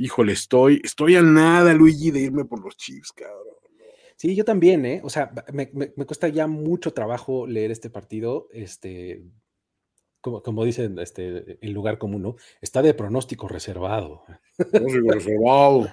[0.00, 3.54] híjole, estoy, estoy a nada, Luigi, de irme por los Chiefs, cabrón.
[4.16, 5.00] Sí, yo también, ¿eh?
[5.04, 9.22] O sea, me, me, cuesta ya mucho trabajo leer este partido, este,
[10.20, 12.36] como, como dicen este, el lugar común, ¿no?
[12.60, 14.24] Está de pronóstico reservado.
[14.70, 15.88] Pronóstico reservado.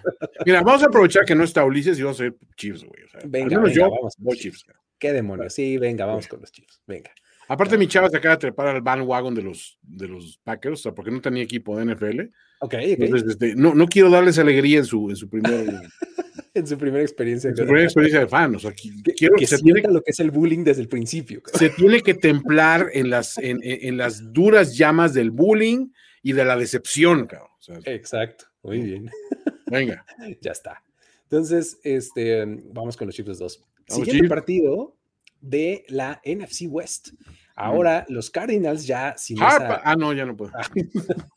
[0.45, 3.03] Mira, vamos a aprovechar que no está Ulises y vamos a ir Chiefs, güey.
[3.25, 4.15] venga, venga, vamos.
[4.17, 4.65] Voy Chiefs.
[4.97, 5.53] Qué demonios.
[5.53, 6.81] Sí, venga, vamos con los Chiefs.
[6.85, 7.11] Venga.
[7.49, 10.83] Aparte, mi chava se acaba de trepar al bandwagon de los, de los Packers, o
[10.83, 12.21] sea, porque no tenía equipo de NFL.
[12.59, 15.67] Ok, este, no, no quiero darles alegría en su, en su primer.
[16.53, 17.49] en su primera experiencia.
[17.49, 18.55] En su primera experiencia de fan.
[18.55, 21.41] O sea, quiero que, se sienta lo que es el bullying desde el principio.
[21.53, 25.89] Se tiene que templar en las, en, en, las duras llamas del bullying
[26.23, 27.49] y de la decepción, cabrón.
[27.85, 29.11] Exacto, muy bien.
[29.67, 30.05] Venga.
[30.41, 30.81] ya está.
[31.23, 33.63] Entonces, este, vamos con los Chiefs 2.
[33.87, 34.95] Siguiente partido
[35.41, 37.09] de la NFC West.
[37.55, 39.81] Ahora los Cardinals ya sin esa...
[39.83, 40.51] Ah, no, ya no puedo.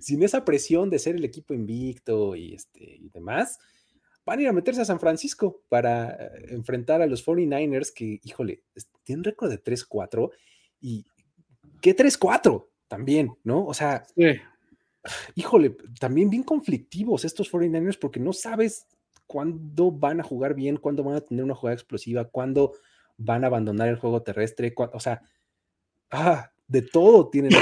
[0.00, 3.58] sin esa presión de ser el equipo invicto y, este, y demás,
[4.24, 8.20] van a ir a meterse a San Francisco para eh, enfrentar a los 49ers que,
[8.22, 8.64] híjole,
[9.04, 10.30] tienen récord de 3-4
[10.80, 11.06] y
[11.80, 12.66] ¿qué 3-4?
[12.88, 13.64] También, ¿no?
[13.64, 14.04] O sea,
[15.34, 18.86] híjole, también bien conflictivos estos 49ers porque no sabes
[19.26, 22.74] cuándo van a jugar bien, cuándo van a tener una jugada explosiva, cuándo
[23.16, 25.22] van a abandonar el juego terrestre, o sea,
[26.10, 27.52] ah, de todo tienen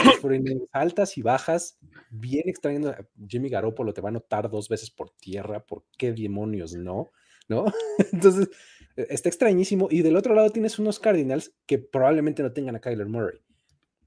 [0.73, 1.79] altas y bajas,
[2.11, 2.95] bien extrañando.
[3.29, 7.11] Jimmy Garoppolo te va a notar dos veces por tierra, ¿por qué demonios no?
[7.49, 7.67] ¿No?
[8.13, 8.49] Entonces,
[8.97, 9.89] e, está extrañísimo.
[9.91, 13.45] Y del otro lado tienes unos Cardinals que probablemente no tengan a Kyler Murray.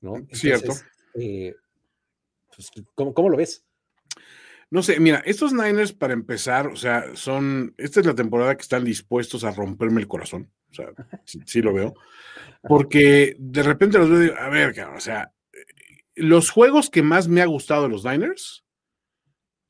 [0.02, 0.28] ¿no?
[0.32, 0.74] Cierto.
[1.16, 1.56] Eh,
[2.56, 3.66] pues, ¿cómo, lo ves?
[4.70, 8.64] No sé, mira, estos Niners para empezar, o sea, son, esta es la temporada que
[8.64, 10.88] están dispuestos a romperme el corazón, o sea,
[11.24, 11.94] sí, lo veo,
[12.64, 15.32] porque de repente los veo y a ver, o sea,
[16.16, 18.66] los juegos que más me ha gustado de los Niners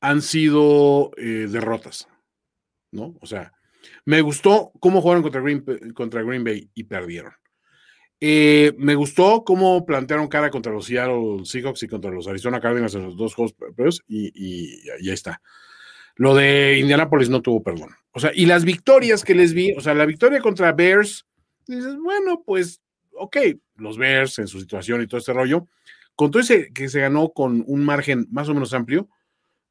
[0.00, 2.08] han sido eh, derrotas,
[2.90, 3.16] ¿no?
[3.20, 3.52] O sea,
[4.04, 7.32] me gustó cómo jugaron contra Green, contra Green Bay y perdieron.
[8.20, 12.94] Eh, me gustó cómo plantearon cara contra los Seattle Seahawks y contra los Arizona Cardinals
[12.96, 15.40] en los dos juegos previos y, y, ahí está.
[16.16, 17.90] Lo de Indianapolis no tuvo perdón.
[18.12, 21.26] O sea, y las victorias que les vi, o sea, la victoria contra Bears,
[21.66, 22.80] dices, bueno, pues,
[23.12, 23.36] ok,
[23.76, 25.66] los Bears en su situación y todo este rollo,
[26.14, 29.08] con todo ese que se ganó con un margen más o menos amplio,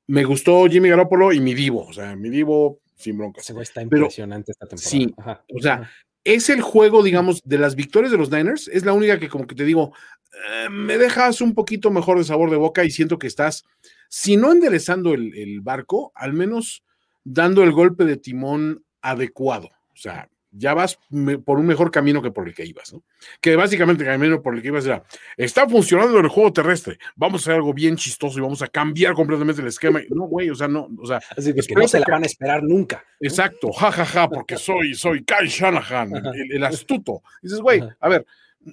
[0.08, 3.50] me gustó Jimmy Garoppolo y mi Divo, o sea, mi Divo sin broncas.
[3.50, 5.44] Está impresionante esta temporada.
[5.46, 5.92] Sí, o sea,
[6.24, 9.46] es el juego, digamos, de las victorias de los Niners, es la única que como
[9.46, 9.94] que te digo,
[10.34, 13.64] eh, me dejas un poquito mejor de sabor de boca y siento que estás,
[14.08, 16.84] si no enderezando el, el barco, al menos
[17.28, 19.68] dando el golpe de timón adecuado.
[19.94, 20.98] O sea, ya vas
[21.46, 23.04] por un mejor camino que por el que ibas, ¿no?
[23.42, 25.04] Que básicamente el camino por el que ibas era,
[25.36, 29.14] está funcionando el juego terrestre, vamos a hacer algo bien chistoso y vamos a cambiar
[29.14, 30.00] completamente el esquema.
[30.10, 31.20] No, güey, o sea, no, o sea.
[31.36, 33.04] Así que no se la van a esperar nunca.
[33.20, 36.14] Exacto, jajaja, ja, ja, porque soy, soy Kai Shanahan,
[36.52, 37.22] el, astuto.
[37.42, 38.26] dices, güey, a ver,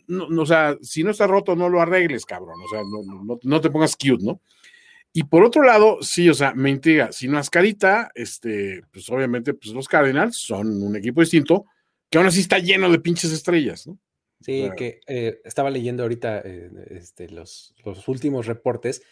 [0.07, 3.39] no, o sea, si no está roto, no lo arregles, cabrón, o sea, no, no,
[3.43, 4.41] no te pongas cute, ¿no?
[5.17, 9.09] Y por otro lado, sí, o sea, me intriga, si no es carita, este, pues
[9.11, 11.67] obviamente, pues los Cardinals son un equipo distinto,
[12.11, 13.97] que aún así está lleno de pinches estrellas, ¿no?
[14.41, 19.03] Sí, que eh, estaba leyendo ahorita eh, este, los, los, últimos reportes.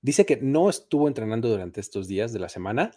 [0.00, 2.90] Dice que no estuvo entrenando durante estos días de la semana,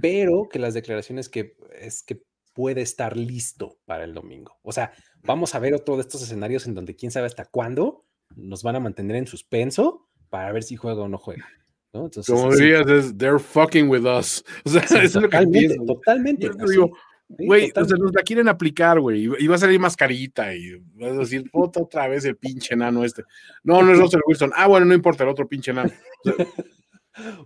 [0.00, 2.22] pero que las declaraciones que es que
[2.54, 4.58] puede estar listo para el domingo.
[4.62, 8.06] O sea, vamos a ver otro de estos escenarios en donde quién sabe hasta cuándo
[8.34, 11.46] nos van a mantener en suspenso para ver si juega o no juega.
[12.26, 14.44] Como dirías, they're fucking with us.
[14.64, 15.84] O sea, eso es lo que pienso.
[15.84, 16.50] Totalmente.
[17.28, 21.12] güey, o sea, nos la quieren aplicar, güey, y va a salir mascarita y vas
[21.12, 23.22] a decir, puta, otra vez el pinche enano este.
[23.64, 24.52] No, no es Russell Wilson.
[24.54, 25.90] Ah, bueno, no importa, el otro pinche enano.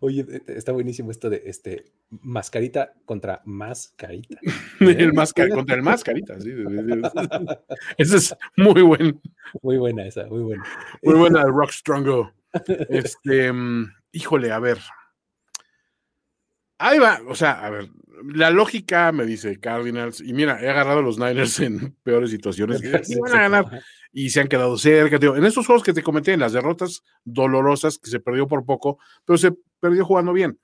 [0.01, 4.39] Oye, e, e, está buenísimo esto de este mascarita contra mascarita.
[4.81, 5.13] el
[5.55, 6.53] contra el mascarita, sí.
[7.99, 9.21] Esa es muy buen.
[9.63, 10.65] Muy buena esa, muy buena.
[11.03, 12.33] Muy buena, Rock Strongo.
[12.89, 14.79] Este, mm, híjole, a ver.
[16.79, 17.89] Ahí va, o sea, a ver,
[18.25, 22.81] la lógica me dice Cardinals, y mira, he agarrado a los Niners en peores situaciones,
[23.09, 23.83] y van a ganar,
[24.13, 27.99] y se han quedado cerca, en estos juegos que te comenté, en las derrotas dolorosas,
[27.99, 30.59] que se perdió por poco, pero se perdió jugando bien.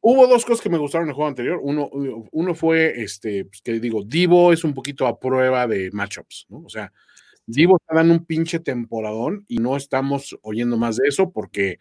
[0.00, 1.58] Hubo dos cosas que me gustaron en el juego anterior.
[1.60, 6.46] Uno, uno fue, este, pues, que digo, Divo es un poquito a prueba de matchups,
[6.50, 6.58] ¿no?
[6.58, 6.92] O sea,
[7.46, 11.78] Divo está dando un pinche temporadón y no estamos oyendo más de eso porque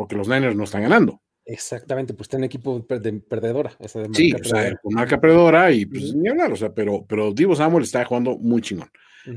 [0.00, 1.20] porque los Niners no están ganando.
[1.44, 3.76] Exactamente, pues tiene equipo de perdedora.
[4.14, 7.54] sí, o sea, con marca perdedora y pues ni hablar, o sea, pero, pero Divo
[7.54, 8.90] Samuel está jugando muy chingón.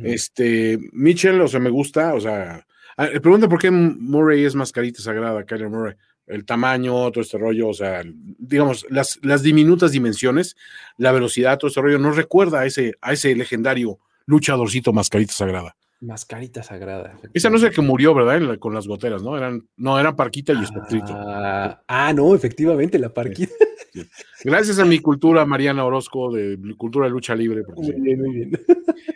[0.06, 2.66] Este, Mitchell, o sea, me gusta, o sea,
[3.22, 5.96] pregunta por qué Murray es mascarita sagrada, Kyler Murray.
[6.28, 10.56] El tamaño, todo este rollo, o sea, digamos, las, las diminutas dimensiones,
[10.96, 15.76] la velocidad, todo este rollo, no recuerda a ese, a ese legendario luchadorcito mascarita sagrada.
[16.04, 17.18] Mascarita sagrada.
[17.34, 18.60] Esa no es el que murió, ¿verdad?
[18.60, 19.38] con las goteras, ¿no?
[19.38, 21.14] Eran, no, eran Parquita y Espectrito.
[21.16, 23.54] Ah, ah, no, efectivamente, la Parquita.
[24.44, 27.64] Gracias a mi cultura, Mariana Orozco, de cultura de lucha libre.
[27.76, 28.52] Muy bien, muy bien.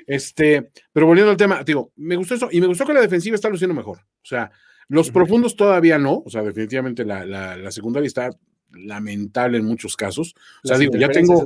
[0.05, 3.35] Este, pero volviendo al tema, digo, me gustó eso, y me gustó que la defensiva
[3.35, 3.97] está luciendo mejor.
[3.97, 4.51] O sea,
[4.88, 8.30] los profundos todavía no, o sea, definitivamente la, la, secundaria está
[8.72, 10.35] lamentable en muchos casos.
[10.64, 11.45] O sea, digo, ya tengo.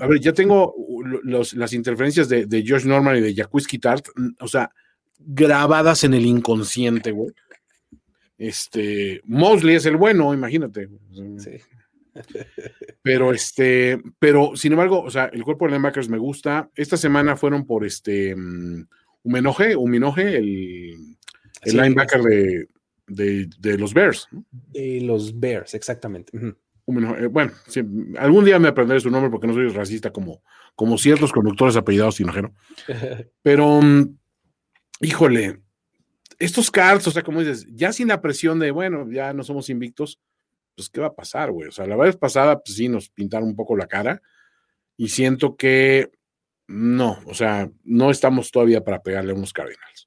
[0.00, 0.74] A ver, ya tengo
[1.22, 4.06] las interferencias de, de, Josh Norman y de Jacques Tart,
[4.40, 4.70] o sea,
[5.18, 7.32] grabadas en el inconsciente, güey.
[8.38, 10.88] Este, Mosley es el bueno, imagínate.
[11.38, 11.52] Sí.
[13.02, 16.70] Pero este, pero sin embargo, o sea, el cuerpo de linebackers me gusta.
[16.74, 18.86] Esta semana fueron por este um,
[19.22, 20.96] Huminoje, el,
[21.62, 22.68] el linebacker de,
[23.06, 24.28] de, los Bears.
[24.50, 26.36] De los Bears, exactamente.
[26.36, 27.54] Eh, bueno,
[28.18, 30.42] algún día me aprenderé su nombre porque no soy racista como,
[30.74, 32.52] como ciertos conductores apellidados Tinajero.
[33.42, 34.16] Pero, mm,
[35.00, 35.60] híjole,
[36.38, 39.68] estos cards, o sea, como dices, ya sin la presión de, bueno, ya no somos
[39.70, 40.20] invictos,
[40.74, 41.68] pues, ¿qué va a pasar, güey?
[41.68, 44.20] O sea, la vez pasada, pues sí, nos pintaron un poco la cara
[44.96, 46.10] y siento que
[46.68, 50.05] no, o sea, no estamos todavía para pegarle a unos Cardinals.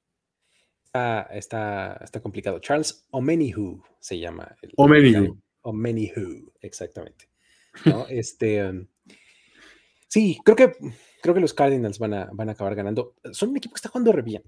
[0.92, 2.58] Está, está, complicado.
[2.58, 4.56] Charles Omenihu se llama.
[4.76, 5.38] Omenihu.
[5.62, 7.28] Omenihu, exactamente.
[7.84, 8.06] ¿no?
[8.08, 8.86] este, um,
[10.08, 10.72] sí, creo que
[11.20, 13.14] Creo que los Cardinals van a, van a acabar ganando.
[13.32, 14.42] Son un equipo que está jugando re bien.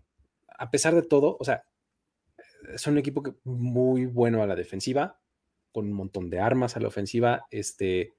[0.59, 1.65] A pesar de todo, o sea,
[2.77, 5.21] son un equipo que, muy bueno a la defensiva,
[5.71, 7.47] con un montón de armas a la ofensiva.
[7.51, 8.15] Este,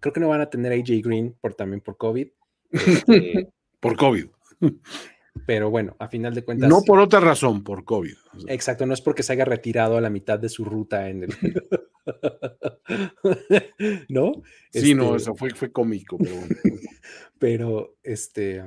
[0.00, 2.28] creo que no van a tener a AJ Green por, también por COVID.
[2.72, 4.26] Este, por COVID.
[5.46, 6.68] Pero bueno, a final de cuentas.
[6.68, 8.16] No por otra razón, por COVID.
[8.48, 11.34] Exacto, no es porque se haya retirado a la mitad de su ruta en el.
[14.08, 14.32] ¿No?
[14.70, 16.16] Sí, no, este eso fue, fue cómico.
[16.18, 16.40] Pero,
[17.38, 18.64] pero, este.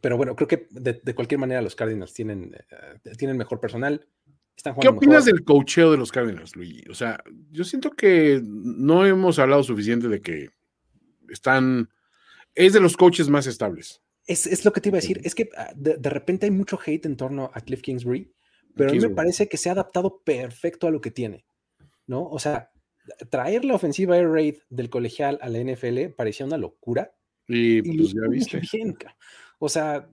[0.00, 4.06] Pero bueno, creo que de, cualquier manera los Cardinals tienen, eh, tienen mejor personal.
[4.80, 6.84] ¿Qué opinas del cocheo de los Cardinals, Luigi?
[6.88, 10.50] O sea, yo siento que no hemos hablado suficiente de que
[11.28, 11.90] están.
[12.54, 14.00] Es de los coaches más estables.
[14.26, 15.20] Es, lo que te iba a decir.
[15.24, 18.32] Es que ah, de, repente hay mucho hate en torno a Cliff Kingsbury,
[18.74, 21.46] pero a mí me parece que se ha adaptado perfecto a lo que tiene.
[22.06, 22.24] ¿No?
[22.24, 22.70] O sea,
[23.30, 27.14] traer la ofensiva Air Raid del colegial a la NFL parecía una locura.
[27.48, 28.60] Y, pues ya viste.
[29.58, 30.08] o sea,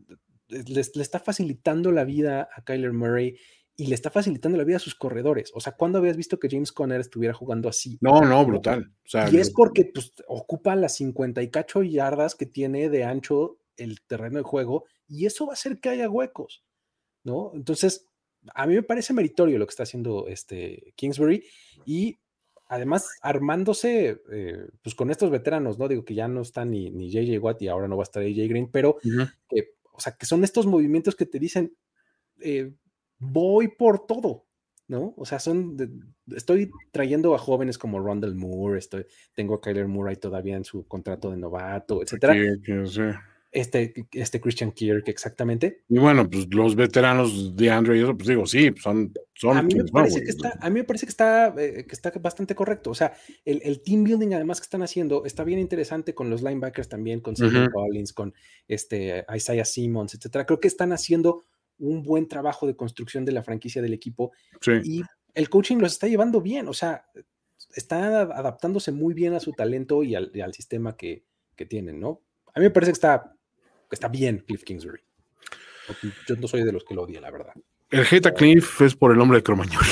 [0.47, 3.37] le, está facilitando la vida a Kyler Murray
[3.75, 5.51] y le está facilitando la vida a sus corredores.
[5.55, 7.97] O sea, ¿cuándo habías visto que James Conner estuviera jugando así?
[8.01, 8.93] No, no, brutal.
[9.31, 14.01] y es porque pues, ocupa las 50 y cacho yardas que tiene de ancho el
[14.01, 16.63] terreno de juego y eso va a hacer que haya huecos,
[17.23, 17.51] ¿no?
[17.53, 18.07] Entonces,
[18.53, 21.45] a mí me parece meritorio lo que está haciendo este Kingsbury
[21.85, 22.19] y
[22.67, 25.87] además armándose eh, pues con estos veteranos, ¿no?
[25.87, 28.23] Digo que ya no está ni, ni JJ Watt y ahora no va a estar
[28.23, 28.97] AJ Green, pero
[29.93, 31.75] o sea, que son estos movimientos que te dicen,
[32.41, 32.73] eh,
[33.19, 34.47] voy por todo,
[34.87, 35.13] ¿no?
[35.17, 35.77] O sea, son,
[36.35, 39.05] estoy trayendo a jóvenes como Rondell Moore, estoy,
[39.35, 42.35] tengo a Kyler Murray todavía en su contrato de novato, etcétera
[43.53, 45.83] este, este Christian Kirk exactamente.
[45.87, 49.13] Y bueno, pues los veteranos de Andre y eso, pues digo, sí, son...
[49.35, 51.93] son a, mí me parece que está, a mí me parece que está, eh, que
[51.93, 52.89] está bastante correcto.
[52.89, 53.13] O sea,
[53.45, 57.21] el, el, team building además que están haciendo está bien interesante con los linebackers también,
[57.21, 58.33] con Sidney Collins, con
[58.67, 60.45] este, Isaiah Simmons, etcétera.
[60.45, 61.43] Creo que están haciendo
[61.77, 64.31] un buen trabajo de construcción de la franquicia del equipo.
[64.83, 65.03] Y
[65.35, 67.05] el coaching los está llevando bien, o sea,
[67.75, 71.23] está adaptándose muy bien a su talento y al, y al sistema que,
[71.55, 72.21] que tienen, ¿no?
[72.53, 73.35] A mí me parece que está
[73.93, 75.01] está bien Cliff Kingsbury.
[76.27, 77.53] Yo no soy de los que lo odia, la verdad.
[77.89, 79.83] El hate a Cliff es por el hombre de Cromañón.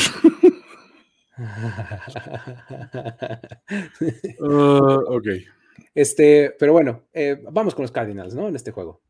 [4.39, 5.27] uh, ok.
[5.93, 8.47] Este, pero bueno, eh, vamos con los Cardinals, ¿no?
[8.47, 9.01] En este juego.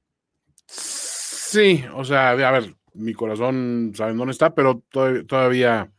[0.66, 4.84] Sí, o sea, a ver, mi corazón sabe dónde está, pero
[5.28, 5.92] todavía,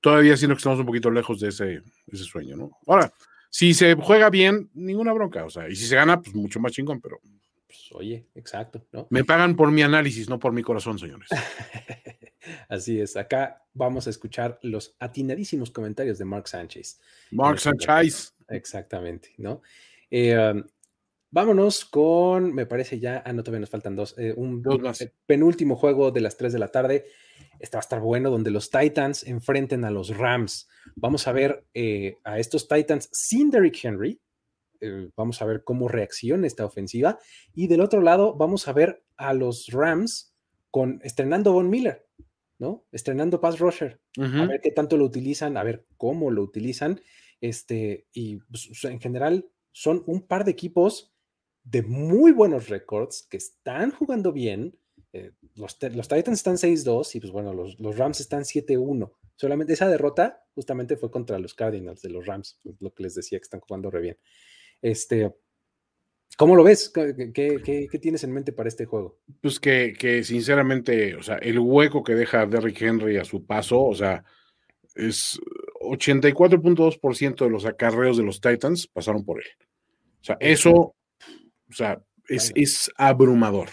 [0.00, 2.70] todavía siento que estamos un poquito lejos de ese, ese sueño, ¿no?
[2.86, 3.12] Ahora,
[3.50, 6.72] si se juega bien, ninguna bronca, o sea, y si se gana, pues mucho más
[6.72, 7.20] chingón, pero
[7.66, 9.06] pues, oye, exacto, ¿no?
[9.10, 11.28] Me pagan por mi análisis, no por mi corazón, señores.
[12.68, 17.00] Así es, acá vamos a escuchar los atinadísimos comentarios de Mark Sánchez.
[17.30, 18.34] Mark Sánchez.
[18.48, 19.62] Exactamente, ¿no?
[20.10, 20.62] Eh, um,
[21.30, 24.62] vámonos con, me parece ya, ah, no, todavía nos faltan dos, eh, un
[25.26, 27.06] penúltimo juego de las 3 de la tarde.
[27.58, 30.68] Este va a estar bueno, donde los Titans enfrenten a los Rams.
[30.94, 34.20] Vamos a ver eh, a estos Titans sin Derrick Henry,
[34.86, 37.18] eh, vamos a ver cómo reacciona esta ofensiva.
[37.54, 40.34] Y del otro lado, vamos a ver a los Rams
[40.70, 42.06] con estrenando Von Miller,
[42.58, 42.86] ¿no?
[42.92, 44.00] Estrenando Pass Rusher.
[44.18, 47.00] A ver qué tanto lo utilizan, a ver cómo lo utilizan.
[47.40, 51.14] Este, y pues, en general son un par de equipos
[51.64, 54.78] de muy buenos récords que están jugando bien.
[55.12, 59.12] Eh, los, los, Titans están 6-2 y pues bueno, los, los Rams están 7-1.
[59.36, 63.38] Solamente esa derrota justamente fue contra los Cardinals de los Rams, lo que les decía
[63.38, 64.18] que están jugando re bien.
[64.82, 65.32] Este,
[66.36, 66.90] ¿Cómo lo ves?
[66.90, 69.18] ¿Qué, tienes en mente para este juego?
[69.40, 73.94] Pues que, sinceramente, o sea, el hueco que deja Derrick Henry a su paso, o
[73.94, 74.22] sea,
[74.94, 75.40] es
[75.80, 79.48] 84.2% de los acarreos de los Titans pasaron por él.
[80.20, 80.94] O sea, eso, o
[81.72, 83.68] sea, es, es, abrumador.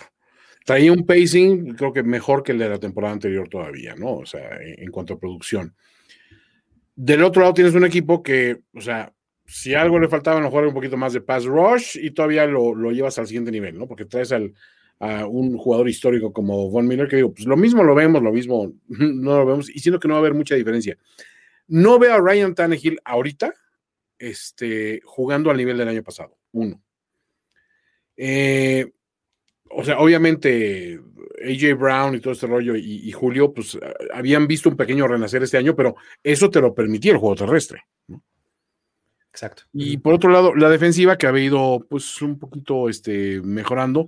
[0.64, 4.16] Traía un pacing, creo que mejor que el de la temporada anterior todavía, ¿no?
[4.16, 5.76] O sea, en cuanto a producción.
[6.96, 9.12] Del otro lado tienes un equipo que, o sea,
[9.46, 12.92] si algo le faltaba, a lo un poquito más de pass rush y todavía lo,
[12.92, 13.88] llevas al siguiente nivel, ¿no?
[13.88, 14.54] Porque traes al,
[15.00, 18.32] a un jugador histórico como Von Miller, que digo, pues lo mismo lo vemos, lo
[18.32, 20.98] mismo no lo vemos, y siento que no va a haber mucha diferencia.
[21.68, 23.54] No veo a Ryan Tannehill ahorita
[24.18, 26.82] este, jugando al nivel del año pasado, uno.
[28.16, 28.92] Eh,
[29.72, 31.00] o sea, obviamente
[31.44, 33.78] AJ Brown y todo este rollo y, y, Julio, pues
[34.14, 37.82] habían visto un pequeño renacer este año, pero eso te lo permitía el juego terrestre.
[38.08, 38.24] ¿no?
[39.34, 39.64] Exacto.
[39.74, 44.08] Y por otro lado, la defensiva que había ido pues un poquito este, mejorando,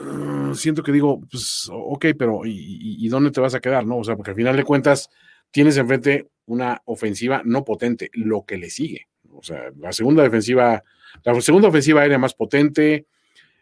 [0.00, 3.84] ah, siento que digo, pues ok, pero ¿y, dónde te vas a quedar?
[3.84, 5.10] no O sea, porque al final de cuentas
[5.50, 9.08] tienes enfrente una ofensiva no potente, lo que le sigue.
[9.32, 10.84] O sea, la segunda defensiva,
[11.24, 13.06] la segunda ofensiva aérea más potente,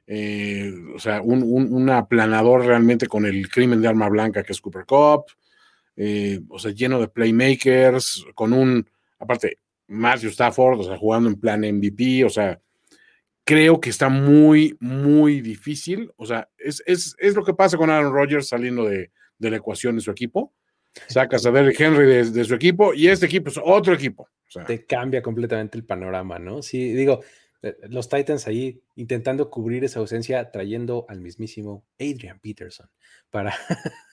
[0.06, 4.85] eh, o sea, un, aplanador realmente con el crimen de arma blanca que es Cooper
[4.85, 5.24] Cup,
[5.97, 8.86] eh, o sea, lleno de playmakers, con un,
[9.18, 9.56] aparte,
[9.89, 12.60] Matthew Stafford, o sea, jugando en plan MVP, o sea,
[13.44, 18.48] creo que está muy, muy difícil, o sea, es, lo que pasa con Aaron Rodgers
[18.48, 20.52] saliendo de, la ecuación de su equipo.
[21.06, 24.28] Sacas a Derrick Henry de, su equipo y este equipo es otro equipo.
[24.66, 26.60] Te cambia completamente el panorama, ¿no?
[26.62, 27.20] Sí, digo,
[27.62, 32.89] eh, los Titans ahí intentando cubrir esa ausencia, trayendo al mismísimo Adrian Peterson
[33.31, 33.55] para,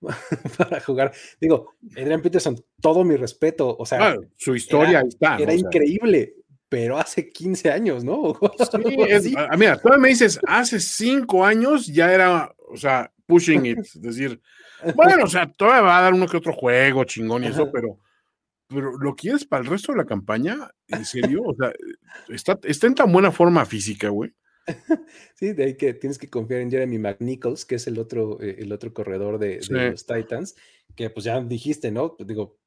[0.58, 1.12] para jugar.
[1.40, 5.36] Digo, Adrian Peterson, todo mi respeto, o sea, su historia era, está.
[5.36, 6.34] Era increíble,
[6.68, 8.38] pero hace 15 años, ¿no?
[9.22, 14.00] Sí, mira, tú me dices, hace 5 años ya era, o sea, pushing it, es
[14.00, 14.40] decir,
[14.94, 17.98] bueno, o sea, todavía va a dar uno que otro juego chingón y eso, pero
[18.68, 20.70] pero ¿lo quieres para el resto de la campaña?
[20.88, 21.42] ¿En serio?
[21.44, 21.72] O sea,
[22.28, 24.32] está, está en tan buena forma física, güey.
[25.34, 28.56] Sí, de ahí que tienes que confiar en Jeremy McNichols, que es el otro, eh,
[28.58, 30.56] el otro corredor de, los Titans,
[30.94, 32.16] que pues ya dijiste, ¿no?
[32.16, 32.58] Pues digo,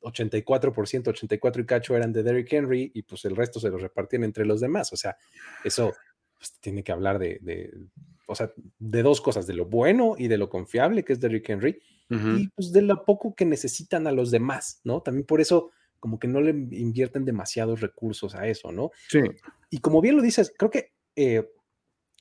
[0.00, 4.24] 84%, 84 y cacho eran de Derrick Henry y pues el resto se los repartían
[4.24, 4.92] entre los demás.
[4.92, 5.16] O sea,
[5.62, 5.92] eso
[6.36, 7.72] pues, tiene que hablar de, de,
[8.26, 11.48] o sea, de dos cosas, de lo bueno y de lo confiable que es Derrick
[11.48, 11.80] Henry
[12.10, 15.00] y pues de lo poco que necesitan a los demás, ¿no?
[15.00, 18.90] También por eso como que no le invierten demasiados recursos a eso, ¿no?
[19.08, 19.20] Sí.
[19.70, 21.48] Y como bien lo dices, creo que eh,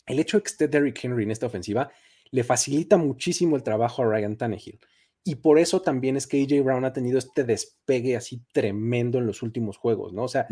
[0.05, 1.91] el hecho de que esté Derrick Henry en esta ofensiva
[2.31, 4.79] le facilita muchísimo el trabajo a Ryan Tannehill.
[5.23, 9.25] Y por eso también es que AJ Brown ha tenido este despegue así tremendo en
[9.25, 10.23] los últimos juegos, ¿no?
[10.23, 10.47] O sea,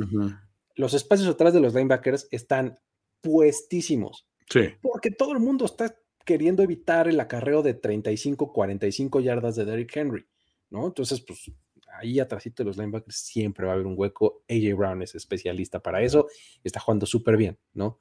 [0.75, 2.79] los espacios atrás de los linebackers están
[3.19, 4.27] puestísimos.
[4.49, 4.69] Sí.
[4.81, 5.93] Porque todo el mundo está
[6.25, 10.25] queriendo evitar el acarreo de 35, 45 yardas de Derrick Henry,
[10.69, 10.87] ¿no?
[10.87, 11.51] Entonces, pues
[11.99, 14.43] ahí atrásito de los linebackers siempre va a haber un hueco.
[14.49, 16.27] AJ Brown es especialista para eso,
[16.63, 17.99] está jugando súper bien, ¿no?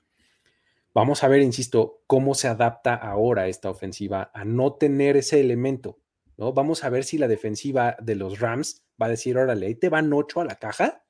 [0.95, 6.01] Vamos a ver, insisto, cómo se adapta ahora esta ofensiva a no tener ese elemento,
[6.37, 6.53] ¿no?
[6.53, 9.89] Vamos a ver si la defensiva de los Rams va a decir, órale, ahí te
[9.89, 11.05] van ocho a la caja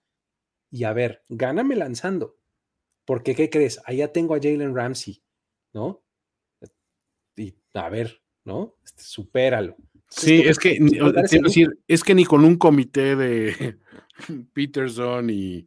[0.70, 2.38] y a ver, gáname lanzando.
[3.06, 3.80] Porque, ¿qué crees?
[3.86, 5.22] Allá tengo a Jalen Ramsey,
[5.72, 6.04] ¿no?
[7.36, 8.76] y a ver, ¿no?
[8.84, 9.76] Este, supéralo.
[10.10, 10.78] Sí, es que,
[11.42, 13.78] decir, es que ni con un comité de
[14.52, 15.66] Peterson y,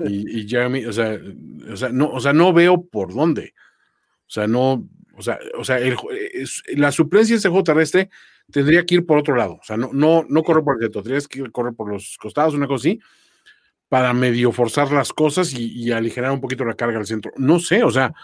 [0.00, 1.18] y, Jeremy, o sea,
[1.70, 3.54] o sea, no, o sea, no veo por dónde.
[4.26, 5.78] O sea, no, o sea, o sea,
[6.74, 8.08] la suplencia de ese juego terrestre
[8.50, 9.54] tendría que ir por otro lado.
[9.54, 12.54] O sea, no, no, no correr por el centro, tendrías que correr por los costados,
[12.54, 13.00] una cosa así,
[13.88, 17.32] para medio forzar las cosas y, y aligerar un poquito la carga al centro.
[17.36, 18.14] No sé, o sea,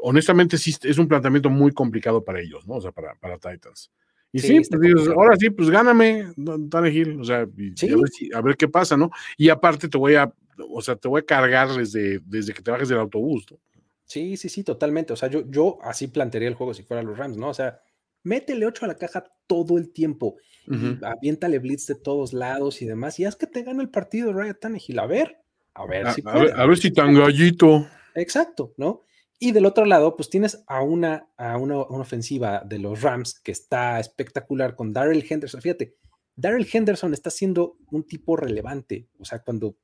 [0.00, 2.74] honestamente sí es un planteamiento muy complicado para ellos, ¿no?
[2.74, 3.90] O sea, para, para Titans.
[4.32, 6.32] Y sí, pues, ahora sí, pues gáname,
[6.70, 9.10] Tannehill, o sea, a, ver qué pasa, ¿no?
[9.36, 10.32] Y aparte te voy a,
[10.68, 13.58] o sea, te voy a cargar desde, desde que te bajes del autobús, ¿no?
[14.04, 15.12] Sí, sí, sí, totalmente.
[15.12, 17.48] O sea, yo, yo así plantearía el juego si fuera los Rams, ¿no?
[17.48, 17.80] O sea,
[18.24, 20.36] métele 8 a la caja todo el tiempo,
[20.66, 24.32] y aviéntale blitz de todos lados y demás, y haz que te gane el partido
[24.32, 24.98] Ryan Tannehill.
[25.00, 25.38] A ver,
[25.74, 27.86] a ver si a ver, a ver si tan gallito.
[28.14, 29.02] Exacto, ¿no?
[29.42, 33.52] Y del otro lado, pues tienes a una, a una, ofensiva de los Rams que
[33.52, 35.62] está espectacular con Daryl Henderson.
[35.62, 35.96] Fíjate,
[36.36, 39.08] Daryl Henderson está siendo un tipo relevante.
[39.18, 39.78] O sea, cuando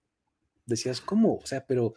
[0.66, 1.36] decías, ¿cómo?
[1.36, 1.94] O sea, pero,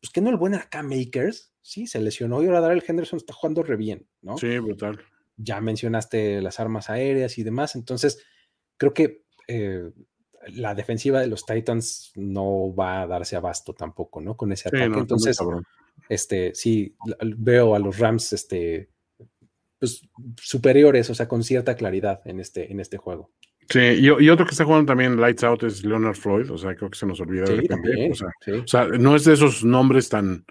[0.00, 3.32] pues que no el buen acá Makers, sí, se lesionó y ahora Daryl Henderson está
[3.32, 4.38] jugando re bien, ¿no?
[4.38, 5.00] Sí, brutal.
[5.36, 8.24] Ya mencionaste las armas aéreas y demás, entonces
[8.76, 9.90] creo que eh,
[10.46, 14.36] la defensiva de los Titans no va a darse abasto tampoco, ¿no?
[14.36, 14.98] Con ese ataque.
[14.98, 15.38] entonces,
[16.10, 16.96] este, sí,
[17.38, 18.90] veo a los Rams, este,
[19.78, 20.02] pues,
[20.42, 23.30] superiores, o sea, con cierta claridad en este, en este juego.
[23.68, 26.90] Sí, y, otro que está jugando también Lights Out es Leonard Floyd, o sea, creo
[26.90, 30.44] que se nos olvida de también, o, sea, no es de esos nombres tan,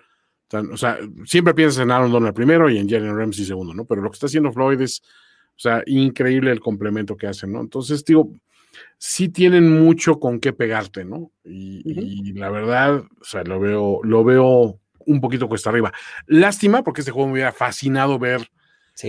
[0.48, 3.84] tan, o sea, siempre piensas en Aaron Donald primero y en Jalen Ramsey segundo, ¿no?
[3.84, 7.60] Pero lo que está haciendo Floyd es, o sea, increíble el complemento que hacen, ¿no?
[7.60, 8.32] Entonces, digo,
[8.98, 11.34] sí tienen mucho con qué pegarte, ¿no?
[11.44, 14.79] Y, y la verdad, o sea, lo veo, lo veo
[15.10, 15.92] un poquito cuesta arriba.
[16.28, 18.50] Lástima, porque este juego me hubiera fascinado ver.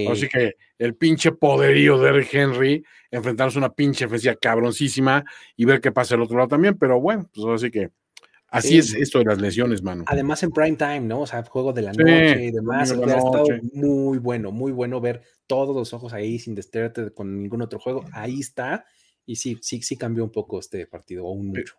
[0.09, 5.25] Así que el pinche poderío de Eric Henry, enfrentarse a una pinche ofensiva cabroncísima
[5.57, 6.79] y ver qué pasa al otro lado también.
[6.79, 7.91] Pero bueno, pues así que
[8.49, 10.05] así es esto de las lesiones, mano.
[10.07, 11.23] Además en prime time, ¿no?
[11.23, 12.93] O sea, juego de la noche y demás.
[12.93, 17.63] Hubiera estado muy bueno, muy bueno ver todos los ojos ahí sin distraerte con ningún
[17.63, 18.05] otro juego.
[18.13, 18.85] Ahí está.
[19.27, 21.75] Y sí, sí, sí cambió un poco este partido, o un mucho.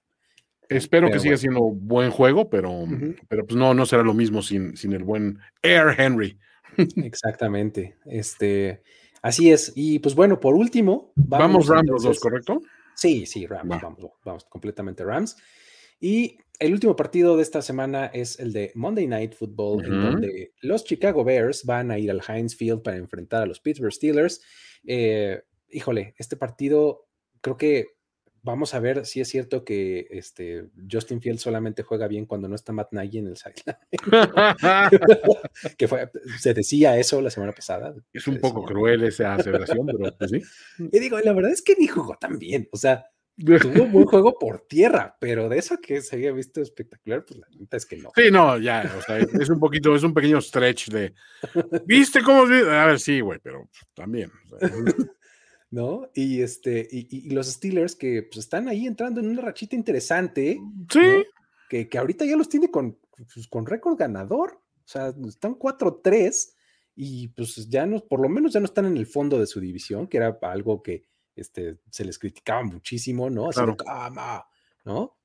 [0.72, 2.86] Espero que siga siendo buen juego, pero,
[3.28, 6.38] pero pues no, no será lo mismo sin, sin el buen Air Henry.
[6.96, 7.98] Exactamente.
[8.06, 8.82] Este,
[9.22, 9.74] así es.
[9.76, 11.12] Y pues bueno, por último.
[11.16, 12.62] Vamos, Rams los dos, ¿correcto?
[12.96, 15.36] Sí, sí, Rams, vamos, vamos, completamente Rams.
[16.00, 20.54] Y el último partido de esta semana es el de Monday Night Football, en donde
[20.62, 24.42] los Chicago Bears van a ir al Heinz Field para enfrentar a los Pittsburgh Steelers.
[24.86, 27.08] Eh, híjole, este partido
[27.42, 27.88] creo que
[28.44, 32.56] vamos a ver si es cierto que este Justin Field solamente juega bien cuando no
[32.56, 33.78] está Matt Nagy en el sideline.
[35.78, 36.10] que fue,
[36.40, 37.94] se decía eso la semana pasada.
[38.12, 40.42] Es un poco cruel esa aseveración, pero pues sí.
[40.92, 42.68] Y digo, la verdad es que ni jugó tan bien.
[42.72, 43.06] O sea,
[43.38, 47.40] tuvo un buen juego por tierra, pero de eso que se había visto espectacular, pues
[47.40, 48.12] la neta es que no.
[48.16, 51.14] Sí, no, ya, o sea, es un poquito, es un pequeño stretch de.
[51.86, 52.44] ¿Viste cómo?
[52.44, 54.32] A ver, sí, güey, pero también.
[55.72, 56.10] ¿No?
[56.14, 60.60] Y este, y, los Steelers que pues, están ahí entrando en una rachita interesante.
[60.90, 61.24] Sí.
[61.70, 63.00] Que, que, ahorita ya los tiene con,
[63.34, 64.62] pues, con récord ganador.
[64.78, 66.54] O sea, están 4-3
[66.96, 69.62] y pues ya no, por lo menos ya no están en el fondo de su
[69.62, 73.48] división, que era algo que este, se les criticaba muchísimo, ¿no?
[73.50, 74.46] Así cama,
[74.84, 75.18] ¿no?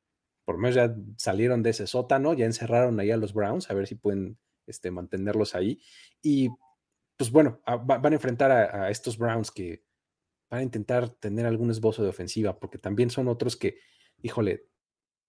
[0.44, 3.74] Por lo menos ya salieron de ese sótano, ya encerraron ahí a los Browns, a
[3.74, 5.80] ver si pueden este, mantenerlos ahí.
[6.22, 6.50] Y
[7.16, 9.85] pues bueno, van a enfrentar a estos Browns que
[10.50, 13.78] van a intentar tener algún esbozo de ofensiva, porque también son otros que,
[14.22, 14.66] híjole,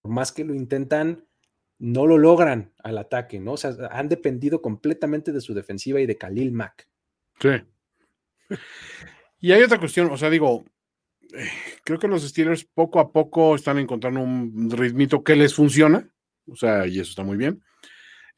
[0.02, 1.26] por más que lo intentan,
[1.80, 3.54] no lo logran al ataque, ¿no?
[3.54, 6.88] O sea, han dependido completamente de su defensiva y de Khalil Mack.
[7.40, 7.50] Sí.
[9.40, 10.66] Y hay otra cuestión, o sea, digo,
[11.34, 11.48] eh,
[11.84, 16.10] creo que los Steelers poco a poco están encontrando un ritmito que les funciona,
[16.48, 17.62] o sea, y eso está muy bien.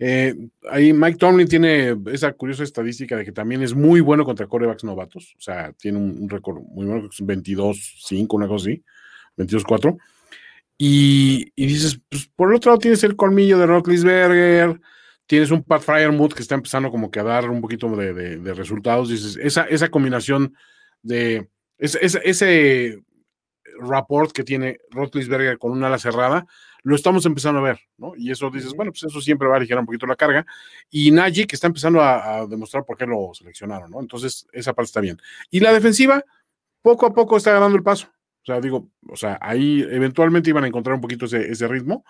[0.01, 0.33] Eh,
[0.71, 4.85] ahí Mike Tomlin tiene esa curiosa estadística de que también es muy bueno contra corebacks
[4.85, 5.35] novatos.
[5.37, 8.83] O sea, tiene un, récord muy bueno, 22-5, una cosa así,
[9.37, 9.97] 22-4.
[10.77, 14.79] Y, dices, pues por el otro lado tienes el colmillo de Roethlisberger,
[15.27, 19.09] tienes un Pat Mood que está empezando como que a dar un poquito de, resultados.
[19.09, 20.55] Dices, esa, esa combinación
[21.01, 21.49] de
[21.79, 22.99] ese,
[23.79, 26.45] rapport que tiene Roethlisberger con una ala cerrada,
[26.83, 28.13] lo estamos empezando a ver, ¿no?
[28.15, 30.45] Y eso dices, bueno, pues eso siempre va a aligerar un poquito la carga.
[30.89, 33.99] Y Nagy, que está empezando a, demostrar por qué lo seleccionaron, ¿no?
[33.99, 35.17] Entonces, esa parte está bien.
[35.49, 36.23] Y la defensiva,
[36.81, 38.07] poco a poco está ganando el paso.
[38.41, 42.05] O sea, digo, o sea, ahí eventualmente iban a encontrar un poquito ese, ritmo.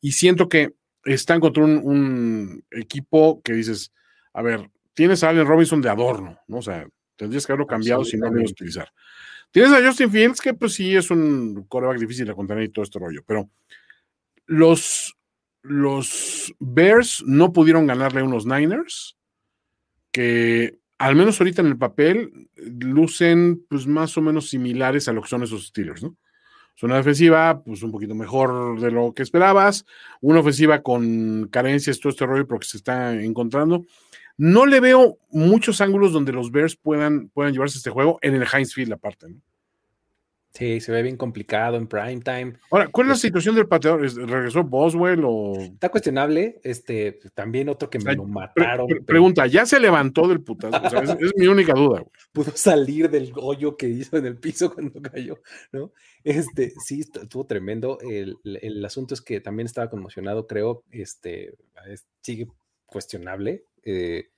[0.00, 0.74] Y siento que
[1.04, 3.92] están contra un, equipo que dices,
[4.32, 6.58] a ver, tienes a Allen Robinson de adorno, ¿no?
[6.58, 8.92] O sea, tendrías que haberlo cambiado si no lo ibas a utilizar.
[9.56, 12.82] Tienes a Justin Fields, que pues sí es un coreback difícil de contener y todo
[12.82, 13.48] este rollo, pero
[14.44, 15.16] los,
[15.62, 19.16] los Bears no pudieron ganarle a unos Niners
[20.12, 25.22] que al menos ahorita en el papel lucen pues más o menos similares a lo
[25.22, 26.18] que son esos Steelers, ¿no?
[26.76, 29.86] Es una defensiva pues un poquito mejor de lo que esperabas,
[30.20, 33.86] una ofensiva con carencias, todo este rollo, porque se está encontrando.
[34.38, 38.46] No le veo muchos ángulos donde los Bears puedan, puedan llevarse este juego en el
[38.52, 39.40] Heinz Field aparte, ¿no?
[40.56, 42.54] Sí, se ve bien complicado en prime time.
[42.70, 44.00] Ahora, ¿cuál es la situación del pateador?
[44.00, 45.60] ¿Regresó Boswell o...?
[45.60, 46.60] Está cuestionable.
[46.64, 48.86] Este, también otro que me lo mataron.
[49.04, 51.18] pregunta, ¿ya se levantó del putazo?
[51.20, 52.04] es, mi única duda.
[52.32, 55.42] Pudo salir del hoyo que hizo en el piso cuando cayó,
[55.72, 55.92] ¿no?
[56.24, 57.98] Este, sí, estuvo tremendo.
[58.00, 60.84] El, el asunto es que también estaba conmocionado, creo.
[60.90, 61.52] Este,
[62.22, 62.48] sigue
[62.86, 63.64] cuestionable.
[63.86, 64.28] Eh,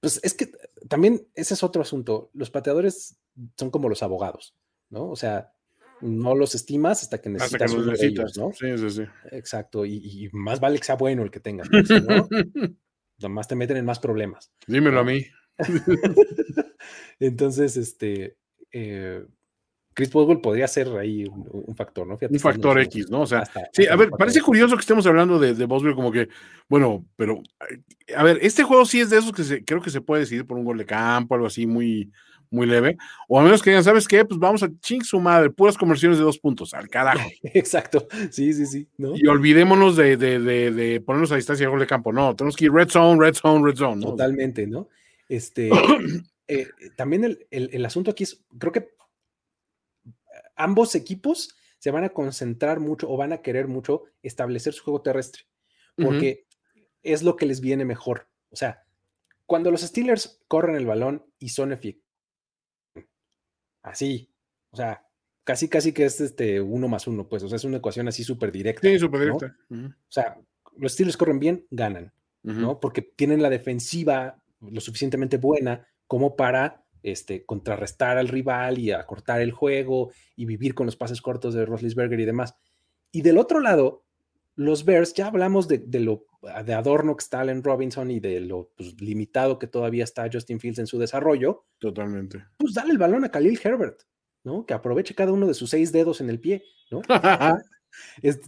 [0.00, 0.50] pues es que
[0.88, 2.30] también ese es otro asunto.
[2.32, 3.18] Los pateadores
[3.56, 4.54] son como los abogados.
[4.90, 5.10] ¿no?
[5.10, 5.52] O sea,
[6.00, 8.52] no los estimas hasta que necesitas, uno de ellos, ¿no?
[8.52, 9.02] Sí, sí, sí.
[9.32, 11.84] Exacto, y, más vale que sea bueno el que tengas, ¿no?
[11.84, 12.28] Si no,
[13.18, 14.52] nomás te meten en más problemas.
[14.66, 15.24] Dímelo a mí.
[17.20, 18.38] Entonces, este,
[18.72, 19.24] eh,
[19.98, 22.16] Chris Boswell podría ser ahí un, factor, ¿no?
[22.20, 23.22] un factor X, ¿no?
[23.22, 23.42] O sea,
[23.72, 26.28] sí, a ver, parece curioso que estemos hablando de, de Boswell como que,
[26.68, 27.42] bueno, pero,
[28.16, 30.46] a ver, este juego sí es de esos que se, creo que se puede decidir
[30.46, 32.12] por un gol de campo, algo así muy,
[32.48, 32.96] muy leve,
[33.26, 34.24] o a menos que digan, ¿sabes qué?
[34.24, 37.28] Pues vamos a ching su madre, puras conversiones de dos puntos, al carajo.
[37.42, 38.88] Exacto, sí, sí, sí.
[39.16, 42.66] Y olvidémonos de, de, de, ponernos a distancia de gol de campo, no, tenemos que
[42.66, 44.00] ir red zone, red zone, red zone.
[44.00, 44.88] Totalmente, ¿no?
[45.28, 45.70] Este,
[46.46, 48.96] eh, también el, el, asunto aquí es, creo que
[50.58, 55.00] ambos equipos se van a concentrar mucho o van a querer mucho establecer su juego
[55.00, 55.44] terrestre,
[55.96, 56.46] porque
[57.02, 58.28] es lo que les viene mejor.
[58.50, 58.82] O sea,
[59.46, 62.08] cuando los Steelers corren el balón y son efectivos,
[63.82, 64.30] Así.
[64.70, 65.04] O sea,
[65.44, 67.42] casi, casi que es este uno más uno, pues.
[67.42, 68.86] O sea, es una ecuación así súper directa.
[68.86, 69.56] Sí, súper directa.
[69.70, 70.38] O sea,
[70.76, 72.12] los Steelers corren bien, ganan,
[72.42, 72.80] ¿no?
[72.80, 79.40] Porque tienen la defensiva lo suficientemente buena como para este, contrarrestar al rival y acortar
[79.40, 82.54] el juego y vivir con los pases cortos de Roethlisberger y demás.
[83.10, 84.04] Y del otro lado,
[84.54, 86.26] los Bears, ya hablamos de, lo
[86.64, 90.60] de adorno que está Allen Robinson y de lo pues, limitado que todavía está Justin
[90.60, 91.66] Fields en su desarrollo.
[91.78, 92.44] Totalmente.
[92.56, 94.02] Pues dale el balón a Khalil Herbert,
[94.44, 94.66] ¿no?
[94.66, 97.02] Que aproveche cada uno de sus seis dedos en el pie, ¿no?
[98.22, 98.38] Es,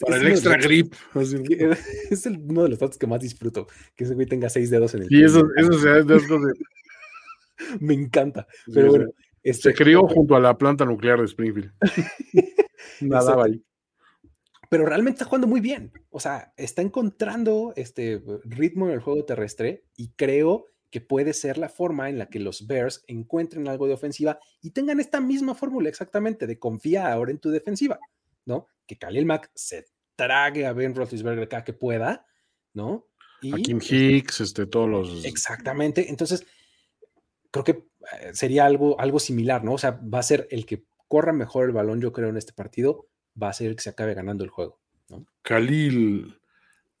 [0.00, 0.94] Para el extra grip.
[2.10, 5.02] Es uno de los datos que más disfruto, que ese güey tenga seis dedos en
[5.02, 5.88] el Y eso, eso se
[7.80, 8.46] Me encanta.
[8.72, 9.10] Pero bueno.
[9.42, 11.72] Este, se crió junto a la planta nuclear de Springfield.
[13.00, 13.64] Nadaba ahí.
[14.68, 15.92] Pero realmente está jugando muy bien.
[16.10, 21.56] O sea, está encontrando este ritmo en el juego terrestre y creo que puede ser
[21.56, 25.54] la forma en la que los Bears encuentren algo de ofensiva y tengan esta misma
[25.54, 27.98] fórmula exactamente de confía ahora en tu defensiva,
[28.44, 28.66] ¿no?
[28.86, 32.26] Que Khalil Mack se trague a Ben Roethlisberger acá que pueda,
[32.74, 33.06] ¿no?
[33.40, 35.24] Y, a Kim este Hicks, este, todos los...
[35.24, 36.10] Exactamente.
[36.10, 36.44] Entonces,
[37.50, 37.70] creo que
[38.20, 39.74] eh, sería algo, algo similar, ¿no?
[39.74, 42.52] O sea, va a ser el que corra mejor el balón, yo creo, en este
[42.52, 43.08] partido,
[43.40, 44.78] va a ser el que se acabe ganando el juego,
[45.08, 45.26] ¿no?
[45.42, 46.38] Khalil,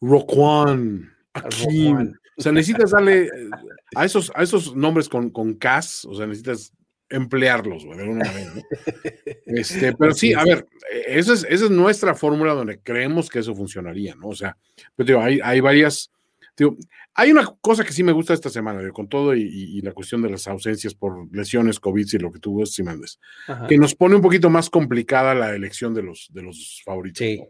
[0.00, 2.14] Roquan, Akim.
[2.36, 3.50] O sea, necesitas darle eh,
[3.94, 6.72] a esos, a esos nombres con, con CAS, o sea, necesitas
[7.10, 8.52] emplearlos, güey, de alguna manera.
[9.46, 10.64] Este, pero sí, a ver,
[11.08, 14.28] esa es, esa es nuestra fórmula donde creemos que eso funcionaría, ¿no?
[14.28, 14.56] O sea,
[14.94, 16.12] pero digo, hay, hay varias.
[16.60, 16.76] Digo,
[17.14, 20.28] hay una cosa que sí me gusta esta semana, con todo y, la cuestión de
[20.28, 23.18] las ausencias por lesiones, COVID y lo que tú ves, mandes,
[23.66, 27.18] que nos pone un poquito más complicada la elección de los, de los favoritos.
[27.18, 27.42] Sí.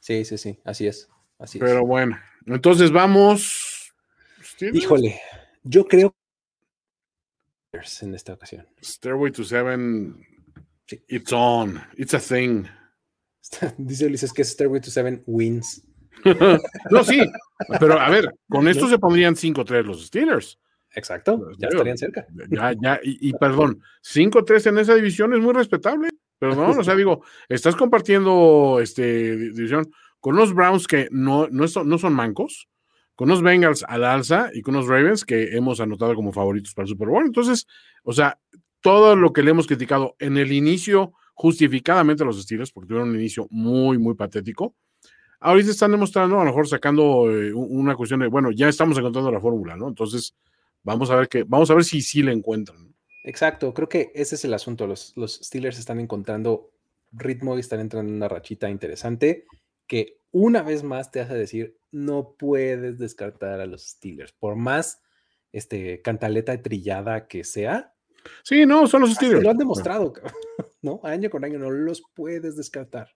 [0.00, 1.08] sí, sí, sí, así es.
[1.38, 3.94] Así pero bueno, entonces vamos.
[4.60, 5.18] Híjole,
[5.64, 6.14] yo creo
[8.02, 8.66] en esta ocasión.
[8.82, 10.26] Stairway to Seven,
[11.08, 12.66] it's on, it's a thing.
[13.78, 15.82] Dice Ulises que Stairway to Seven wins.
[16.90, 17.22] no, sí,
[17.78, 20.58] pero a ver, con esto se pondrían 5-3 los Steelers.
[20.94, 22.26] Exacto, pues, ya estarían cerca.
[22.50, 26.08] Ya, ya, y, perdón, 5-3 en esa división es muy respetable.
[26.38, 29.90] Pero no, o sea, digo, estás compartiendo este división
[30.20, 32.68] con unos Browns que no, no, son, no son mancos,
[33.14, 36.84] con unos Bengals al alza y con unos Ravens que hemos anotado como favoritos para
[36.84, 37.24] el Super Bowl.
[37.24, 37.66] Entonces,
[38.02, 38.38] o sea,
[38.82, 43.10] todo lo que le hemos criticado en el inicio, justificadamente a los Steelers, porque tuvieron
[43.10, 44.74] un inicio muy, muy patético,
[45.46, 49.30] ahorita están demostrando, a lo mejor sacando eh, una cuestión de, bueno, ya estamos encontrando
[49.30, 49.88] la fórmula, ¿no?
[49.88, 50.34] Entonces,
[50.82, 52.94] vamos a ver que, vamos a ver si sí la encuentran.
[53.24, 54.86] Exacto, creo que ese es el asunto.
[54.86, 56.70] Los, los Steelers están encontrando
[57.12, 59.46] ritmo y están entrando en una rachita interesante
[59.86, 65.00] que una vez más te hace decir, no puedes descartar a los Steelers, por más
[65.52, 67.94] este, cantaleta trillada que sea.
[68.42, 69.44] Sí, no, son los Steelers.
[69.44, 70.12] Lo han demostrado,
[70.82, 71.00] ¿no?
[71.04, 73.14] Año con año no los puedes descartar.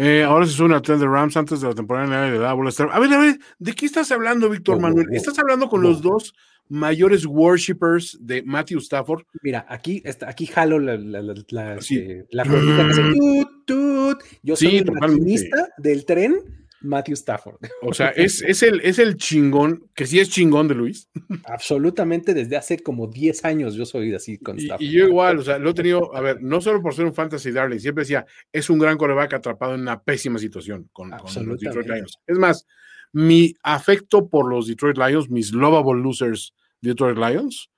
[0.00, 2.54] Eh, ahora se sube una tren de Rams antes de la temporada de la A
[3.00, 5.08] ver, a ver, ¿de qué estás hablando, Víctor Manuel?
[5.10, 6.34] ¿Estás hablando con los dos
[6.68, 9.24] mayores worshippers de Matthew Stafford?
[9.42, 14.22] Mira, aquí, está, aquí jalo la, la, la, la, este, que hace tut, tut.
[14.44, 17.56] Yo soy el maquinista del tren Matthew Stafford.
[17.82, 21.08] O sea, es, es, el, es el chingón, que sí es chingón de Luis.
[21.44, 24.82] Absolutamente, desde hace como 10 años yo soy así con Stafford.
[24.82, 27.14] Y, yo igual, o sea, lo he tenido, a ver, no solo por ser un
[27.14, 31.60] fantasy darling, siempre decía, es un gran coreback atrapado en una pésima situación con, los
[31.60, 32.18] Detroit Lions.
[32.26, 32.66] Es más,
[33.12, 37.70] mi afecto por los Detroit Lions, mis lovable losers Detroit Lions,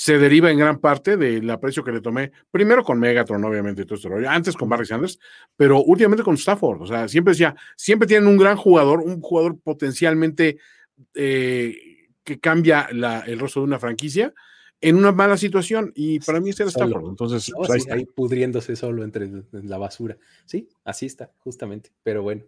[0.00, 3.84] se deriva en gran parte del aprecio que le tomé, primero con Megatron, obviamente, y
[3.84, 5.18] todo esto, antes con Barry Sanders,
[5.54, 6.80] pero últimamente con Stafford.
[6.80, 10.56] O sea, siempre decía, siempre tienen un gran jugador, un jugador potencialmente
[11.12, 11.76] eh,
[12.24, 14.32] que cambia el rostro de una franquicia
[14.80, 15.92] en una mala situación.
[15.94, 17.06] Y para mí ese era Stafford.
[17.06, 20.16] Entonces, pues, ahí, pudriéndose solo entre la basura.
[20.46, 21.90] Sí, así está, justamente.
[22.02, 22.44] Pero bueno.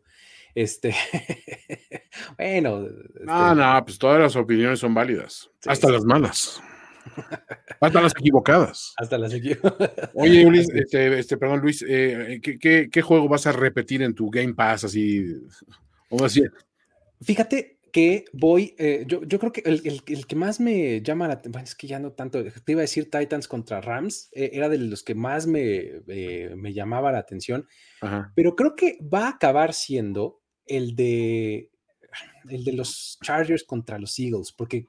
[0.54, 0.94] Este,
[2.38, 2.88] bueno.
[3.20, 6.62] No, este no, pues todas las opiniones son válidas, hasta las malas.
[7.80, 8.94] Hasta las equivocadas.
[8.96, 10.10] Hasta las equivocadas.
[10.14, 14.30] Oye, Luis, este, este, perdón, Luis, eh, ¿qué, qué, juego vas a repetir en tu
[14.30, 15.24] Game Pass así?
[16.08, 16.42] O así?
[17.20, 21.34] Fíjate que voy, eh, yo, yo, creo que el, el, que más me llama la
[21.34, 24.68] atención, es que ya no tanto, te iba a decir Titans contra Rams, eh, era
[24.70, 27.66] de los que más me, me llamaba la atención,
[28.34, 31.70] pero creo que va a acabar siendo el de,
[32.48, 34.86] el de los Chargers contra los Eagles, porque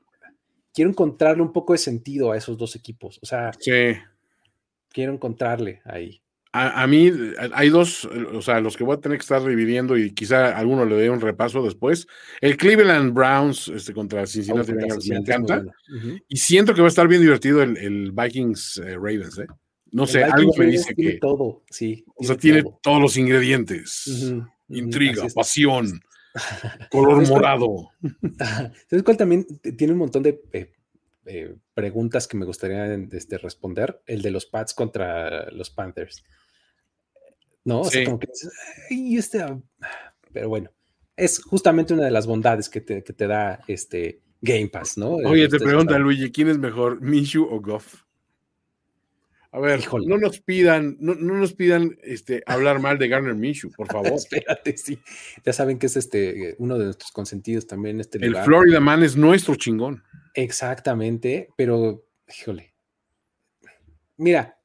[0.74, 3.20] quiero encontrarle un poco de sentido a esos dos equipos.
[3.22, 3.52] O sea,
[4.90, 6.20] quiero encontrarle ahí.
[6.56, 7.12] A, mí
[7.54, 10.86] hay dos, o sea, los que voy a tener que estar dividiendo y quizá alguno
[10.86, 12.06] le dé un repaso después.
[12.41, 15.64] El Cleveland Browns este, contra Cincinnati Bengals me encanta.
[16.28, 19.48] Y siento que va a estar bien divertido el, Vikings eh, Ravens, ¿eh?
[19.94, 21.18] No sé, algo me dice que.
[21.20, 22.06] todo, sí.
[22.16, 24.32] O sea, tiene todos los ingredientes.
[24.70, 26.02] Intriga, pasión.
[26.91, 27.91] Color morado.
[28.89, 29.45] ¿Sabes cuál también
[29.77, 30.73] tiene un montón de eh,
[31.26, 34.01] eh, preguntas que me gustaría este, responder?
[34.05, 36.23] El de los Pats contra los Panthers.
[37.65, 38.27] No, o sea, como que.
[38.89, 39.61] Este, ah",
[40.31, 40.69] pero bueno,
[41.15, 45.11] es justamente una de las bondades que te, que te da este Game Pass, ¿no?
[45.11, 48.03] Oye, te este, pregunta Luigi, ¿quién es mejor, Minshew o Goff?
[49.53, 53.85] A ver, no nos pidan, no, nos pidan este, hablar mal de Garner Minshew, por
[53.91, 54.13] favor.
[54.13, 54.97] Espérate, sí.
[55.45, 59.15] Ya saben que es este uno de nuestros consentidos también este El Florida Man es
[59.15, 60.03] nuestro chingón.
[60.34, 62.73] Exactamente, pero híjole.
[64.17, 64.59] Mira,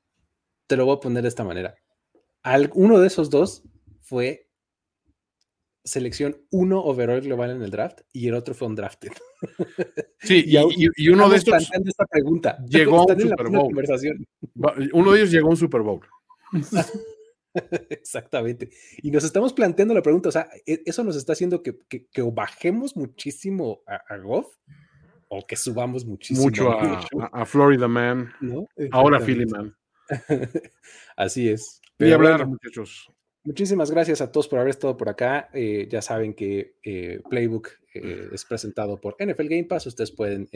[0.66, 1.74] te lo voy a poner de esta manera.
[2.73, 3.65] uno de esos dos
[4.01, 4.48] fue
[5.89, 9.12] selección uno overall global en el draft y el otro fue un drafted.
[10.20, 12.59] Sí, y, uno de estos esta pregunta.
[12.69, 13.73] llegó a un Super Bowl.
[14.93, 16.01] Uno de ellos llegó a un Super Bowl.
[17.90, 18.70] Exactamente.
[19.01, 21.78] Y nos estamos planteando la pregunta, o sea, e, eso nos está haciendo que,
[22.32, 24.56] bajemos muchísimo a, Goff
[25.28, 26.47] o que subamos muchísimo.
[26.47, 26.70] Mucho
[27.32, 28.32] a, Florida Man.
[28.90, 29.77] Ahora Philly Man.
[31.16, 31.81] Así es.
[31.98, 33.09] y hablar, muchachos.
[33.44, 35.48] Muchísimas gracias a todos por haber estado por acá.
[35.55, 39.86] Eh, ya saben que eh, Playbook eh, es presentado por NFL Game Pass.
[39.86, 40.48] Ustedes pueden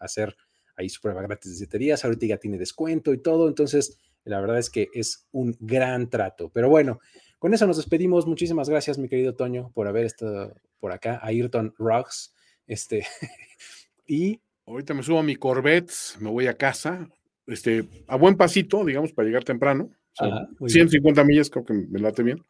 [0.00, 0.36] hacer
[0.76, 2.04] ahí su prueba gratis de 7 días.
[2.04, 3.48] Ahorita ya tiene descuento y todo.
[3.48, 6.50] Entonces, la verdad es que es un gran trato.
[6.52, 7.00] Pero bueno,
[7.38, 8.26] con eso nos despedimos.
[8.26, 11.20] Muchísimas gracias, mi querido Toño, por haber estado por acá.
[11.22, 12.34] Ayrton Rocks.
[12.66, 13.06] Este,
[14.06, 14.40] y.
[14.66, 17.08] Ahorita me subo a mi Corvette, me voy a casa.
[17.46, 19.90] Este, a buen pasito, digamos, para llegar temprano.
[20.14, 22.44] 150 millas, creo que me late bien.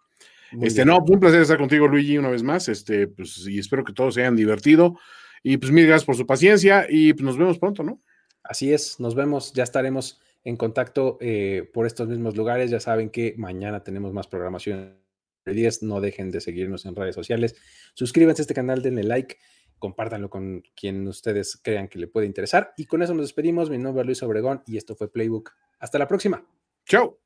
[0.61, 2.69] este, no, fue un placer estar contigo, Luigi, una vez más.
[2.69, 4.99] Este, pues, y espero que todos se hayan divertido.
[5.43, 8.01] Y pues mil gracias por su paciencia y pues, nos vemos pronto, ¿no?
[8.43, 12.71] Así es, nos vemos, ya estaremos en contacto eh, por estos mismos lugares.
[12.71, 14.99] Ya saben que mañana tenemos más programación
[15.45, 15.83] de 10.
[15.83, 17.57] No dejen de seguirnos en redes sociales.
[17.95, 19.39] Suscríbanse a este canal, denle like,
[19.79, 22.73] compártanlo con quien ustedes crean que le puede interesar.
[22.77, 23.71] Y con eso nos despedimos.
[23.71, 25.53] Mi nombre es Luis Obregón y esto fue Playbook.
[25.79, 26.47] Hasta la próxima.
[26.87, 27.19] Chao.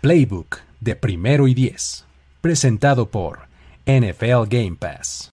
[0.00, 2.06] Playbook de primero y diez,
[2.40, 3.48] presentado por
[3.84, 5.30] NFL Game Pass.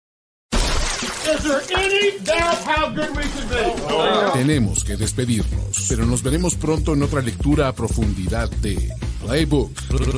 [4.34, 8.90] Tenemos que despedirnos, pero nos veremos pronto en otra lectura a profundidad de
[9.24, 9.72] Playbook,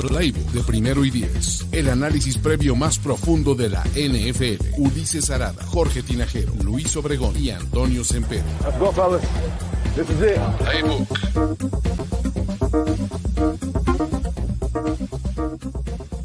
[0.08, 1.66] Playbook de primero y diez.
[1.70, 4.64] El análisis previo más profundo de la NFL.
[4.78, 8.44] Ulises Arada, Jorge Tinajero, Luis Obregón y Antonio Sempero.
[10.58, 11.06] Playbook.
[14.80, 16.17] フフフフ。